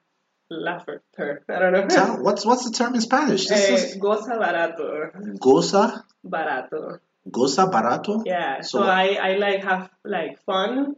laugher. 0.50 1.02
I 1.18 1.58
don't 1.58 1.72
know. 1.72 1.86
Tell- 1.88 2.22
what's 2.22 2.44
what's 2.46 2.64
the 2.64 2.72
term 2.76 2.94
in 2.94 3.00
Spanish? 3.00 3.46
This 3.46 3.70
Eh, 3.70 3.74
is 3.74 3.96
goza 3.96 4.36
barato, 4.38 5.38
goza, 5.40 6.04
barato. 6.24 6.98
goza 7.30 7.66
barato. 7.66 8.22
Yeah. 8.26 8.60
So 8.60 8.78
So, 8.80 8.84
I, 8.84 9.16
I 9.20 9.36
like 9.36 9.62
have 9.64 9.90
like 10.04 10.38
fun 10.44 10.96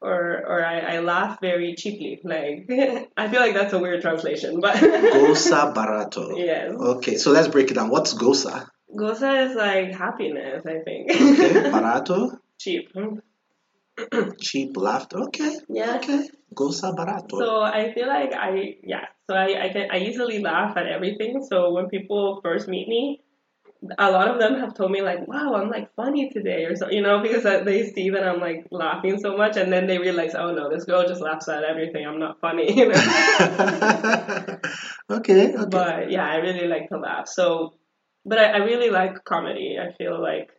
or 0.00 0.42
or 0.46 0.64
I, 0.64 0.96
I 0.96 0.98
laugh 1.00 1.40
very 1.40 1.74
cheaply. 1.74 2.20
Like 2.22 2.68
I 3.16 3.28
feel 3.28 3.40
like 3.40 3.54
that's 3.54 3.72
a 3.72 3.78
weird 3.78 4.02
translation, 4.02 4.60
but 4.60 4.78
Goza 4.80 5.72
barato. 5.74 6.36
yes. 6.36 6.72
Okay, 6.72 7.16
so 7.16 7.30
let's 7.32 7.48
break 7.48 7.70
it 7.70 7.74
down. 7.74 7.90
What's 7.90 8.12
goza? 8.14 8.70
Goza 8.94 9.32
is 9.40 9.56
like 9.56 9.92
happiness, 9.94 10.64
I 10.64 10.78
think. 10.84 11.10
Okay, 11.10 11.70
barato, 11.74 12.38
Cheap. 12.58 12.90
cheap 14.40 14.76
laughter. 14.76 15.18
Okay, 15.28 15.56
Yeah. 15.68 15.96
okay, 15.96 16.28
goza 16.54 16.92
barato. 16.92 17.38
So 17.38 17.62
I 17.62 17.92
feel 17.94 18.08
like 18.08 18.32
I 18.34 18.76
yeah. 18.82 19.06
So 19.28 19.34
I, 19.36 19.64
I 19.64 19.68
can 19.70 19.90
I 19.90 19.98
easily 19.98 20.40
laugh 20.40 20.76
at 20.76 20.86
everything. 20.86 21.42
So 21.48 21.72
when 21.72 21.88
people 21.88 22.40
first 22.42 22.68
meet 22.68 22.88
me, 22.88 23.22
a 23.98 24.10
lot 24.10 24.28
of 24.28 24.38
them 24.38 24.58
have 24.60 24.74
told 24.74 24.90
me 24.90 25.02
like, 25.02 25.26
"Wow, 25.26 25.54
I'm 25.54 25.70
like 25.70 25.94
funny 25.94 26.30
today," 26.30 26.64
or 26.64 26.76
so 26.76 26.90
you 26.90 27.02
know, 27.02 27.20
because 27.22 27.42
they 27.64 27.90
see 27.90 28.10
that 28.10 28.26
I'm 28.26 28.40
like 28.40 28.66
laughing 28.70 29.18
so 29.18 29.36
much, 29.36 29.56
and 29.56 29.72
then 29.72 29.86
they 29.86 29.98
realize, 29.98 30.34
"Oh 30.34 30.52
no, 30.52 30.70
this 30.70 30.84
girl 30.84 31.06
just 31.06 31.20
laughs 31.20 31.48
at 31.48 31.64
everything. 31.64 32.06
I'm 32.06 32.18
not 32.18 32.40
funny." 32.40 32.72
You 32.76 32.88
know? 32.88 33.00
okay, 35.10 35.54
okay. 35.54 35.66
but 35.70 36.10
yeah, 36.10 36.26
I 36.28 36.36
really 36.36 36.68
like 36.68 36.88
to 36.90 36.98
laugh. 36.98 37.28
So, 37.28 37.74
but 38.24 38.38
I, 38.38 38.52
I 38.52 38.56
really 38.58 38.90
like 38.90 39.24
comedy. 39.24 39.76
I 39.80 39.92
feel 39.96 40.20
like, 40.20 40.50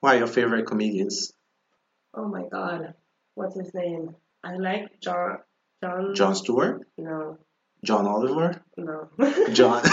Why 0.00 0.14
are 0.14 0.18
your 0.18 0.26
favorite 0.26 0.66
comedians? 0.66 1.32
Oh 2.14 2.26
my 2.28 2.44
god, 2.50 2.94
what's 3.34 3.56
his 3.58 3.72
name? 3.74 4.14
I 4.42 4.54
like 4.56 5.00
John. 5.00 5.38
John. 5.82 6.14
Jon 6.14 6.34
Stewart, 6.34 6.88
No, 6.96 7.38
John 7.84 8.06
Oliver, 8.06 8.60
no. 8.76 9.08
John. 9.52 9.82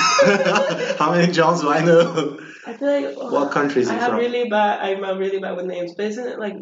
How 0.98 1.12
many 1.12 1.32
Johns 1.32 1.62
do 1.62 1.70
I 1.70 1.84
know? 1.84 2.40
I 2.66 2.74
feel 2.74 2.88
like 2.88 3.16
oh, 3.18 3.32
What 3.32 3.52
country 3.52 3.84
is 3.84 3.90
I 3.90 3.94
he 3.94 4.00
have 4.00 4.10
from? 4.12 4.20
really 4.20 4.50
bad. 4.50 4.80
I'm 4.82 5.18
really 5.20 5.40
bad 5.40 5.56
with 5.56 5.66
names. 5.68 5.94
But 5.96 6.06
isn't 6.06 6.28
it 6.28 6.40
like 6.40 6.56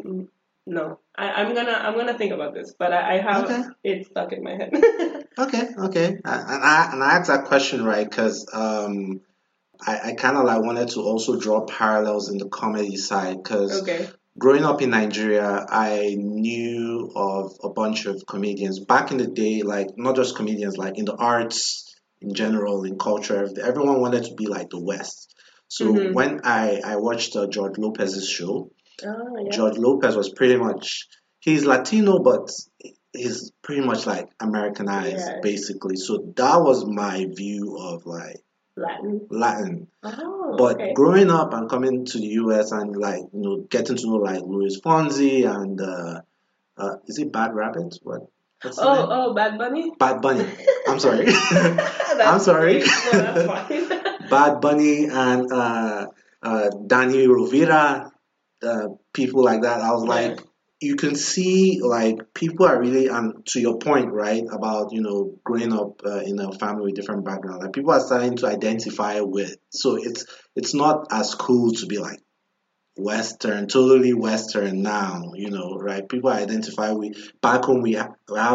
no? 0.66 0.98
I, 1.16 1.28
I'm 1.42 1.54
gonna 1.54 1.72
I'm 1.72 1.94
gonna 1.94 2.18
think 2.18 2.32
about 2.34 2.52
this. 2.52 2.74
But 2.78 2.92
I, 2.92 3.14
I 3.16 3.22
have 3.22 3.44
Okay. 3.44 3.62
it 3.82 4.06
stuck 4.08 4.32
in 4.32 4.42
my 4.42 4.52
head. 4.56 4.72
Okay, 5.36 5.66
okay. 5.76 6.06
And 6.06 6.20
and 6.24 6.62
I 6.64 6.90
and 6.92 7.02
I 7.02 7.16
asked 7.18 7.26
that 7.28 7.46
question 7.46 7.84
right 7.84 8.08
because 8.08 8.46
um, 8.52 9.20
I, 9.84 10.10
I 10.10 10.12
kind 10.12 10.36
of 10.36 10.44
like 10.44 10.62
wanted 10.62 10.90
to 10.90 11.00
also 11.00 11.40
draw 11.40 11.62
parallels 11.66 12.30
in 12.30 12.38
the 12.38 12.48
comedy 12.48 12.96
side 12.96 13.42
because 13.42 13.82
okay. 13.82 14.08
Growing 14.38 14.64
up 14.64 14.82
in 14.82 14.90
Nigeria, 14.90 15.64
I 15.68 16.14
knew 16.18 17.10
of 17.14 17.52
a 17.62 17.68
bunch 17.70 18.06
of 18.06 18.22
comedians 18.28 18.80
back 18.80 19.10
in 19.10 19.18
the 19.18 19.26
day, 19.26 19.62
like 19.62 19.88
not 19.96 20.16
just 20.16 20.36
comedians, 20.36 20.76
like 20.76 20.98
in 20.98 21.04
the 21.04 21.14
arts 21.16 21.94
in 22.20 22.34
general, 22.34 22.84
in 22.84 22.98
culture, 22.98 23.48
everyone 23.62 24.00
wanted 24.00 24.24
to 24.24 24.34
be 24.34 24.46
like 24.46 24.70
the 24.70 24.80
West. 24.80 25.34
So 25.68 25.92
Mhm. 25.92 26.12
when 26.14 26.40
I 26.44 26.80
I 26.84 26.96
watched 26.96 27.36
uh, 27.36 27.46
George 27.46 27.78
Lopez's 27.78 28.28
show, 28.28 28.70
Oh 29.04 29.36
yeah. 29.44 29.50
George 29.50 29.76
Lopez 29.76 30.16
was 30.16 30.30
pretty 30.30 30.56
much 30.56 31.06
he's 31.40 31.64
Latino, 31.64 32.20
but 32.20 32.48
he's 33.12 33.50
pretty 33.62 33.82
much 33.82 34.06
like 34.06 34.28
Americanized 34.40 35.16
Yeah. 35.28 35.40
basically. 35.42 35.96
So 35.96 36.32
that 36.36 36.58
was 36.62 36.84
my 36.86 37.26
view 37.36 37.76
of 37.78 38.06
like 38.06 38.43
Latin. 38.76 39.26
Latin. 39.30 39.88
Oh. 40.02 40.56
But 40.58 40.76
okay. 40.76 40.92
growing 40.94 41.30
up 41.30 41.52
and 41.54 41.70
coming 41.70 42.04
to 42.06 42.18
the 42.18 42.26
US 42.42 42.72
and 42.72 42.96
like 42.96 43.22
you 43.32 43.40
know 43.40 43.56
getting 43.70 43.96
to 43.96 44.06
know 44.06 44.16
like 44.16 44.42
Louis 44.42 44.80
Fonsi 44.80 45.48
and 45.48 45.80
uh, 45.80 46.20
uh, 46.76 46.96
is 47.06 47.18
it 47.18 47.32
Bad 47.32 47.54
Rabbit? 47.54 47.98
What? 48.02 48.22
What's 48.62 48.78
Oh 48.78 48.94
name? 48.94 49.06
oh, 49.10 49.34
Bad 49.34 49.58
Bunny. 49.58 49.92
Bad 49.98 50.22
Bunny. 50.22 50.46
I'm 50.88 50.98
sorry. 50.98 51.26
I'm 51.30 52.40
sorry. 52.40 52.78
No, 52.78 52.84
that's 53.12 53.46
fine. 53.46 54.28
Bad 54.30 54.60
Bunny 54.60 55.04
and 55.04 55.52
uh, 55.52 56.06
uh, 56.42 56.70
Danny 56.86 57.26
Rovira, 57.26 58.10
uh, 58.62 58.88
people 59.12 59.44
like 59.44 59.62
that. 59.62 59.80
I 59.80 59.92
was 59.92 60.04
like, 60.04 60.40
you 60.80 60.96
can 60.96 61.14
see 61.14 61.80
like 61.82 62.34
people 62.34 62.66
are 62.66 62.78
really, 62.80 63.06
and 63.08 63.46
to 63.46 63.60
your 63.60 63.78
point, 63.78 64.12
right, 64.12 64.44
about 64.50 64.92
you 64.92 65.00
know 65.00 65.38
growing 65.44 65.72
up 65.72 66.02
uh, 66.04 66.20
in 66.20 66.38
a 66.40 66.52
family 66.52 66.86
with 66.86 66.94
different 66.94 67.24
backgrounds, 67.24 67.64
like 67.64 67.72
people 67.72 67.92
are 67.92 68.00
starting 68.00 68.36
to 68.36 68.46
identify 68.46 69.20
with. 69.20 69.56
So 69.70 69.96
it's 69.96 70.26
it's 70.56 70.74
not 70.74 71.06
as 71.10 71.34
cool 71.34 71.72
to 71.72 71.86
be 71.86 71.98
like 71.98 72.20
Western, 72.96 73.66
totally 73.66 74.14
Western 74.14 74.82
now, 74.82 75.32
you 75.34 75.50
know, 75.50 75.76
right? 75.76 76.08
People 76.08 76.30
identify 76.30 76.92
with 76.92 77.16
back 77.40 77.64
home. 77.64 77.82
We 77.82 77.94
have, 77.94 78.12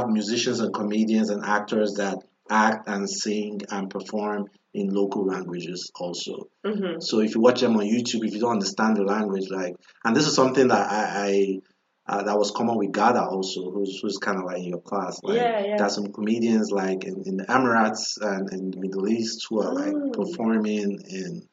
musicians 0.07 0.59
and 0.61 0.73
comedians 0.73 1.29
and 1.29 1.43
actors 1.43 1.95
that 1.95 2.19
act 2.49 2.87
and 2.87 3.09
sing 3.09 3.61
and 3.69 3.89
perform 3.89 4.47
in 4.73 4.89
local 4.89 5.25
languages 5.25 5.91
also. 5.99 6.47
hmm 6.65 6.99
So 6.99 7.19
if 7.19 7.35
you 7.35 7.41
watch 7.41 7.61
them 7.61 7.75
on 7.75 7.83
YouTube, 7.85 8.25
if 8.25 8.33
you 8.33 8.39
don't 8.39 8.53
understand 8.53 8.97
the 8.97 9.03
language, 9.03 9.49
like, 9.49 9.75
and 10.05 10.15
this 10.15 10.27
is 10.27 10.35
something 10.35 10.67
that 10.69 10.89
I, 10.91 11.01
I 11.27 11.59
uh, 12.09 12.23
that 12.23 12.37
was 12.37 12.49
common 12.51 12.75
with 12.75 12.91
Gada 12.91 13.23
also, 13.23 13.69
who's 13.71 13.99
who's 14.01 14.17
kind 14.17 14.39
of 14.39 14.45
like 14.45 14.57
in 14.57 14.69
your 14.73 14.81
class. 14.81 15.19
Like, 15.23 15.37
Yeah, 15.37 15.59
yeah. 15.63 15.75
There's 15.77 15.95
some 15.95 16.11
comedians 16.11 16.71
like 16.71 17.03
in, 17.05 17.23
in 17.25 17.37
the 17.37 17.45
Emirates 17.45 18.03
and 18.19 18.51
in 18.51 18.71
the 18.71 18.79
Middle 18.79 19.07
East 19.07 19.45
who 19.47 19.61
are 19.61 19.73
like 19.73 19.93
Mm. 19.93 20.13
performing 20.13 20.97
in 21.19 21.47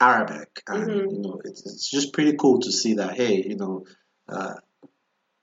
Arabic, 0.00 0.50
and 0.66 0.90
Mhm. 0.90 1.12
you 1.12 1.18
know, 1.24 1.40
it's 1.44 1.64
it's 1.66 1.88
just 1.88 2.12
pretty 2.12 2.34
cool 2.36 2.58
to 2.60 2.72
see 2.72 2.94
that. 2.94 3.14
Hey, 3.14 3.36
you 3.50 3.56
know. 3.56 3.84
Uh, 4.28 4.54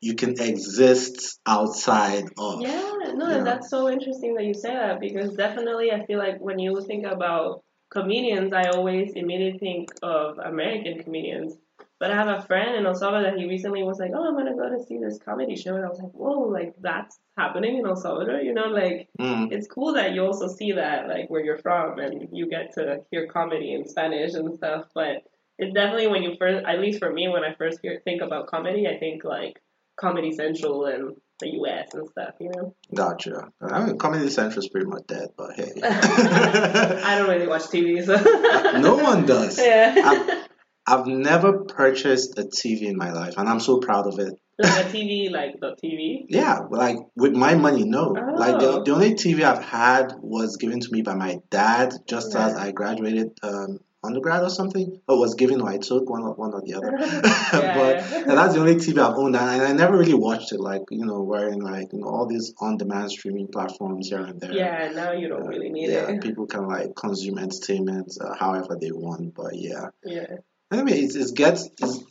you 0.02 0.16
can 0.16 0.32
exist 0.40 1.40
outside 1.46 2.24
of 2.38 2.62
Yeah, 2.62 2.94
no, 3.16 3.44
that's 3.44 3.70
so 3.70 3.90
interesting 3.90 4.36
that 4.36 4.46
you 4.46 4.54
say 4.54 4.74
that 4.74 5.00
because 5.02 5.34
definitely 5.36 5.92
I 5.92 6.06
feel 6.06 6.20
like 6.20 6.40
when 6.40 6.58
you 6.58 6.80
think 6.88 7.06
about 7.06 7.64
comedians, 7.90 8.54
I 8.54 8.70
always 8.70 9.12
immediately 9.16 9.60
think 9.60 9.90
of 10.02 10.38
American 10.40 11.04
comedians. 11.04 11.58
But 12.00 12.12
I 12.12 12.16
have 12.16 12.30
a 12.30 12.42
friend 12.42 12.76
in 12.76 12.86
El 12.86 12.96
Salvador 12.96 13.30
that 13.30 13.38
he 13.38 13.46
recently 13.48 13.84
was 13.84 14.00
like, 14.00 14.12
"Oh, 14.16 14.26
I'm 14.26 14.36
gonna 14.36 14.56
go 14.56 14.70
to 14.70 14.82
see 14.86 14.98
this 15.00 15.20
comedy 15.20 15.56
show," 15.58 15.76
and 15.76 15.86
I 15.86 15.90
was 15.90 16.00
like, 16.00 16.12
"Whoa, 16.14 16.48
like 16.48 16.74
that's 16.80 17.20
happening 17.38 17.78
in 17.78 17.86
El 17.86 17.98
Salvador?" 17.98 18.40
You 18.40 18.54
know, 18.54 18.68
like 18.68 19.10
Mm. 19.20 19.52
it's 19.52 19.68
cool 19.68 19.94
that 19.94 20.14
you 20.14 20.24
also 20.26 20.48
see 20.48 20.72
that 20.74 21.08
like 21.10 21.30
where 21.30 21.44
you're 21.44 21.58
from 21.58 22.00
and 22.00 22.30
you 22.32 22.48
get 22.50 22.74
to 22.76 23.02
hear 23.12 23.28
comedy 23.28 23.74
in 23.74 23.86
Spanish 23.88 24.34
and 24.34 24.56
stuff. 24.56 24.86
But 24.96 25.24
it's 25.58 25.74
definitely 25.74 26.08
when 26.08 26.24
you 26.24 26.36
first, 26.40 26.66
at 26.66 26.80
least 26.80 27.00
for 27.00 27.12
me, 27.12 27.28
when 27.28 27.44
I 27.44 27.54
first 27.56 27.80
hear 27.82 28.00
think 28.06 28.22
about 28.22 28.48
comedy, 28.48 28.88
I 28.88 28.98
think 28.98 29.26
like 29.26 29.62
Comedy 30.00 30.32
Central 30.32 30.86
and 30.86 31.18
the 31.42 31.50
U.S. 31.56 31.90
and 31.94 32.08
stuff. 32.10 32.36
You 32.40 32.52
know. 32.56 32.76
Gotcha. 32.96 33.50
I 33.62 33.86
mean, 33.86 33.98
Comedy 33.98 34.30
Central 34.30 34.60
is 34.60 34.70
pretty 34.70 34.88
much 34.88 35.06
dead, 35.08 35.30
but 35.38 35.52
hey. 35.58 35.72
I 35.84 37.16
don't 37.18 37.30
really 37.30 37.48
watch 37.48 37.64
TV, 37.64 38.06
so. 38.06 38.16
no 38.80 38.96
one 38.96 39.26
does. 39.26 39.60
Yeah. 39.70 39.96
I've, 40.06 40.49
I've 40.92 41.06
never 41.08 41.52
purchased 41.66 42.38
a 42.40 42.44
TV 42.44 42.82
in 42.94 42.98
my 42.98 43.12
life, 43.12 43.36
and 43.38 43.48
I'm 43.48 43.60
so 43.60 43.80
proud 43.80 44.08
of 44.08 44.18
it. 44.20 44.34
Like 44.58 44.86
a 44.86 44.90
TV, 44.90 45.32
like 45.32 45.54
the 45.62 45.76
TV. 45.82 46.26
Yeah, 46.28 46.60
like 46.70 46.98
with 47.16 47.34
my 47.34 47.54
money, 47.56 47.84
no. 47.86 48.06
Like 48.44 48.60
the, 48.60 48.70
Oh. 48.72 48.84
the 48.84 48.92
only 48.98 49.14
TV 49.14 49.44
I've 49.44 49.64
had 49.64 50.16
was 50.20 50.58
given 50.58 50.80
to 50.82 50.90
me 50.92 51.02
by 51.02 51.16
my 51.16 51.34
dad 51.50 51.94
just 52.14 52.34
Yeah. 52.34 52.48
as 52.48 52.56
I 52.58 52.72
graduated 52.72 53.30
um, 53.42 53.80
undergrad 54.04 54.44
or 54.44 54.50
something. 54.50 55.00
Or 55.08 55.18
was 55.20 55.36
given 55.36 55.62
or 55.62 55.70
I 55.70 55.78
took 55.78 56.10
one 56.10 56.24
or 56.24 56.34
one 56.34 56.54
or 56.54 56.62
the 56.66 56.74
other. 56.74 56.92
But 57.80 57.96
and 58.28 58.38
that's 58.38 58.54
the 58.56 58.60
only 58.60 58.76
TV 58.76 58.98
I've 59.00 59.18
owned, 59.18 59.36
and 59.38 59.62
I 59.62 59.72
never 59.74 59.96
really 59.98 60.20
watched 60.28 60.52
it. 60.52 60.60
Like 60.60 60.84
you 60.92 61.06
know, 61.06 61.22
wearing 61.22 61.62
like 61.62 61.94
you 61.94 62.00
know 62.00 62.10
all 62.10 62.26
these 62.28 62.54
on-demand 62.60 63.12
streaming 63.12 63.48
platforms 63.48 64.10
here 64.10 64.26
and 64.30 64.42
there. 64.42 64.52
Yeah, 64.52 64.92
now 64.94 65.12
you 65.14 65.28
don't 65.30 65.48
really 65.48 65.70
need 65.70 65.90
yeah, 65.90 66.10
it. 66.10 66.22
people 66.28 66.48
can 66.48 66.68
like 66.68 66.96
consume 66.96 67.38
entertainment 67.38 68.12
uh, 68.20 68.36
however 68.44 68.78
they 68.82 68.92
want. 68.92 69.36
But 69.36 69.56
yeah, 69.56 69.88
Yeah. 70.04 70.38
Anyway, 70.72 71.00
it, 71.02 71.16
it 71.16 71.36
gets. 71.36 71.70
It's, 71.80 72.04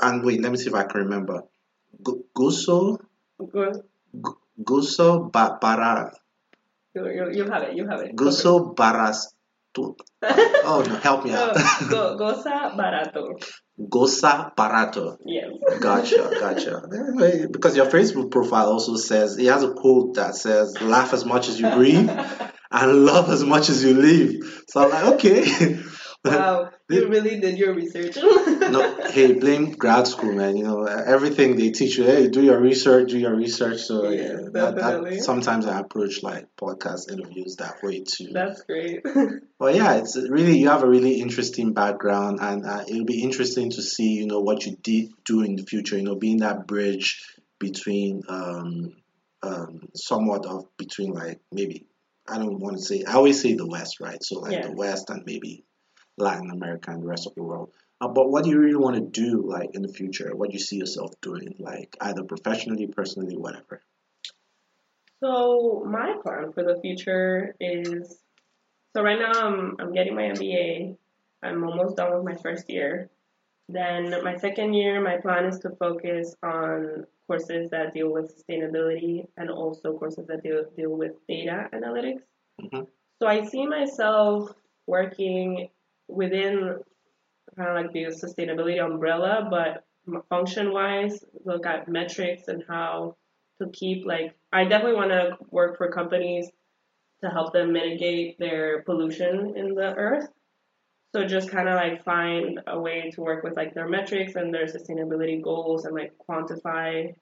and 0.00 0.24
wait, 0.24 0.40
let 0.42 0.50
me 0.52 0.58
see 0.58 0.68
if 0.68 0.74
I 0.74 0.84
can 0.84 1.02
remember. 1.02 1.42
Gu- 2.02 2.24
Guso, 2.36 2.98
Go, 3.38 3.72
Gu- 4.20 4.38
Guso 4.62 5.30
ba- 5.32 5.58
bara, 5.60 6.12
you, 6.94 7.06
you, 7.08 7.30
you 7.32 7.50
have 7.50 7.62
it. 7.64 7.76
You 7.76 7.88
have 7.88 8.00
it. 8.00 8.16
Guso 8.16 8.74
barastu. 8.74 9.96
Oh 10.64 10.84
no, 10.86 10.94
help 10.96 11.24
me 11.24 11.32
out. 11.32 11.56
Go, 11.90 12.16
goza 12.16 12.72
barato. 12.78 13.34
Gosa 13.80 14.54
barato. 14.54 15.16
Yes. 15.26 15.50
Gotcha, 15.80 16.30
gotcha. 16.38 16.82
Anyway, 16.94 17.46
because 17.50 17.76
your 17.76 17.86
Facebook 17.86 18.30
profile 18.30 18.66
also 18.68 18.94
says 18.96 19.36
it 19.38 19.46
has 19.46 19.64
a 19.64 19.72
quote 19.72 20.14
that 20.14 20.36
says 20.36 20.80
"Laugh 20.80 21.12
as 21.12 21.24
much 21.24 21.48
as 21.48 21.58
you 21.58 21.68
breathe 21.70 22.08
and 22.70 23.04
love 23.04 23.28
as 23.30 23.42
much 23.42 23.70
as 23.70 23.82
you 23.82 23.94
live." 23.94 24.62
So 24.68 24.84
I'm 24.84 24.90
like, 24.90 25.14
okay. 25.14 25.80
Wow, 26.24 26.70
you 26.92 27.08
really 27.08 27.40
did 27.40 27.58
your 27.58 27.74
research. 27.74 28.16
no, 28.16 28.96
hey, 29.10 29.32
blame 29.34 29.72
grad 29.72 30.06
school, 30.06 30.32
man. 30.32 30.56
You 30.56 30.64
know 30.64 30.84
everything 30.84 31.56
they 31.56 31.70
teach 31.70 31.98
you. 31.98 32.04
Hey, 32.04 32.28
do 32.28 32.42
your 32.42 32.60
research, 32.60 33.10
do 33.10 33.18
your 33.18 33.34
research. 33.34 33.80
So 33.80 34.08
Yeah, 34.08 34.22
yeah, 34.22 34.36
that, 34.52 34.76
that, 34.76 35.22
sometimes 35.22 35.66
I 35.66 35.80
approach 35.80 36.22
like 36.22 36.46
podcast 36.60 37.10
interviews 37.10 37.56
that 37.56 37.82
way 37.82 38.04
too. 38.06 38.28
That's 38.32 38.62
great. 38.62 39.04
But 39.58 39.76
yeah, 39.76 39.94
it's 39.94 40.16
really 40.16 40.58
you 40.58 40.68
have 40.70 40.82
a 40.82 40.88
really 40.88 41.20
interesting 41.20 41.72
background, 41.72 42.40
and 42.40 42.66
uh, 42.66 42.82
it'll 42.88 43.04
be 43.04 43.22
interesting 43.22 43.70
to 43.70 43.80
see 43.80 44.14
you 44.14 44.26
know 44.26 44.40
what 44.40 44.66
you 44.66 44.76
did 44.82 45.10
do 45.24 45.42
in 45.42 45.54
the 45.54 45.62
future. 45.62 45.96
You 45.96 46.02
know, 46.02 46.16
being 46.16 46.38
that 46.38 46.66
bridge 46.66 47.22
between 47.60 48.22
um, 48.28 48.96
um, 49.42 49.88
somewhat 49.94 50.46
of 50.46 50.66
between 50.76 51.12
like 51.12 51.40
maybe 51.52 51.86
I 52.28 52.38
don't 52.38 52.58
want 52.58 52.76
to 52.76 52.82
say 52.82 53.04
I 53.04 53.14
always 53.14 53.40
say 53.40 53.54
the 53.54 53.66
West, 53.66 54.00
right? 54.00 54.22
So 54.22 54.40
like 54.40 54.52
Yeah. 54.52 54.66
the 54.68 54.72
West 54.74 55.10
and 55.10 55.22
maybe 55.26 55.64
Latin 56.18 56.50
America 56.50 56.90
and 56.90 57.02
the 57.02 57.06
rest 57.06 57.26
of 57.26 57.34
the 57.34 57.42
world. 57.42 57.72
Uh, 58.00 58.08
but 58.08 58.30
what 58.30 58.44
do 58.44 58.50
you 58.50 58.58
really 58.58 58.76
want 58.76 58.96
to 58.96 59.02
do 59.02 59.42
like 59.46 59.74
in 59.74 59.82
the 59.82 59.92
future? 59.92 60.34
What 60.34 60.50
do 60.50 60.54
you 60.54 60.58
see 60.58 60.76
yourself 60.76 61.12
doing, 61.20 61.54
like 61.58 61.96
either 62.00 62.24
professionally, 62.24 62.86
personally, 62.86 63.36
whatever? 63.36 63.80
So 65.20 65.84
my 65.86 66.16
plan 66.22 66.52
for 66.52 66.64
the 66.64 66.80
future 66.80 67.54
is 67.60 68.18
so 68.94 69.02
right 69.02 69.18
now 69.18 69.32
I'm 69.46 69.76
I'm 69.78 69.92
getting 69.92 70.14
my 70.16 70.22
MBA. 70.22 70.96
I'm 71.44 71.64
almost 71.64 71.96
done 71.96 72.14
with 72.14 72.24
my 72.24 72.40
first 72.42 72.68
year. 72.68 73.08
Then 73.68 74.10
my 74.22 74.36
second 74.36 74.74
year, 74.74 75.00
my 75.00 75.16
plan 75.18 75.44
is 75.46 75.60
to 75.60 75.70
focus 75.70 76.34
on 76.42 77.06
courses 77.26 77.70
that 77.70 77.94
deal 77.94 78.12
with 78.12 78.36
sustainability 78.36 79.26
and 79.36 79.48
also 79.50 79.96
courses 79.96 80.26
that 80.26 80.42
deal, 80.42 80.64
deal 80.76 80.90
with 80.90 81.12
data 81.28 81.68
analytics. 81.72 82.22
Mhm. 82.60 82.86
So 83.18 83.26
I 83.26 83.44
see 83.44 83.66
myself 83.66 84.52
working 84.86 85.70
within 86.08 86.78
kind 87.56 87.68
of 87.68 87.76
like 87.76 87.92
the 87.92 88.04
sustainability 88.04 88.84
umbrella, 88.84 89.46
but 89.50 89.84
function 90.28 90.72
wise, 90.72 91.24
look 91.44 91.66
at 91.66 91.88
metrics 91.88 92.48
and 92.48 92.64
how 92.68 93.16
to 93.60 93.68
keep 93.70 94.04
like 94.06 94.34
I 94.52 94.64
definitely 94.64 94.96
want 94.96 95.10
to 95.10 95.36
work 95.50 95.76
for 95.76 95.90
companies 95.90 96.50
to 97.22 97.30
help 97.30 97.52
them 97.52 97.72
mitigate 97.72 98.38
their 98.38 98.82
pollution 98.82 99.54
in 99.56 99.74
the 99.74 99.94
earth. 99.94 100.28
So 101.14 101.24
just 101.24 101.50
kind 101.50 101.68
of 101.68 101.74
like 101.74 102.04
find 102.04 102.60
a 102.66 102.80
way 102.80 103.10
to 103.14 103.20
work 103.20 103.44
with 103.44 103.56
like 103.56 103.74
their 103.74 103.88
metrics 103.88 104.34
and 104.34 104.52
their 104.52 104.66
sustainability 104.66 105.42
goals 105.42 105.84
and 105.84 105.94
like 105.94 106.14
quantify 106.28 107.14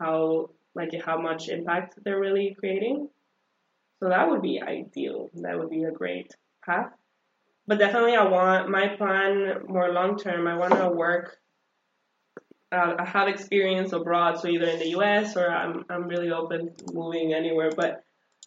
how 0.00 0.50
like 0.74 0.94
how 1.04 1.20
much 1.20 1.48
impact 1.48 1.98
they're 2.02 2.20
really 2.20 2.56
creating. 2.58 3.08
So 4.00 4.08
that 4.08 4.28
would 4.30 4.42
be 4.42 4.60
ideal. 4.60 5.30
That 5.34 5.58
would 5.58 5.70
be 5.70 5.84
a 5.84 5.90
great 5.90 6.34
path. 6.64 6.92
But 7.66 7.78
definitely 7.78 8.16
I 8.16 8.24
want 8.24 8.68
my 8.68 8.88
plan 8.96 9.62
more 9.68 9.92
long 9.92 10.18
term. 10.18 10.46
I 10.46 10.56
want 10.56 10.74
to 10.74 10.88
work 10.88 11.38
uh, 12.72 12.96
I 12.98 13.04
have 13.04 13.28
experience 13.28 13.92
abroad, 13.92 14.40
so 14.40 14.48
either 14.48 14.66
in 14.66 14.78
the 14.78 14.88
U.S. 14.90 15.36
or 15.36 15.50
I'm 15.50 15.84
I'm 15.90 16.08
really 16.08 16.30
open 16.30 16.74
to 16.74 16.84
moving 16.92 17.34
anywhere. 17.34 17.70
But 17.76 18.02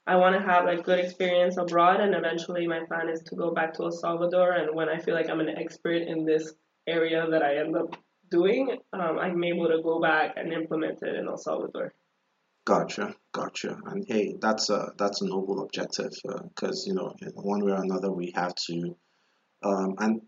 I 0.08 0.16
want 0.16 0.36
to 0.36 0.42
have 0.42 0.66
like 0.66 0.84
good 0.84 1.00
experience 1.00 1.58
abroad, 1.58 2.02
and 2.02 2.16
eventually 2.16 2.68
my 2.68 2.82
plan 2.86 3.10
is 3.10 3.22
to 3.28 3.36
go 3.36 3.52
back 3.52 3.74
to 3.76 3.84
El 3.84 3.92
Salvador. 3.92 4.52
And 4.54 4.76
when 4.76 4.90
I 4.90 4.98
feel 4.98 5.14
like 5.14 5.30
I'm 5.30 5.40
an 5.40 5.50
expert 5.50 6.02
in 6.02 6.26
this 6.26 6.54
area 6.88 7.28
that 7.30 7.44
I 7.44 7.58
end 7.58 7.78
up 7.78 7.96
doing, 8.32 8.78
um, 8.94 9.20
I'm 9.20 9.44
able 9.44 9.68
to 9.68 9.82
go 9.84 10.00
back 10.02 10.34
and 10.38 10.52
implement 10.52 11.04
it 11.04 11.16
in 11.16 11.28
El 11.28 11.38
Salvador. 11.38 11.94
Gotcha, 12.66 13.16
gotcha. 13.32 13.78
And 13.86 14.06
hey, 14.08 14.36
that's 14.42 14.72
a 14.72 14.92
that's 14.98 15.22
a 15.22 15.28
noble 15.28 15.62
objective 15.62 16.14
because 16.50 16.88
you 16.88 16.96
know 16.96 17.14
one 17.36 17.64
way 17.64 17.74
or 17.74 17.84
another 17.84 18.12
we 18.12 18.32
have 18.36 18.56
to, 18.68 18.98
um, 19.66 19.96
and 19.98 20.22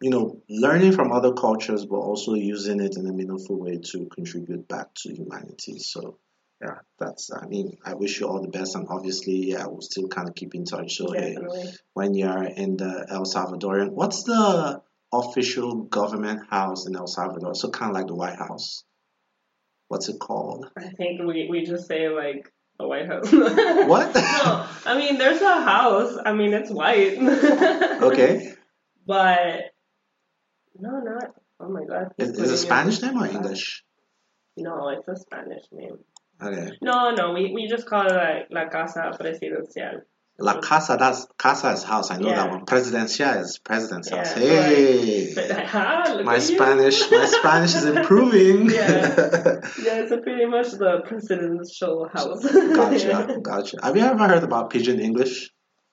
you 0.00 0.10
know 0.10 0.42
learning 0.48 0.92
from 0.92 1.12
other 1.12 1.32
cultures, 1.32 1.86
but 1.86 1.96
also 1.96 2.34
using 2.34 2.80
it 2.80 2.96
in 2.96 3.06
a 3.06 3.12
meaningful 3.12 3.58
way 3.58 3.78
to 3.92 4.06
contribute 4.06 4.68
back 4.68 4.88
to 4.96 5.14
humanity. 5.14 5.78
So 5.78 6.18
yeah, 6.60 6.78
that's 6.98 7.30
I 7.32 7.46
mean 7.46 7.78
I 7.84 7.94
wish 7.94 8.20
you 8.20 8.28
all 8.28 8.42
the 8.42 8.48
best, 8.48 8.74
and 8.74 8.88
obviously 8.90 9.50
yeah 9.52 9.66
we'll 9.66 9.80
still 9.80 10.08
kind 10.08 10.28
of 10.28 10.34
keep 10.34 10.54
in 10.54 10.64
touch. 10.64 10.96
So 10.96 11.12
hey, 11.12 11.36
when 11.94 12.14
you're 12.14 12.44
in 12.44 12.76
the 12.76 13.06
El 13.08 13.24
Salvadorian, 13.24 13.90
what's 13.90 14.24
the 14.24 14.82
official 15.12 15.84
government 15.84 16.40
house 16.50 16.86
in 16.86 16.96
El 16.96 17.06
Salvador? 17.06 17.54
So 17.54 17.70
kind 17.70 17.90
of 17.90 17.94
like 17.94 18.08
the 18.08 18.14
White 18.14 18.38
House. 18.38 18.84
What's 19.88 20.08
it 20.08 20.18
called? 20.18 20.66
I 20.76 20.88
think 20.88 21.22
we, 21.24 21.46
we 21.48 21.64
just 21.64 21.86
say 21.86 22.08
like 22.08 22.52
the 22.78 22.86
White 22.86 23.06
House. 23.06 23.32
What? 23.88 24.14
no, 24.14 24.66
I 24.84 24.98
mean 24.98 25.18
there's 25.18 25.40
a 25.40 25.60
house. 25.62 26.16
I 26.24 26.32
mean 26.32 26.52
it's 26.52 26.70
white. 26.70 27.18
Okay. 28.02 28.54
But 29.06 29.72
no, 30.78 31.00
not. 31.00 31.30
Oh 31.60 31.68
my 31.68 31.84
God. 31.84 32.12
Is, 32.18 32.30
is 32.30 32.38
it 32.38 32.42
putting 32.42 32.56
Spanish 32.56 33.02
name 33.02 33.22
or 33.22 33.26
English? 33.26 33.84
No, 34.56 34.88
it's 34.88 35.08
a 35.08 35.16
Spanish 35.16 35.64
name. 35.72 35.98
Okay. 36.42 36.72
No, 36.82 37.12
no, 37.12 37.32
we, 37.32 37.52
we 37.54 37.66
just 37.66 37.86
call 37.86 38.06
it 38.06 38.14
like 38.14 38.48
La 38.50 38.68
Casa 38.68 39.10
Presidencial. 39.18 40.02
La 40.38 40.60
Casa, 40.60 40.96
that's 40.98 41.26
Casa 41.38 41.70
is 41.72 41.82
house. 41.82 42.10
I 42.10 42.18
know 42.18 42.28
that 42.28 42.50
one. 42.50 42.66
Presidencia 42.66 43.40
is 43.40 43.58
president's 43.58 44.10
Yeah, 44.10 44.16
house. 44.18 44.34
Hey, 44.34 45.34
Ah, 45.72 46.12
look 46.14 46.26
my. 46.26 46.38
Spanish, 46.38 47.10
my 47.10 47.24
Spanish 47.38 47.74
is 47.74 47.84
improving. 47.86 48.70
Yeah. 48.70 49.60
Yeah, 49.82 50.02
it's 50.02 50.12
pretty 50.22 50.44
much 50.46 50.72
the 50.72 51.00
presidential 51.06 52.08
house. 52.12 52.44
gotcha, 52.44 53.38
gotcha. 53.42 53.78
Have 53.82 53.96
you 53.96 54.02
ever 54.04 54.28
heard 54.28 54.42
about 54.42 54.70
Pidgin 54.70 55.00
English? 55.00 55.50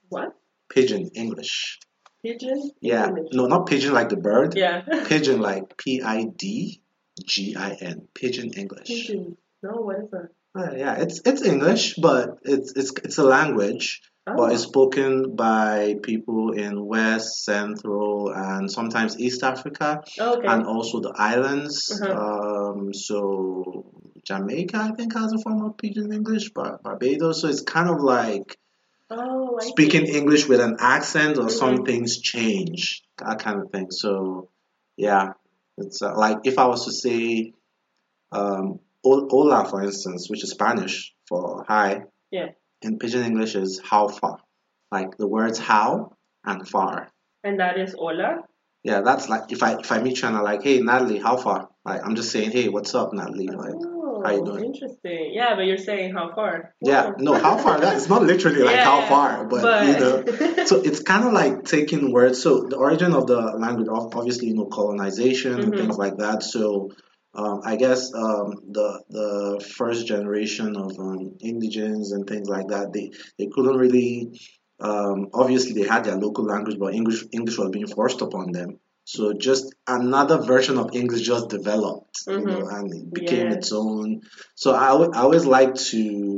What? 0.10 0.29
Pidgin 0.69 1.10
English. 1.15 1.79
Pigeon? 2.23 2.71
Yeah. 2.82 3.08
English. 3.08 3.29
No, 3.34 3.45
not 3.47 3.65
pigeon 3.67 3.93
like 3.93 4.10
the 4.10 4.17
bird. 4.17 4.56
Yeah. 4.56 4.82
Pigeon 5.08 5.39
like 5.41 5.77
P 5.77 6.01
I 6.01 6.25
D 6.25 6.82
G 7.25 7.56
I 7.58 7.71
N. 7.79 8.08
Pidgin 8.13 8.53
English. 8.58 8.88
Pigeon. 8.88 9.38
No, 9.62 9.71
what 9.82 9.97
is 10.03 10.10
that? 10.12 10.29
Uh, 10.56 10.71
yeah, 10.75 10.95
it's 11.01 11.21
it's 11.25 11.41
English, 11.41 11.95
but 11.95 12.38
it's 12.43 12.74
it's 12.76 12.91
it's 13.03 13.18
a 13.18 13.24
language. 13.24 14.01
Oh. 14.26 14.36
but 14.38 14.53
it's 14.53 14.63
spoken 14.63 15.36
by 15.36 15.95
people 16.01 16.51
in 16.53 16.86
West, 16.86 17.43
Central, 17.43 18.32
and 18.34 18.71
sometimes 18.71 19.19
East 19.19 19.43
Africa, 19.43 20.01
Oh, 20.17 20.38
okay. 20.38 20.47
and 20.47 20.65
also 20.65 21.01
the 21.01 21.13
islands. 21.17 21.91
Uh-huh. 21.91 22.71
Um, 22.71 22.93
so 22.93 23.91
Jamaica, 24.24 24.78
I 24.78 24.91
think, 24.95 25.13
has 25.13 25.34
a 25.34 25.39
form 25.39 25.65
of 25.65 25.76
Pidgin 25.76 26.13
English, 26.13 26.51
but 26.55 26.82
Barbados. 26.84 27.41
So 27.41 27.49
it's 27.49 27.61
kind 27.61 27.89
of 27.89 27.99
like 28.01 28.57
oh, 29.09 29.57
speaking 29.59 30.05
see. 30.05 30.17
English 30.17 30.47
with 30.47 30.61
an 30.61 30.78
accent, 30.80 31.38
or 31.38 31.49
some 31.49 31.80
Mhm. 31.80 31.86
things 31.86 32.21
change, 32.21 33.03
that 33.17 33.39
kind 33.39 33.59
of 33.61 33.71
thing. 33.71 33.91
So 33.91 34.47
yeah, 34.95 35.34
it's 35.78 36.01
uh, 36.01 36.15
like 36.15 36.39
if 36.45 36.57
I 36.59 36.67
was 36.67 36.86
to 36.86 36.93
say 36.93 37.51
um, 38.32 38.80
hola, 39.03 39.65
for 39.69 39.84
instance, 39.84 40.30
which 40.30 40.43
is 40.45 40.51
Spanish 40.51 41.13
for 41.28 41.65
hi 41.67 42.03
Yeah. 42.32 42.51
In 42.84 42.99
Pidgin 42.99 43.23
English 43.25 43.55
is 43.55 43.81
how 43.84 44.07
far. 44.07 44.38
Like 44.91 45.17
the 45.17 45.27
words 45.27 45.59
how 45.59 46.13
and 46.45 46.67
far. 46.67 47.09
And 47.43 47.59
that 47.59 47.77
is 47.79 47.93
hola. 47.93 48.39
Yeah, 48.84 49.01
that's 49.01 49.29
like 49.29 49.51
if 49.51 49.63
I 49.63 49.79
if 49.79 49.91
I 49.91 49.99
meet 49.99 50.21
you 50.21 50.27
and 50.27 50.38
I'm 50.38 50.43
like, 50.43 50.61
hey 50.63 50.79
Natalie, 50.81 51.19
how 51.19 51.38
far? 51.38 51.69
Like 51.86 52.01
I'm 52.05 52.15
just 52.15 52.31
saying, 52.31 52.51
hey, 52.51 52.69
what's 52.69 52.93
up, 52.95 53.13
Natalie? 53.13 53.47
Like 53.47 53.73
oh, 53.75 54.21
how 54.23 54.31
you 54.31 54.45
doing? 54.45 54.65
interesting. 54.65 55.31
Yeah, 55.34 55.55
but 55.55 55.61
you're 55.65 55.77
saying 55.77 56.13
how 56.13 56.34
far? 56.36 56.75
yeah, 56.81 57.07
Wow. 57.07 57.15
no, 57.17 57.34
how 57.39 57.57
far? 57.57 57.79
That 57.79 57.95
it's 57.95 58.09
not 58.09 58.23
literally 58.23 58.61
like 58.61 58.79
how 58.79 59.05
far, 59.07 59.45
but, 59.45 59.88
you 59.88 59.99
know. 59.99 60.63
So 60.65 60.79
it's 60.81 61.01
kind 61.01 61.25
of 61.25 61.34
like 61.34 61.65
taking 61.65 62.11
words. 62.13 62.41
So 62.41 62.63
the 62.63 62.77
origin 62.77 63.13
of 63.13 63.27
the 63.27 63.39
language, 63.65 63.88
ob- 63.89 64.15
obviously, 64.15 64.47
you 64.49 64.53
know, 64.55 64.65
colonization 64.65 65.59
and 65.59 65.73
Mhm. 65.73 65.77
things 65.77 65.97
like 65.97 66.17
that. 66.17 66.43
So 66.43 66.91
um, 67.36 67.61
I 67.65 67.75
guess 67.75 68.13
um, 68.13 68.53
the 68.71 69.01
the 69.09 69.65
first 69.77 70.07
generation 70.07 70.75
of 70.75 70.97
um, 70.99 71.36
indigents 71.41 72.11
and 72.11 72.27
things 72.27 72.47
like 72.47 72.67
that, 72.67 72.93
they 72.93 73.11
they 73.38 73.47
couldn't 73.53 73.77
really. 73.77 74.39
Um, 74.79 75.27
obviously, 75.34 75.73
they 75.73 75.88
had 75.88 76.03
their 76.03 76.17
local 76.17 76.45
language, 76.45 76.77
but 76.79 76.93
English 76.93 77.23
English 77.31 77.57
was 77.57 77.69
being 77.69 77.88
forced 77.88 78.21
upon 78.21 78.51
them. 78.51 78.79
So 79.05 79.34
just 79.34 79.73
another 79.88 80.38
version 80.41 80.77
of 80.77 80.95
English 80.95 81.21
just 81.21 81.49
developed, 81.49 82.21
you 82.27 82.45
know, 82.45 82.61
Mhm. 82.63 82.73
and 82.79 82.93
it 82.93 83.13
became 83.13 83.47
Yeah. 83.49 83.57
its 83.57 83.71
own. 83.71 84.21
So 84.55 84.71
I, 84.73 84.88
I 84.91 85.21
always 85.21 85.45
like 85.45 85.75
to, 85.75 86.38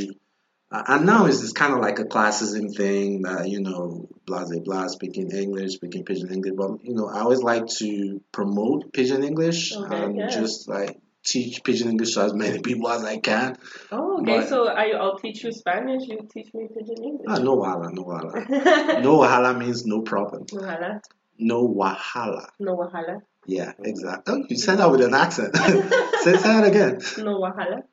uh, 0.71 0.83
and 0.87 1.05
now 1.05 1.25
it's, 1.25 1.43
it's 1.43 1.53
kind 1.53 1.73
of 1.73 1.79
like 1.79 1.99
a 1.99 2.05
classism 2.05 2.75
thing 2.75 3.21
that 3.23 3.47
you 3.49 3.61
know, 3.61 4.07
blah 4.25 4.45
blah 4.45 4.59
blah, 4.59 4.87
speaking 4.87 5.31
English, 5.31 5.73
speaking 5.73 6.03
Pidgin 6.05 6.31
English. 6.31 6.53
But 6.57 6.83
you 6.83 6.93
know, 6.95 7.07
I 7.07 7.19
always 7.21 7.41
like 7.43 7.67
to 7.79 8.21
promote 8.31 8.91
Pidgin 8.93 9.23
English 9.23 9.75
Okay, 9.75 10.03
and 10.03 10.17
yeah. 10.17 10.27
just 10.27 10.67
like 10.67 10.99
teach 11.23 11.63
Pidgin 11.63 11.89
English 11.89 12.13
to 12.15 12.21
as 12.21 12.33
many 12.33 12.59
people 12.59 12.87
as 12.89 13.03
I 13.03 13.17
can. 13.17 13.57
Oh, 13.91 14.19
okay. 14.21 14.39
But- 14.39 14.49
so 14.49 14.67
I, 14.67 14.89
I'll 14.91 15.17
teach 15.17 15.43
you 15.43 15.51
Spanish. 15.51 16.07
You 16.07 16.27
teach 16.31 16.53
me 16.53 16.67
Pidgin 16.67 16.97
Ah, 16.99 17.03
English. 17.03 17.39
no 17.43 17.57
wahala, 17.57 17.91
no 17.93 18.03
wahala. 18.03 19.01
No 19.03 19.19
wahala 19.19 19.57
means 19.57 19.85
no 19.85 20.01
problem. 20.01 20.45
no 20.51 20.61
wahala. 20.61 21.01
No 21.37 21.67
wahala. 21.67 22.47
No 22.59 22.77
wahala. 22.77 23.21
Yeah, 23.47 23.73
exactly. 23.83 24.33
Oh, 24.33 24.45
you 24.49 24.57
said 24.57 24.77
that 24.77 24.89
with 24.89 25.01
an 25.01 25.13
accent. 25.13 25.55
say, 25.57 26.33
say 26.37 26.49
that 26.55 26.63
again. 26.65 26.99
No 27.23 27.39
wahala. 27.41 27.83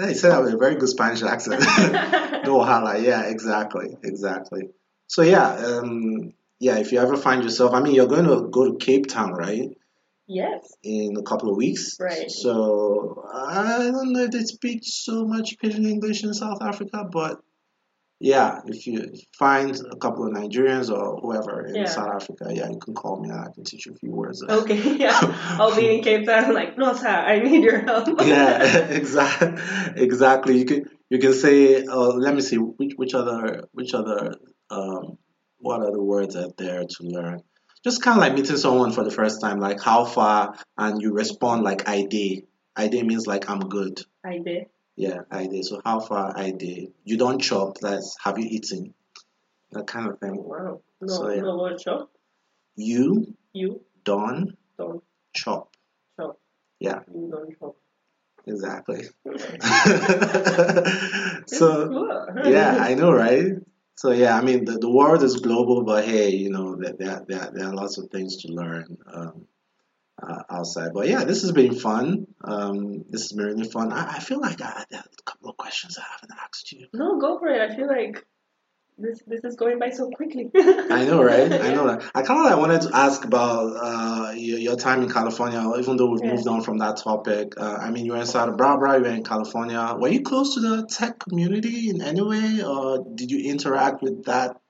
Yeah, 0.00 0.08
you 0.08 0.14
said 0.14 0.32
that 0.32 0.42
with 0.42 0.54
a 0.54 0.56
very 0.56 0.76
good 0.76 0.88
Spanish 0.88 1.22
accent. 1.22 1.60
no 2.44 2.58
wahala. 2.58 3.02
Yeah, 3.02 3.24
exactly, 3.24 3.96
exactly. 4.02 4.70
So 5.08 5.20
yeah, 5.20 5.48
um, 5.48 6.32
yeah. 6.58 6.78
If 6.78 6.92
you 6.92 7.00
ever 7.00 7.18
find 7.18 7.42
yourself, 7.42 7.74
I 7.74 7.80
mean, 7.80 7.94
you're 7.94 8.06
going 8.06 8.24
to 8.24 8.48
go 8.48 8.72
to 8.72 8.78
Cape 8.78 9.06
Town, 9.08 9.32
right? 9.34 9.76
yes. 10.26 10.74
In 10.82 11.16
a 11.18 11.22
couple 11.22 11.50
of 11.50 11.56
weeks. 11.56 11.96
Right. 12.00 12.30
So 12.30 13.28
I 13.34 13.90
don't 13.92 14.12
know 14.12 14.24
if 14.24 14.30
they 14.30 14.44
speak 14.44 14.80
so 14.84 15.26
much 15.26 15.58
Pidgin 15.58 15.84
English 15.84 16.24
in 16.24 16.32
South 16.32 16.62
Africa, 16.62 17.04
but 17.10 17.42
yeah, 18.20 18.60
if 18.66 18.86
you 18.86 19.12
find 19.38 19.74
a 19.90 19.96
couple 19.96 20.26
of 20.26 20.32
Nigerians 20.34 20.90
or 20.90 21.18
whoever 21.20 21.66
in 21.66 21.74
Yeah. 21.74 21.84
South 21.86 22.08
Africa, 22.14 22.48
yeah, 22.50 22.68
you 22.68 22.78
can 22.78 22.94
call 22.94 23.18
me 23.20 23.30
and 23.30 23.40
I 23.40 23.50
can 23.54 23.64
teach 23.64 23.86
you 23.86 23.92
a 23.92 23.96
few 23.96 24.10
words. 24.12 24.42
Okay. 24.48 24.96
Yeah. 24.98 25.18
I'll 25.58 25.74
be 25.74 25.96
in 25.96 26.02
Cape 26.08 26.26
Town. 26.26 26.52
Like, 26.52 26.76
no, 26.76 26.92
sir. 26.94 27.08
I 27.08 27.38
need 27.40 27.64
your 27.64 27.80
help. 27.80 28.08
yeah, 28.22 28.62
exactly. 28.88 29.54
Exactly. 29.96 30.58
You 30.58 30.64
can 30.66 30.84
you 31.08 31.18
can 31.18 31.32
say, 31.32 31.82
uh, 31.84 32.12
let 32.12 32.34
me 32.34 32.42
see, 32.42 32.56
which 32.56 32.92
which 32.96 33.14
other 33.14 33.64
which 33.72 33.94
other 33.94 34.34
um, 34.70 35.16
what 35.58 35.80
other 35.82 36.00
words 36.00 36.36
are 36.36 36.50
there 36.58 36.84
to 36.84 37.02
learn? 37.02 37.40
Just 37.82 38.02
kind 38.02 38.18
of 38.18 38.20
like 38.20 38.34
meeting 38.34 38.58
someone 38.58 38.92
for 38.92 39.02
the 39.02 39.10
first 39.10 39.40
time, 39.40 39.58
like 39.58 39.80
how 39.82 40.04
far, 40.04 40.54
and 40.76 41.00
you 41.00 41.12
respond 41.14 41.62
like 41.64 41.88
I 41.88 42.04
did. 42.04 42.42
I 42.76 42.88
did 42.88 43.06
means 43.06 43.26
like 43.26 43.48
I'm 43.48 43.60
good. 43.60 43.98
I 44.24 44.38
did. 44.44 44.66
Yeah, 44.96 45.20
I 45.30 45.46
did. 45.46 45.64
So 45.64 45.80
how 45.84 46.00
far 46.00 46.36
I 46.36 46.50
did. 46.50 46.92
You 47.04 47.16
don't 47.16 47.40
chop. 47.40 47.78
That's 47.80 48.16
have 48.22 48.38
you 48.38 48.46
eaten? 48.48 48.94
That 49.72 49.86
kind 49.86 50.08
of 50.08 50.18
thing. 50.18 50.42
Wow. 50.42 50.80
No, 51.00 51.06
So, 51.14 51.30
yeah. 51.30 51.42
no 51.42 51.58
word 51.58 51.78
chop. 51.78 52.10
You 52.76 53.34
You 53.52 53.80
don't 54.04 54.56
don't 54.78 55.02
chop. 55.34 55.74
chop. 56.16 56.38
Yeah. 56.78 57.00
You 57.14 57.30
don't 57.30 57.58
chop. 57.58 57.76
Exactly. 58.46 59.04
So 61.46 61.88
cool. 61.88 62.26
yeah, 62.44 62.76
I 62.80 62.94
know, 62.94 63.12
right? 63.12 63.52
So 63.96 64.12
yeah, 64.12 64.36
I 64.36 64.40
mean 64.42 64.64
the, 64.64 64.78
the 64.78 64.90
world 64.90 65.22
is 65.22 65.36
global, 65.36 65.84
but 65.84 66.04
hey, 66.04 66.30
you 66.30 66.50
know 66.50 66.76
there 66.76 66.94
there 66.98 67.22
there, 67.28 67.50
there 67.52 67.66
are 67.68 67.74
lots 67.74 67.98
of 67.98 68.08
things 68.10 68.36
to 68.42 68.48
learn 68.52 68.96
um, 69.12 69.46
uh, 70.22 70.42
outside. 70.50 70.90
But 70.94 71.08
yeah, 71.08 71.24
this 71.24 71.42
has 71.42 71.52
been 71.52 71.74
fun. 71.74 72.26
Um, 72.42 73.04
this 73.08 73.22
has 73.22 73.32
been 73.32 73.46
really 73.46 73.68
fun. 73.68 73.92
I, 73.92 74.16
I 74.16 74.18
feel 74.20 74.40
like 74.40 74.60
I, 74.60 74.84
there 74.90 75.00
are 75.00 75.04
a 75.18 75.22
couple 75.22 75.50
of 75.50 75.56
questions 75.56 75.98
I 75.98 76.04
haven't 76.12 76.36
asked 76.44 76.72
you. 76.72 76.86
No, 76.92 77.18
go 77.20 77.38
for 77.38 77.48
it. 77.48 77.60
I 77.60 77.74
feel 77.74 77.86
like 77.88 78.24
this 78.98 79.22
this 79.26 79.42
is 79.44 79.56
going 79.56 79.78
by 79.78 79.88
so 79.90 80.10
quickly. 80.10 80.50
I 80.54 81.06
know, 81.06 81.22
right? 81.22 81.50
I 81.50 81.72
know 81.72 81.86
that. 81.86 82.10
I 82.14 82.20
kind 82.22 82.40
of 82.40 82.46
like 82.50 82.58
wanted 82.58 82.82
to 82.82 82.90
ask 82.94 83.24
about 83.24 83.72
uh, 83.74 84.32
your, 84.32 84.58
your 84.58 84.76
time 84.76 85.02
in 85.02 85.10
California, 85.10 85.62
even 85.78 85.96
though 85.96 86.10
we've 86.10 86.20
Yeah. 86.22 86.34
moved 86.34 86.46
on 86.46 86.60
from 86.62 86.78
that 86.78 86.98
topic. 86.98 87.54
Uh, 87.56 87.78
I 87.80 87.90
mean, 87.90 88.04
you 88.04 88.12
were 88.12 88.18
in 88.18 88.26
Santa 88.26 88.52
Barbara, 88.52 88.98
you 88.98 89.04
were 89.04 89.08
in 89.10 89.24
California. 89.24 89.96
Were 89.98 90.08
you 90.08 90.20
close 90.22 90.54
to 90.54 90.60
the 90.60 90.86
tech 90.86 91.18
community 91.18 91.88
in 91.88 92.02
any 92.02 92.20
way, 92.20 92.62
or 92.62 93.04
did 93.14 93.30
you 93.30 93.50
interact 93.50 94.02
with 94.02 94.24
that 94.26 94.60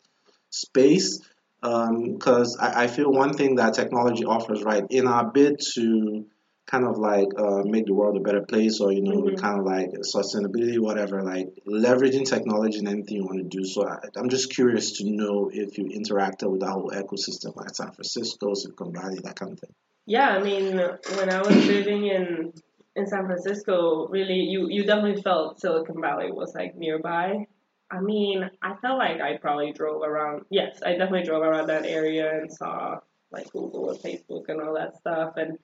space? 0.50 1.20
Because 1.60 2.56
I, 2.58 2.84
I 2.84 2.86
feel 2.86 3.10
one 3.10 3.34
thing 3.34 3.56
that 3.56 3.74
technology 3.74 4.24
offers, 4.24 4.62
right, 4.62 4.84
in 4.90 5.06
our 5.06 5.30
bid 5.30 5.60
to 5.74 6.26
kind 6.66 6.84
of 6.86 6.98
like 6.98 7.28
uh, 7.36 7.62
make 7.64 7.86
the 7.86 7.92
world 7.92 8.16
a 8.16 8.20
better 8.20 8.42
place 8.42 8.80
or 8.80 8.92
you 8.92 9.02
know 9.02 9.22
Mhm. 9.22 9.36
kind 9.40 9.58
of 9.58 9.64
like 9.66 9.90
sustainability 10.14 10.78
whatever 10.78 11.20
like 11.22 11.48
leveraging 11.66 12.24
technology 12.24 12.78
in 12.78 12.86
anything 12.86 13.16
you 13.16 13.24
want 13.24 13.38
to 13.38 13.58
do 13.58 13.64
so 13.64 13.88
I, 13.88 13.96
i'm 14.16 14.28
just 14.28 14.54
curious 14.54 14.98
to 14.98 15.10
know 15.10 15.50
if 15.52 15.78
you 15.78 15.86
interacted 15.86 16.48
with 16.48 16.60
that 16.60 16.70
whole 16.70 16.90
ecosystem 16.90 17.56
like 17.56 17.74
san 17.74 17.90
francisco 17.90 18.54
silicon 18.54 18.92
valley 18.92 19.18
that 19.24 19.34
kind 19.34 19.52
of 19.52 19.58
thing 19.58 19.74
Yeah, 20.06 20.28
I 20.30 20.42
mean, 20.42 20.76
when 21.18 21.28
I 21.30 21.40
was 21.42 21.56
living 21.68 22.06
in 22.06 22.52
in 22.96 23.06
San 23.06 23.26
Francisco, 23.26 24.08
really, 24.08 24.40
you 24.52 24.68
you 24.68 24.84
definitely 24.84 25.22
felt 25.22 25.60
Silicon 25.60 26.00
Valley 26.00 26.30
was 26.32 26.54
like 26.54 26.74
nearby. 26.76 27.46
I 27.90 28.00
mean, 28.00 28.48
I 28.62 28.74
felt 28.76 28.98
like 28.98 29.20
I 29.20 29.36
probably 29.38 29.72
drove 29.72 30.02
around. 30.02 30.44
Yes, 30.50 30.80
I 30.84 30.92
definitely 30.92 31.24
drove 31.24 31.42
around 31.42 31.66
that 31.68 31.84
area 31.86 32.38
and 32.38 32.52
saw 32.52 33.00
like 33.32 33.50
Google 33.52 33.90
and 33.90 33.98
Facebook 34.00 34.44
and 34.48 34.60
all 34.60 34.74
that 34.74 34.96
stuff. 34.96 35.34
And 35.36 35.58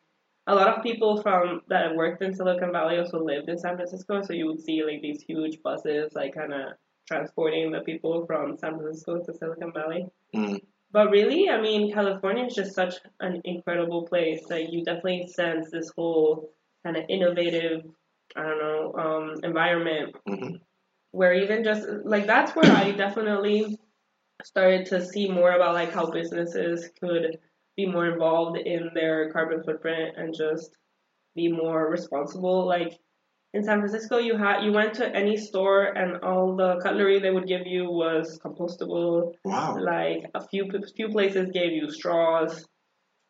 a 0.47 0.55
lot 0.55 0.77
of 0.77 0.83
people 0.83 1.23
from 1.23 1.63
that 1.69 1.95
worked 1.95 2.23
in 2.23 2.35
Silicon 2.35 2.73
Valley 2.73 2.99
also 2.99 3.23
lived 3.23 3.49
in 3.49 3.59
San 3.59 3.77
Francisco, 3.77 4.23
so 4.23 4.33
you 4.33 4.47
would 4.47 4.61
see 4.61 4.83
like 4.85 5.03
these 5.03 5.23
huge 5.23 5.63
buses, 5.63 6.13
like 6.15 6.35
kind 6.35 6.53
of 6.53 6.73
transporting 7.09 7.71
the 7.73 7.81
people 7.81 8.27
from 8.27 8.57
San 8.59 8.77
Francisco 8.79 9.23
to 9.25 9.35
Silicon 9.35 9.73
Valley. 9.73 10.07
Mm. 10.35 10.61
But 10.93 11.11
really, 11.11 11.49
I 11.51 11.61
mean, 11.61 11.93
California 11.93 12.45
is 12.47 12.55
just 12.55 12.75
such 12.75 12.95
an 13.21 13.41
incredible 13.45 14.07
place 14.07 14.43
that 14.49 14.73
you 14.73 14.85
definitely 14.85 15.27
sense 15.29 15.71
this 15.71 15.91
whole 15.97 16.51
kind 16.85 16.97
of 16.97 17.05
innovative, 17.09 17.83
I 18.37 18.43
don't 18.43 18.59
know, 18.59 18.95
um, 18.99 19.35
environment 19.43 20.17
Mhm. 20.29 20.61
Where 21.17 21.33
even 21.33 21.65
just 21.65 21.89
like 22.05 22.27
that's 22.27 22.55
where 22.55 22.71
I 22.71 22.93
definitely 22.93 23.79
started 24.45 24.85
to 24.87 25.03
see 25.03 25.29
more 25.29 25.53
about 25.53 25.75
like 25.75 25.93
how 25.93 26.11
businesses 26.11 26.91
could 27.01 27.39
be 27.75 27.87
more 27.87 28.07
involved 28.07 28.59
in 28.59 28.91
their 28.95 29.33
carbon 29.33 29.63
footprint 29.63 30.15
and 30.19 30.35
just 30.35 30.77
be 31.35 31.49
more 31.51 31.91
responsible. 31.91 32.67
Like 32.67 32.99
in 33.55 33.65
San 33.65 33.79
Francisco, 33.79 34.19
you 34.19 34.37
had 34.37 34.63
you 34.63 34.73
went 34.73 34.95
to 34.95 35.07
any 35.17 35.39
store 35.39 35.85
and 35.85 36.23
all 36.23 36.55
the 36.55 36.81
cutlery 36.83 37.19
they 37.19 37.31
would 37.31 37.49
give 37.49 37.67
you 37.67 37.91
was 37.91 38.39
compostable. 38.45 39.33
Wow. 39.43 39.79
Like 39.81 40.31
a 40.35 40.47
few 40.47 40.71
few 40.95 41.09
places 41.09 41.49
gave 41.51 41.73
you 41.73 41.91
straws. 41.91 42.67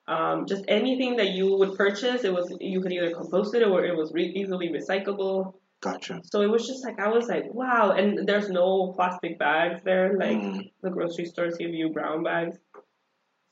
Um, 0.08 0.46
just 0.46 0.64
anything 0.66 1.16
that 1.16 1.30
you 1.30 1.56
would 1.56 1.76
purchase 1.76 2.24
it 2.24 2.32
was 2.32 2.52
you 2.60 2.80
could 2.80 2.92
either 2.92 3.12
compost 3.12 3.54
it 3.54 3.62
or 3.62 3.84
it 3.84 3.96
was 3.96 4.12
re- 4.12 4.34
easily 4.40 4.70
recyclable 4.70 5.54
gotcha 5.82 6.20
so 6.24 6.40
it 6.40 6.46
was 6.50 6.66
just 6.66 6.84
like 6.84 6.98
i 6.98 7.08
was 7.08 7.28
like 7.28 7.44
wow 7.52 7.92
and 7.92 8.26
there's 8.26 8.48
no 8.48 8.92
plastic 8.96 9.38
bags 9.38 9.80
there 9.84 10.16
like 10.18 10.36
Mm. 10.38 10.70
the 10.82 10.90
grocery 10.90 11.26
stores 11.26 11.56
give 11.58 11.74
you 11.74 11.90
brown 11.90 12.22
bags 12.22 12.56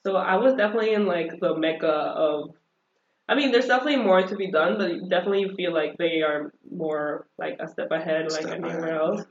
so 0.07 0.17
i 0.17 0.37
was 0.37 0.55
definitely 0.55 0.95
in 0.95 1.07
like 1.07 1.31
the 1.41 1.57
mecca 1.57 1.89
of 1.89 2.51
I 3.27 3.35
mean, 3.37 3.53
there's 3.53 3.69
definitely 3.69 4.05
more 4.05 4.27
to 4.27 4.37
be 4.37 4.51
done, 4.51 4.77
but 4.77 5.09
definitely 5.09 5.41
you 5.41 5.55
feel 5.55 5.73
like 5.73 5.97
they 5.97 6.21
are 6.21 6.53
more 6.71 7.27
like 7.39 7.57
a 7.59 7.67
step 7.69 7.91
ahead, 7.91 8.31
like 8.31 8.43
Step 8.43 8.53
anywhere 8.59 8.81
ahead, 8.89 9.01
else. 9.01 9.23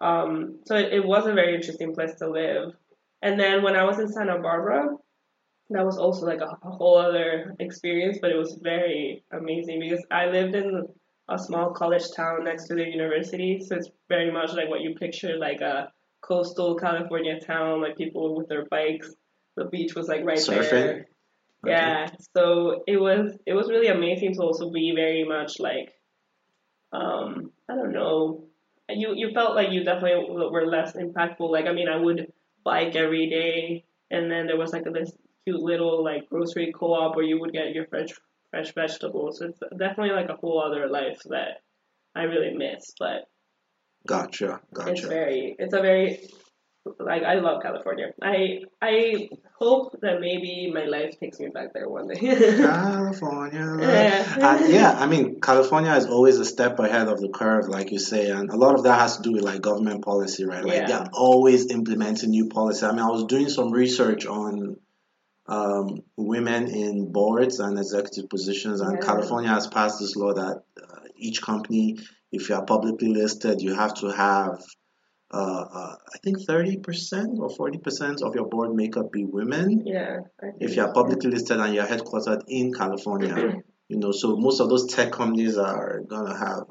Um, 0.00 0.60
so 0.64 0.74
it, 0.76 0.92
it 0.94 1.04
was 1.04 1.26
a 1.26 1.34
very 1.34 1.54
interesting 1.54 1.94
place 1.94 2.14
to 2.14 2.30
live. 2.30 2.72
And 3.20 3.38
then 3.38 3.62
when 3.62 3.76
I 3.76 3.84
was 3.84 3.98
in 3.98 4.08
Santa 4.08 4.38
Barbara, 4.38 4.96
that 5.70 5.84
was 5.84 5.98
also 5.98 6.24
like 6.24 6.40
a, 6.40 6.56
a 6.66 6.70
whole 6.70 6.96
other 6.96 7.54
experience, 7.60 8.18
but 8.22 8.30
it 8.30 8.36
was 8.36 8.58
very 8.62 9.22
amazing 9.32 9.80
because 9.80 10.02
I 10.10 10.26
lived 10.26 10.54
in 10.54 10.86
a 11.30 11.38
small 11.38 11.70
college 11.70 12.10
town 12.14 12.44
next 12.44 12.66
to 12.66 12.74
the 12.74 12.84
university, 12.84 13.60
so 13.60 13.76
it's 13.76 13.90
very 14.08 14.30
much 14.30 14.52
like 14.52 14.68
what 14.68 14.80
you 14.80 14.94
picture, 14.94 15.36
like 15.38 15.60
a 15.60 15.92
coastal 16.20 16.74
California 16.74 17.38
town, 17.40 17.80
like 17.80 17.96
people 17.96 18.36
with 18.36 18.48
their 18.48 18.66
bikes. 18.66 19.14
The 19.56 19.66
beach 19.66 19.94
was 19.94 20.08
like 20.08 20.24
right 20.24 20.38
Surfing? 20.38 20.70
there. 20.70 21.06
Yeah, 21.64 22.08
so 22.34 22.82
it 22.86 22.96
was 22.96 23.36
it 23.46 23.52
was 23.52 23.68
really 23.68 23.88
amazing 23.88 24.34
to 24.34 24.42
also 24.42 24.70
be 24.70 24.92
very 24.94 25.24
much 25.24 25.60
like, 25.60 25.92
um, 26.92 27.52
I 27.68 27.76
don't 27.76 27.92
know, 27.92 28.44
you 28.88 29.14
you 29.14 29.30
felt 29.32 29.54
like 29.54 29.70
you 29.70 29.84
definitely 29.84 30.26
were 30.30 30.66
less 30.66 30.92
impactful. 30.94 31.50
Like 31.50 31.66
I 31.66 31.72
mean, 31.72 31.88
I 31.88 31.96
would 31.96 32.32
bike 32.64 32.96
every 32.96 33.28
day, 33.28 33.84
and 34.10 34.30
then 34.30 34.46
there 34.46 34.56
was 34.56 34.72
like 34.72 34.84
this 34.84 35.12
cute 35.44 35.60
little 35.60 36.02
like 36.02 36.28
grocery 36.28 36.72
co-op 36.72 37.14
where 37.14 37.24
you 37.24 37.38
would 37.40 37.52
get 37.52 37.74
your 37.74 37.86
fresh 37.86 38.08
fresh 38.50 38.72
vegetables. 38.74 39.40
It's 39.40 39.58
definitely 39.78 40.14
like 40.14 40.28
a 40.28 40.36
whole 40.36 40.60
other 40.62 40.88
life 40.88 41.20
that 41.30 41.62
I 42.14 42.22
really 42.24 42.56
miss. 42.56 42.92
But 42.98 43.28
Gotcha, 44.06 44.60
gotcha. 44.72 44.92
it's 44.92 45.00
very 45.02 45.54
it's 45.58 45.74
a 45.74 45.80
very 45.82 46.26
like 46.98 47.22
I 47.22 47.34
love 47.34 47.62
California. 47.62 48.06
I 48.22 48.60
I 48.80 49.28
hope 49.58 50.00
that 50.00 50.20
maybe 50.20 50.72
my 50.72 50.84
life 50.86 51.20
takes 51.20 51.38
me 51.38 51.48
back 51.48 51.74
there 51.74 51.86
one 51.88 52.08
day. 52.08 52.18
California. 52.18 53.76
Yeah. 53.78 54.66
Yeah, 54.66 54.92
I 54.98 55.06
mean, 55.06 55.40
California 55.42 55.92
is 55.94 56.06
always 56.06 56.38
a 56.38 56.44
step 56.46 56.78
ahead 56.78 57.08
of 57.08 57.20
the 57.20 57.28
curve, 57.28 57.68
like 57.68 57.92
you 57.92 57.98
say, 57.98 58.30
and 58.30 58.48
a 58.50 58.56
lot 58.56 58.74
of 58.74 58.84
that 58.84 58.98
has 58.98 59.18
to 59.18 59.22
do 59.22 59.32
with 59.32 59.42
like 59.42 59.60
government 59.60 60.02
policy, 60.02 60.46
right? 60.46 60.64
Like 60.64 60.78
Yeah. 60.78 60.86
they're 60.86 61.08
always 61.12 61.70
implementing 61.70 62.30
new 62.30 62.48
policy. 62.48 62.86
I 62.86 62.92
mean, 62.92 63.00
I 63.00 63.08
was 63.10 63.24
doing 63.24 63.50
some 63.50 63.70
research 63.70 64.24
on 64.24 64.76
um, 65.50 66.02
women 66.16 66.68
in 66.68 67.10
boards 67.12 67.58
and 67.58 67.76
executive 67.76 68.30
positions, 68.30 68.80
and 68.80 68.94
Yeah. 68.94 69.06
California 69.06 69.50
has 69.50 69.66
passed 69.66 69.98
this 69.98 70.14
law 70.14 70.32
that 70.32 70.62
uh, 70.80 71.00
each 71.16 71.42
company, 71.42 71.98
if 72.30 72.48
you 72.48 72.54
are 72.54 72.64
publicly 72.64 73.08
listed, 73.08 73.60
you 73.60 73.74
have 73.74 73.94
to 73.94 74.08
have. 74.08 74.62
Uh, 75.32 75.64
uh, 75.80 75.94
I 76.12 76.18
think 76.24 76.38
30% 76.40 77.38
or 77.38 77.50
40% 77.50 78.20
of 78.22 78.34
your 78.34 78.48
board 78.48 78.74
makeup 78.74 79.12
be 79.12 79.24
women 79.24 79.86
yeah. 79.86 80.18
If 80.58 80.74
you 80.74 80.82
are 80.82 80.92
publicly 80.92 81.30
listed 81.30 81.60
and 81.60 81.72
you're 81.72 81.86
headquartered 81.86 82.42
in 82.48 82.72
California, 82.72 83.36
you 83.88 83.98
know, 83.98 84.10
so 84.10 84.36
most 84.36 84.58
of 84.60 84.68
those 84.68 84.86
tech 84.92 85.12
companies 85.12 85.56
are 85.56 86.00
gonna 86.00 86.36
have 86.36 86.64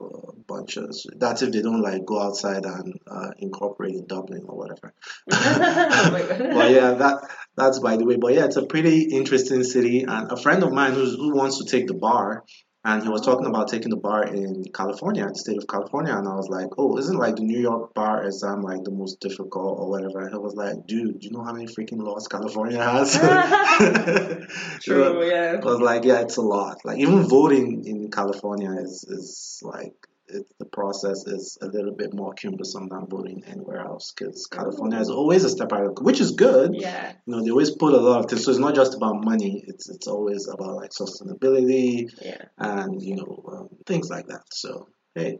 a 0.50 0.54
bunch 0.54 0.78
of. 0.78 0.96
That's 1.18 1.42
if 1.42 1.52
they 1.52 1.62
don't 1.62 1.82
like 1.82 2.06
go 2.06 2.22
outside 2.22 2.66
and 2.66 2.94
uh, 3.10 3.32
incorporate 3.38 3.96
in 3.96 4.08
Dublin 4.08 4.44
or 4.48 4.58
whatever. 4.58 4.94
oh. 5.32 6.10
But 6.12 6.72
yeah, 6.72 6.94
that 6.94 7.30
that's 7.56 7.80
by 7.80 7.98
the 7.98 8.06
way. 8.06 8.18
But 8.18 8.34
yeah, 8.34 8.46
it's 8.46 8.58
a 8.58 8.66
pretty 8.66 9.04
interesting 9.04 9.64
city, 9.64 10.04
and 10.04 10.32
a 10.32 10.38
friend 10.38 10.64
of 10.64 10.72
mine 10.72 10.94
who's, 10.94 11.16
who 11.16 11.36
wants 11.36 11.60
to 11.60 11.66
take 11.66 11.88
the 11.88 11.94
bar. 11.94 12.44
And 12.82 13.04
he 13.04 13.10
was 13.10 13.20
talking 13.20 13.46
about 13.46 13.68
taking 13.68 13.90
the 13.90 13.98
bar 13.98 14.24
in 14.24 14.64
California, 14.74 15.28
the 15.28 15.36
state 15.36 15.58
of 15.58 15.68
California, 15.68 16.16
and 16.16 16.26
I 16.26 16.36
was 16.36 16.48
like, 16.48 16.70
"Oh, 16.78 16.98
isn't 16.98 17.18
like 17.18 17.36
the 17.36 17.44
New 17.44 17.60
York 17.60 17.94
bar 17.94 18.24
exam 18.24 18.62
like 18.62 18.86
the 18.86 18.92
most 18.92 19.20
difficult 19.20 19.80
or 19.80 19.90
whatever?" 19.90 20.22
And 20.22 20.32
he 20.32 20.38
was 20.38 20.56
like, 20.56 20.88
"Dude, 20.88 21.20
do 21.20 21.28
you 21.28 21.32
know 21.32 21.44
how 21.44 21.52
many 21.52 21.68
freaking 21.68 22.02
laws 22.02 22.30
California 22.30 22.82
has?" 22.82 23.16
True, 24.82 25.30
yeah. 25.30 25.58
Because 25.58 25.82
like 25.82 26.06
yeah, 26.06 26.22
it's 26.22 26.38
a 26.38 26.42
lot. 26.42 26.78
Like 26.86 27.00
even 27.00 27.28
voting 27.28 27.84
in 27.86 28.10
California 28.12 28.72
is 28.80 29.04
is 29.04 29.60
like 29.62 30.09
it, 30.30 30.46
the 30.60 30.66
process 30.66 31.26
is 31.28 31.58
a 31.62 31.68
little 31.68 31.94
bit 31.96 32.14
more 32.14 32.34
cumbersome 32.34 32.88
than 32.90 33.08
voting 33.08 33.44
anywhere 33.48 33.80
else. 33.80 34.14
Because 34.16 34.48
California 34.48 35.00
is 35.00 35.10
always 35.10 35.44
a 35.44 35.50
step 35.50 35.72
ahead, 35.72 36.00
which 36.02 36.20
is 36.22 36.32
good. 36.32 36.76
Yeah. 36.76 37.14
You 37.26 37.36
know, 37.36 37.44
they 37.44 37.52
always 37.52 37.72
put 37.72 37.94
a 37.94 37.98
lot 37.98 38.20
of 38.20 38.30
things. 38.30 38.46
So 38.46 38.52
it's 38.52 38.60
not 38.60 38.76
just 38.76 38.96
about 38.96 39.24
money. 39.24 39.64
It's 39.68 39.90
it's 39.90 40.08
always 40.08 40.48
about 40.48 40.76
like 40.76 40.92
sustainability 40.92 42.10
Yeah. 42.22 42.44
and 42.58 43.02
you 43.02 43.16
know 43.16 43.44
um, 43.52 43.70
things 43.86 44.10
like 44.10 44.28
that. 44.28 44.44
So 44.52 44.88
hey, 45.16 45.40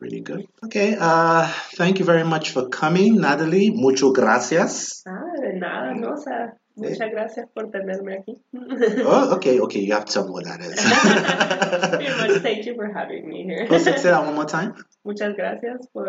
really 0.00 0.20
good. 0.20 0.46
Okay. 0.64 0.96
Uh, 0.98 1.46
thank 1.74 1.98
you 1.98 2.04
very 2.04 2.24
much 2.24 2.50
for 2.50 2.68
coming, 2.68 3.20
Natalie. 3.20 3.70
Mucho 3.70 4.12
gracias. 4.12 5.02
Ah, 5.06 5.40
de 5.40 5.58
nada, 5.58 5.94
no, 5.94 6.12
o 6.12 6.16
sea, 6.16 6.52
muchas 6.78 7.10
gracias 7.10 7.48
por 7.54 7.70
tenerme 7.70 8.18
aquí. 8.18 8.38
Oh, 9.04 9.34
okay, 9.36 9.60
okay. 9.60 9.80
You 9.80 9.92
have 9.94 10.04
to 10.06 10.12
tell 10.12 10.24
me 10.24 10.30
what 10.32 10.44
that 10.44 10.60
Pretty 10.60 12.08
much, 12.32 12.42
thank 12.42 12.66
you 12.66 12.74
for 12.74 12.92
having 12.92 13.28
me 13.28 13.44
here. 13.44 13.66
Oh, 13.70 13.78
say 13.78 13.96
say 13.96 14.10
that 14.10 14.24
one 14.24 14.34
more 14.34 14.46
time. 14.46 14.74
Muchas 15.04 15.34
gracias 15.36 15.86
por 15.92 16.06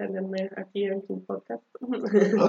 tenerme 0.00 0.48
aquí 0.56 0.84
en 0.90 1.02
tu 1.06 1.22
podcast. 1.26 1.62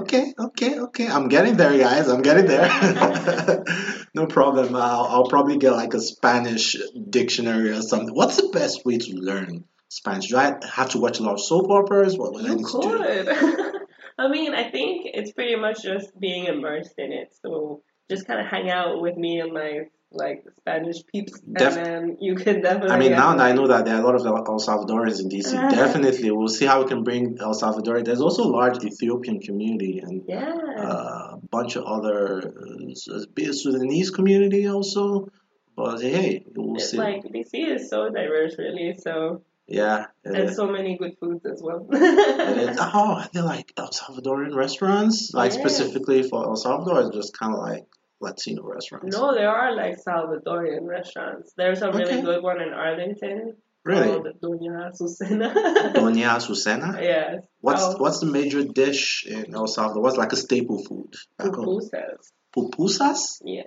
Okay, 0.01 0.33
okay, 0.37 0.79
okay. 0.79 1.07
I'm 1.07 1.27
getting 1.29 1.57
there, 1.57 1.77
guys. 1.77 2.07
I'm 2.07 2.21
getting 2.21 2.45
there. 2.47 2.69
no 4.13 4.25
problem. 4.27 4.75
I'll, 4.75 5.05
I'll 5.09 5.27
probably 5.27 5.57
get 5.57 5.71
like 5.73 5.93
a 5.93 5.99
Spanish 6.01 6.75
dictionary 7.09 7.71
or 7.71 7.81
something. 7.81 8.13
What's 8.13 8.37
the 8.37 8.49
best 8.49 8.85
way 8.85 8.97
to 8.97 9.13
learn 9.15 9.65
Spanish? 9.89 10.27
Do 10.29 10.37
I 10.37 10.55
have 10.73 10.89
to 10.91 10.99
watch 10.99 11.19
a 11.19 11.23
lot 11.23 11.33
of 11.33 11.41
soap 11.41 11.69
operas? 11.69 12.17
What 12.17 12.33
would 12.33 12.45
I 12.45 12.49
You 12.49 12.57
do? 12.57 12.63
could. 12.63 13.81
I 14.19 14.27
mean, 14.27 14.53
I 14.53 14.69
think 14.69 15.07
it's 15.13 15.31
pretty 15.31 15.55
much 15.55 15.81
just 15.81 16.17
being 16.19 16.45
immersed 16.45 16.95
in 16.97 17.11
it. 17.11 17.29
So 17.41 17.81
just 18.09 18.27
kind 18.27 18.39
of 18.41 18.47
hang 18.47 18.69
out 18.69 19.01
with 19.01 19.15
me 19.17 19.39
and 19.39 19.53
my 19.53 19.71
like 20.11 20.43
Spanish 20.57 20.97
peeps, 21.05 21.39
Def- 21.41 21.77
and 21.77 21.85
then 21.85 22.17
you 22.19 22.33
can 22.35 22.61
definitely. 22.67 22.89
I 22.89 22.97
mean, 22.97 23.11
now 23.11 23.35
that 23.35 23.45
I 23.45 23.51
know 23.53 23.67
that 23.67 23.85
there 23.85 23.95
are 23.95 24.01
a 24.01 24.03
lot 24.03 24.15
of 24.15 24.25
El 24.25 24.59
Salvadorians 24.59 25.19
in 25.21 25.29
DC, 25.29 25.51
definitely 25.81 26.31
we'll 26.31 26.47
see 26.47 26.65
how 26.65 26.81
we 26.81 26.87
can 26.89 27.03
bring 27.03 27.37
El 27.39 27.53
Salvador. 27.53 28.01
There's 28.01 28.21
also 28.21 28.43
a 28.43 28.51
large 28.59 28.83
Ethiopian 28.83 29.39
community 29.39 29.99
and 29.99 30.23
Yeah. 30.27 30.51
uh, 30.77 31.35
a 31.35 31.39
bunch 31.51 31.75
of 31.75 31.83
other 31.83 32.39
uh, 32.39 33.51
Sudanese 33.53 34.09
community 34.09 34.67
also. 34.67 35.29
But 35.75 36.01
hey, 36.01 36.43
we'll 36.55 36.75
it's 36.75 36.89
see. 36.89 36.97
like 36.97 37.23
DC 37.23 37.53
is 37.53 37.89
so 37.89 38.09
diverse, 38.09 38.55
really. 38.57 38.95
So 38.97 39.43
yeah. 39.69 40.05
and 40.25 40.49
so 40.53 40.65
many 40.67 40.97
good 40.97 41.15
foods 41.19 41.45
as 41.45 41.61
well. 41.63 41.87
oh, 41.93 43.23
they're 43.33 43.43
like 43.43 43.71
El 43.77 43.89
Salvadorian 43.89 44.55
restaurants, 44.55 45.31
like 45.33 45.51
Yeah. 45.53 45.59
specifically 45.59 46.23
for 46.23 46.43
El 46.45 46.55
Salvador, 46.55 47.01
it's 47.01 47.15
just 47.15 47.37
kind 47.37 47.53
of 47.53 47.59
like 47.59 47.85
Latino 48.21 48.63
restaurants. 48.63 49.15
no, 49.15 49.33
there 49.33 49.49
are 49.49 49.75
like 49.75 49.95
Salvadorian 50.05 50.85
restaurants. 50.85 51.53
There's 51.55 51.81
a 51.81 51.91
really 51.91 52.03
Okay. 52.19 52.21
good 52.21 52.43
one 52.43 52.59
in 52.61 52.73
Arlington 52.73 53.55
Really? 53.85 54.07
called 54.07 54.27
Doña 54.43 54.91
Azucena. 54.91 55.53
Doña 55.95 56.35
Azucena? 56.37 57.01
yes. 57.01 57.45
What's 57.61 57.81
Oh, 57.83 57.95
what's 57.97 58.19
the 58.19 58.25
major 58.25 58.63
dish 58.63 59.25
in 59.25 59.55
El 59.55 59.67
Salvador? 59.67 60.03
What's 60.03 60.17
like 60.17 60.33
a 60.33 60.35
staple 60.35 60.83
food? 60.83 61.13
pupusas. 61.39 62.21
Pupusas? 62.55 63.21
Yeah. 63.43 63.63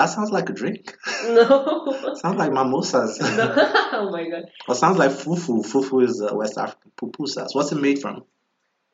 That 0.00 0.06
sounds 0.06 0.30
like 0.30 0.48
a 0.48 0.54
drink. 0.54 0.96
No. 1.26 2.14
Sounds 2.22 2.38
like 2.38 2.52
mimosas. 2.52 3.20
no. 3.38 3.54
oh 3.92 4.08
my 4.10 4.28
god. 4.30 4.44
or 4.66 4.74
sounds 4.74 4.96
like 4.98 5.10
fufu. 5.10 5.62
Fufu 5.70 6.02
is 6.02 6.22
uh, 6.22 6.34
West 6.34 6.56
African. 6.56 6.90
Pupusas. 6.98 7.54
What's 7.54 7.70
it 7.72 7.80
made 7.80 8.00
from? 8.00 8.24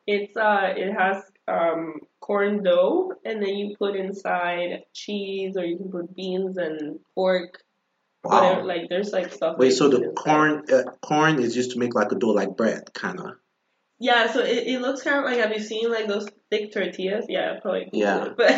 It's 0.05 0.35
uh 0.35 0.73
it 0.75 0.91
has 0.93 1.23
um 1.47 2.01
corn 2.19 2.61
dough 2.63 3.13
and 3.23 3.41
then 3.41 3.55
you 3.55 3.75
put 3.77 3.95
inside 3.95 4.83
cheese 4.93 5.55
or 5.55 5.63
you 5.65 5.77
can 5.77 5.89
put 5.89 6.13
beans 6.13 6.57
and 6.57 6.99
pork. 7.15 7.61
Whatever 8.23 8.59
Wow. 8.61 8.65
like 8.67 8.89
there's 8.89 9.11
like 9.13 9.31
stuff. 9.31 9.57
Wait, 9.57 9.71
so 9.71 9.87
the 9.87 10.11
corn 10.23 10.63
uh, 10.71 10.83
corn 11.01 11.39
is 11.39 11.55
used 11.55 11.71
to 11.71 11.79
make 11.79 11.95
like 11.95 12.11
a 12.11 12.15
dough 12.15 12.35
like 12.41 12.57
bread, 12.57 12.93
kind 12.93 13.19
of. 13.21 13.31
Yeah, 13.99 14.31
so 14.31 14.41
it, 14.41 14.67
it 14.67 14.81
looks 14.81 15.01
kind 15.03 15.19
of 15.19 15.23
like 15.25 15.39
have 15.39 15.51
you 15.53 15.63
seen 15.63 15.89
like 15.89 16.07
those 16.07 16.27
thick 16.51 16.73
tortillas? 16.73 17.25
Yeah, 17.29 17.59
probably. 17.61 17.89
Yeah. 17.93 18.27
But 18.37 18.51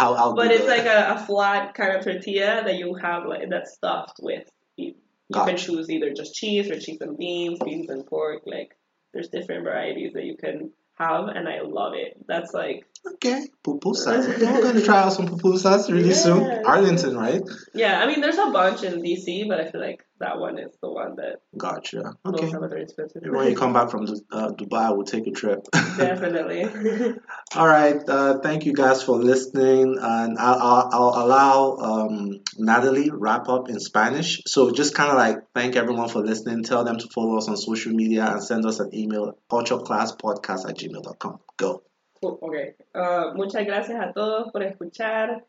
I'll, 0.00 0.14
I'll 0.14 0.34
but 0.34 0.50
it's 0.50 0.66
that. 0.66 0.78
like 0.78 0.86
a, 0.86 1.14
a 1.20 1.26
flat 1.26 1.74
kind 1.74 1.96
of 1.96 2.04
tortilla 2.04 2.62
that 2.64 2.76
you 2.76 2.94
have 2.94 3.26
like 3.26 3.48
that's 3.50 3.74
stuffed 3.74 4.18
with. 4.20 4.48
You, 4.76 4.94
you 5.28 5.44
can 5.44 5.56
choose 5.56 5.90
either 5.90 6.12
just 6.12 6.34
cheese 6.34 6.70
or 6.70 6.78
cheese 6.80 7.00
and 7.00 7.16
beans, 7.16 7.58
beans 7.64 7.90
and 7.90 8.06
pork. 8.06 8.42
Like 8.46 8.76
there's 9.12 9.28
different 9.28 9.64
varieties 9.64 10.12
that 10.14 10.24
you 10.24 10.36
can 10.36 10.72
have, 10.94 11.28
and 11.28 11.48
I 11.48 11.60
love 11.62 11.94
it. 11.94 12.16
That's 12.26 12.52
like 12.52 12.86
Okay, 13.14 13.46
pupusas. 13.64 14.46
I'm 14.46 14.62
gonna 14.62 14.82
try 14.82 15.02
out 15.02 15.12
some 15.12 15.28
pupusas 15.28 15.90
really 15.92 16.12
soon. 16.14 16.64
Arlington, 16.64 17.16
right? 17.16 17.42
yeah. 17.74 18.00
I 18.00 18.06
mean, 18.06 18.20
there's 18.20 18.38
a 18.38 18.50
bunch 18.50 18.82
in 18.82 19.00
DC, 19.02 19.48
but 19.48 19.60
I 19.60 19.70
feel 19.70 19.80
like 19.80 20.04
that 20.20 20.38
one 20.38 20.58
is 20.58 20.76
the 20.82 20.90
one 20.90 21.16
that 21.16 21.40
Gotcha. 21.56 22.14
Okay. 22.24 22.46
Salvadorians 22.50 22.96
go 22.96 23.06
to. 23.06 23.20
Maybe 23.20 23.30
when 23.30 23.48
you 23.48 23.56
come 23.56 23.72
back 23.72 23.90
from 23.90 24.04
uh, 24.30 24.50
Dubai, 24.50 24.94
we'll 24.94 25.04
take 25.04 25.26
a 25.26 25.30
trip. 25.32 25.66
Definitely. 25.72 26.64
All 27.56 27.66
right. 27.66 27.96
Uh, 28.08 28.38
thank 28.40 28.66
you 28.66 28.72
guys 28.72 29.02
for 29.02 29.18
listening, 29.18 29.96
and 30.00 30.38
I'll, 30.38 30.58
I'll, 30.58 30.90
I'll 30.92 31.26
allow 31.26 31.76
um, 31.76 32.40
Natalie 32.58 33.10
wrap 33.10 33.48
up 33.48 33.68
in 33.68 33.80
Spanish. 33.80 34.42
So 34.46 34.70
just 34.70 34.94
kind 34.94 35.10
of 35.10 35.16
like 35.16 35.38
thank 35.54 35.76
everyone 35.76 36.08
for 36.08 36.20
listening. 36.20 36.62
Tell 36.62 36.84
them 36.84 36.98
to 36.98 37.08
follow 37.14 37.38
us 37.38 37.48
on 37.48 37.56
social 37.56 37.92
media 37.92 38.26
and 38.30 38.42
send 38.42 38.66
us 38.66 38.78
an 38.78 38.94
email 38.94 39.38
cultureclasspodcast 39.50 40.68
at 40.68 40.76
gmail.com. 40.76 41.40
Go. 41.56 41.82
Cool, 42.20 42.38
Ok. 42.42 42.74
Uh, 42.94 43.32
muchas 43.34 43.64
gracias 43.64 43.98
a 43.98 44.12
todos 44.12 44.52
por 44.52 44.62
escuchar. 44.62 45.42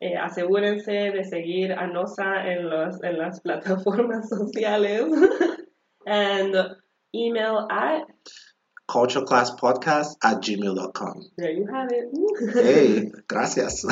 Eh, 0.00 0.16
asegúrense 0.16 0.92
de 0.92 1.24
seguir 1.24 1.72
a 1.72 1.86
NOSA 1.88 2.46
en, 2.52 2.70
los, 2.70 3.02
en 3.02 3.18
las 3.18 3.40
plataformas 3.44 4.28
sociales. 4.28 5.04
and 6.06 6.54
email 7.14 7.66
at, 7.70 8.02
Cultureclasspodcast 8.88 10.16
at 10.22 10.40
gmail.com. 10.40 11.30
there 11.36 11.50
you 11.50 11.66
have 11.70 11.88
it. 11.90 12.08
Hey, 12.54 13.10
gracias. 13.28 13.84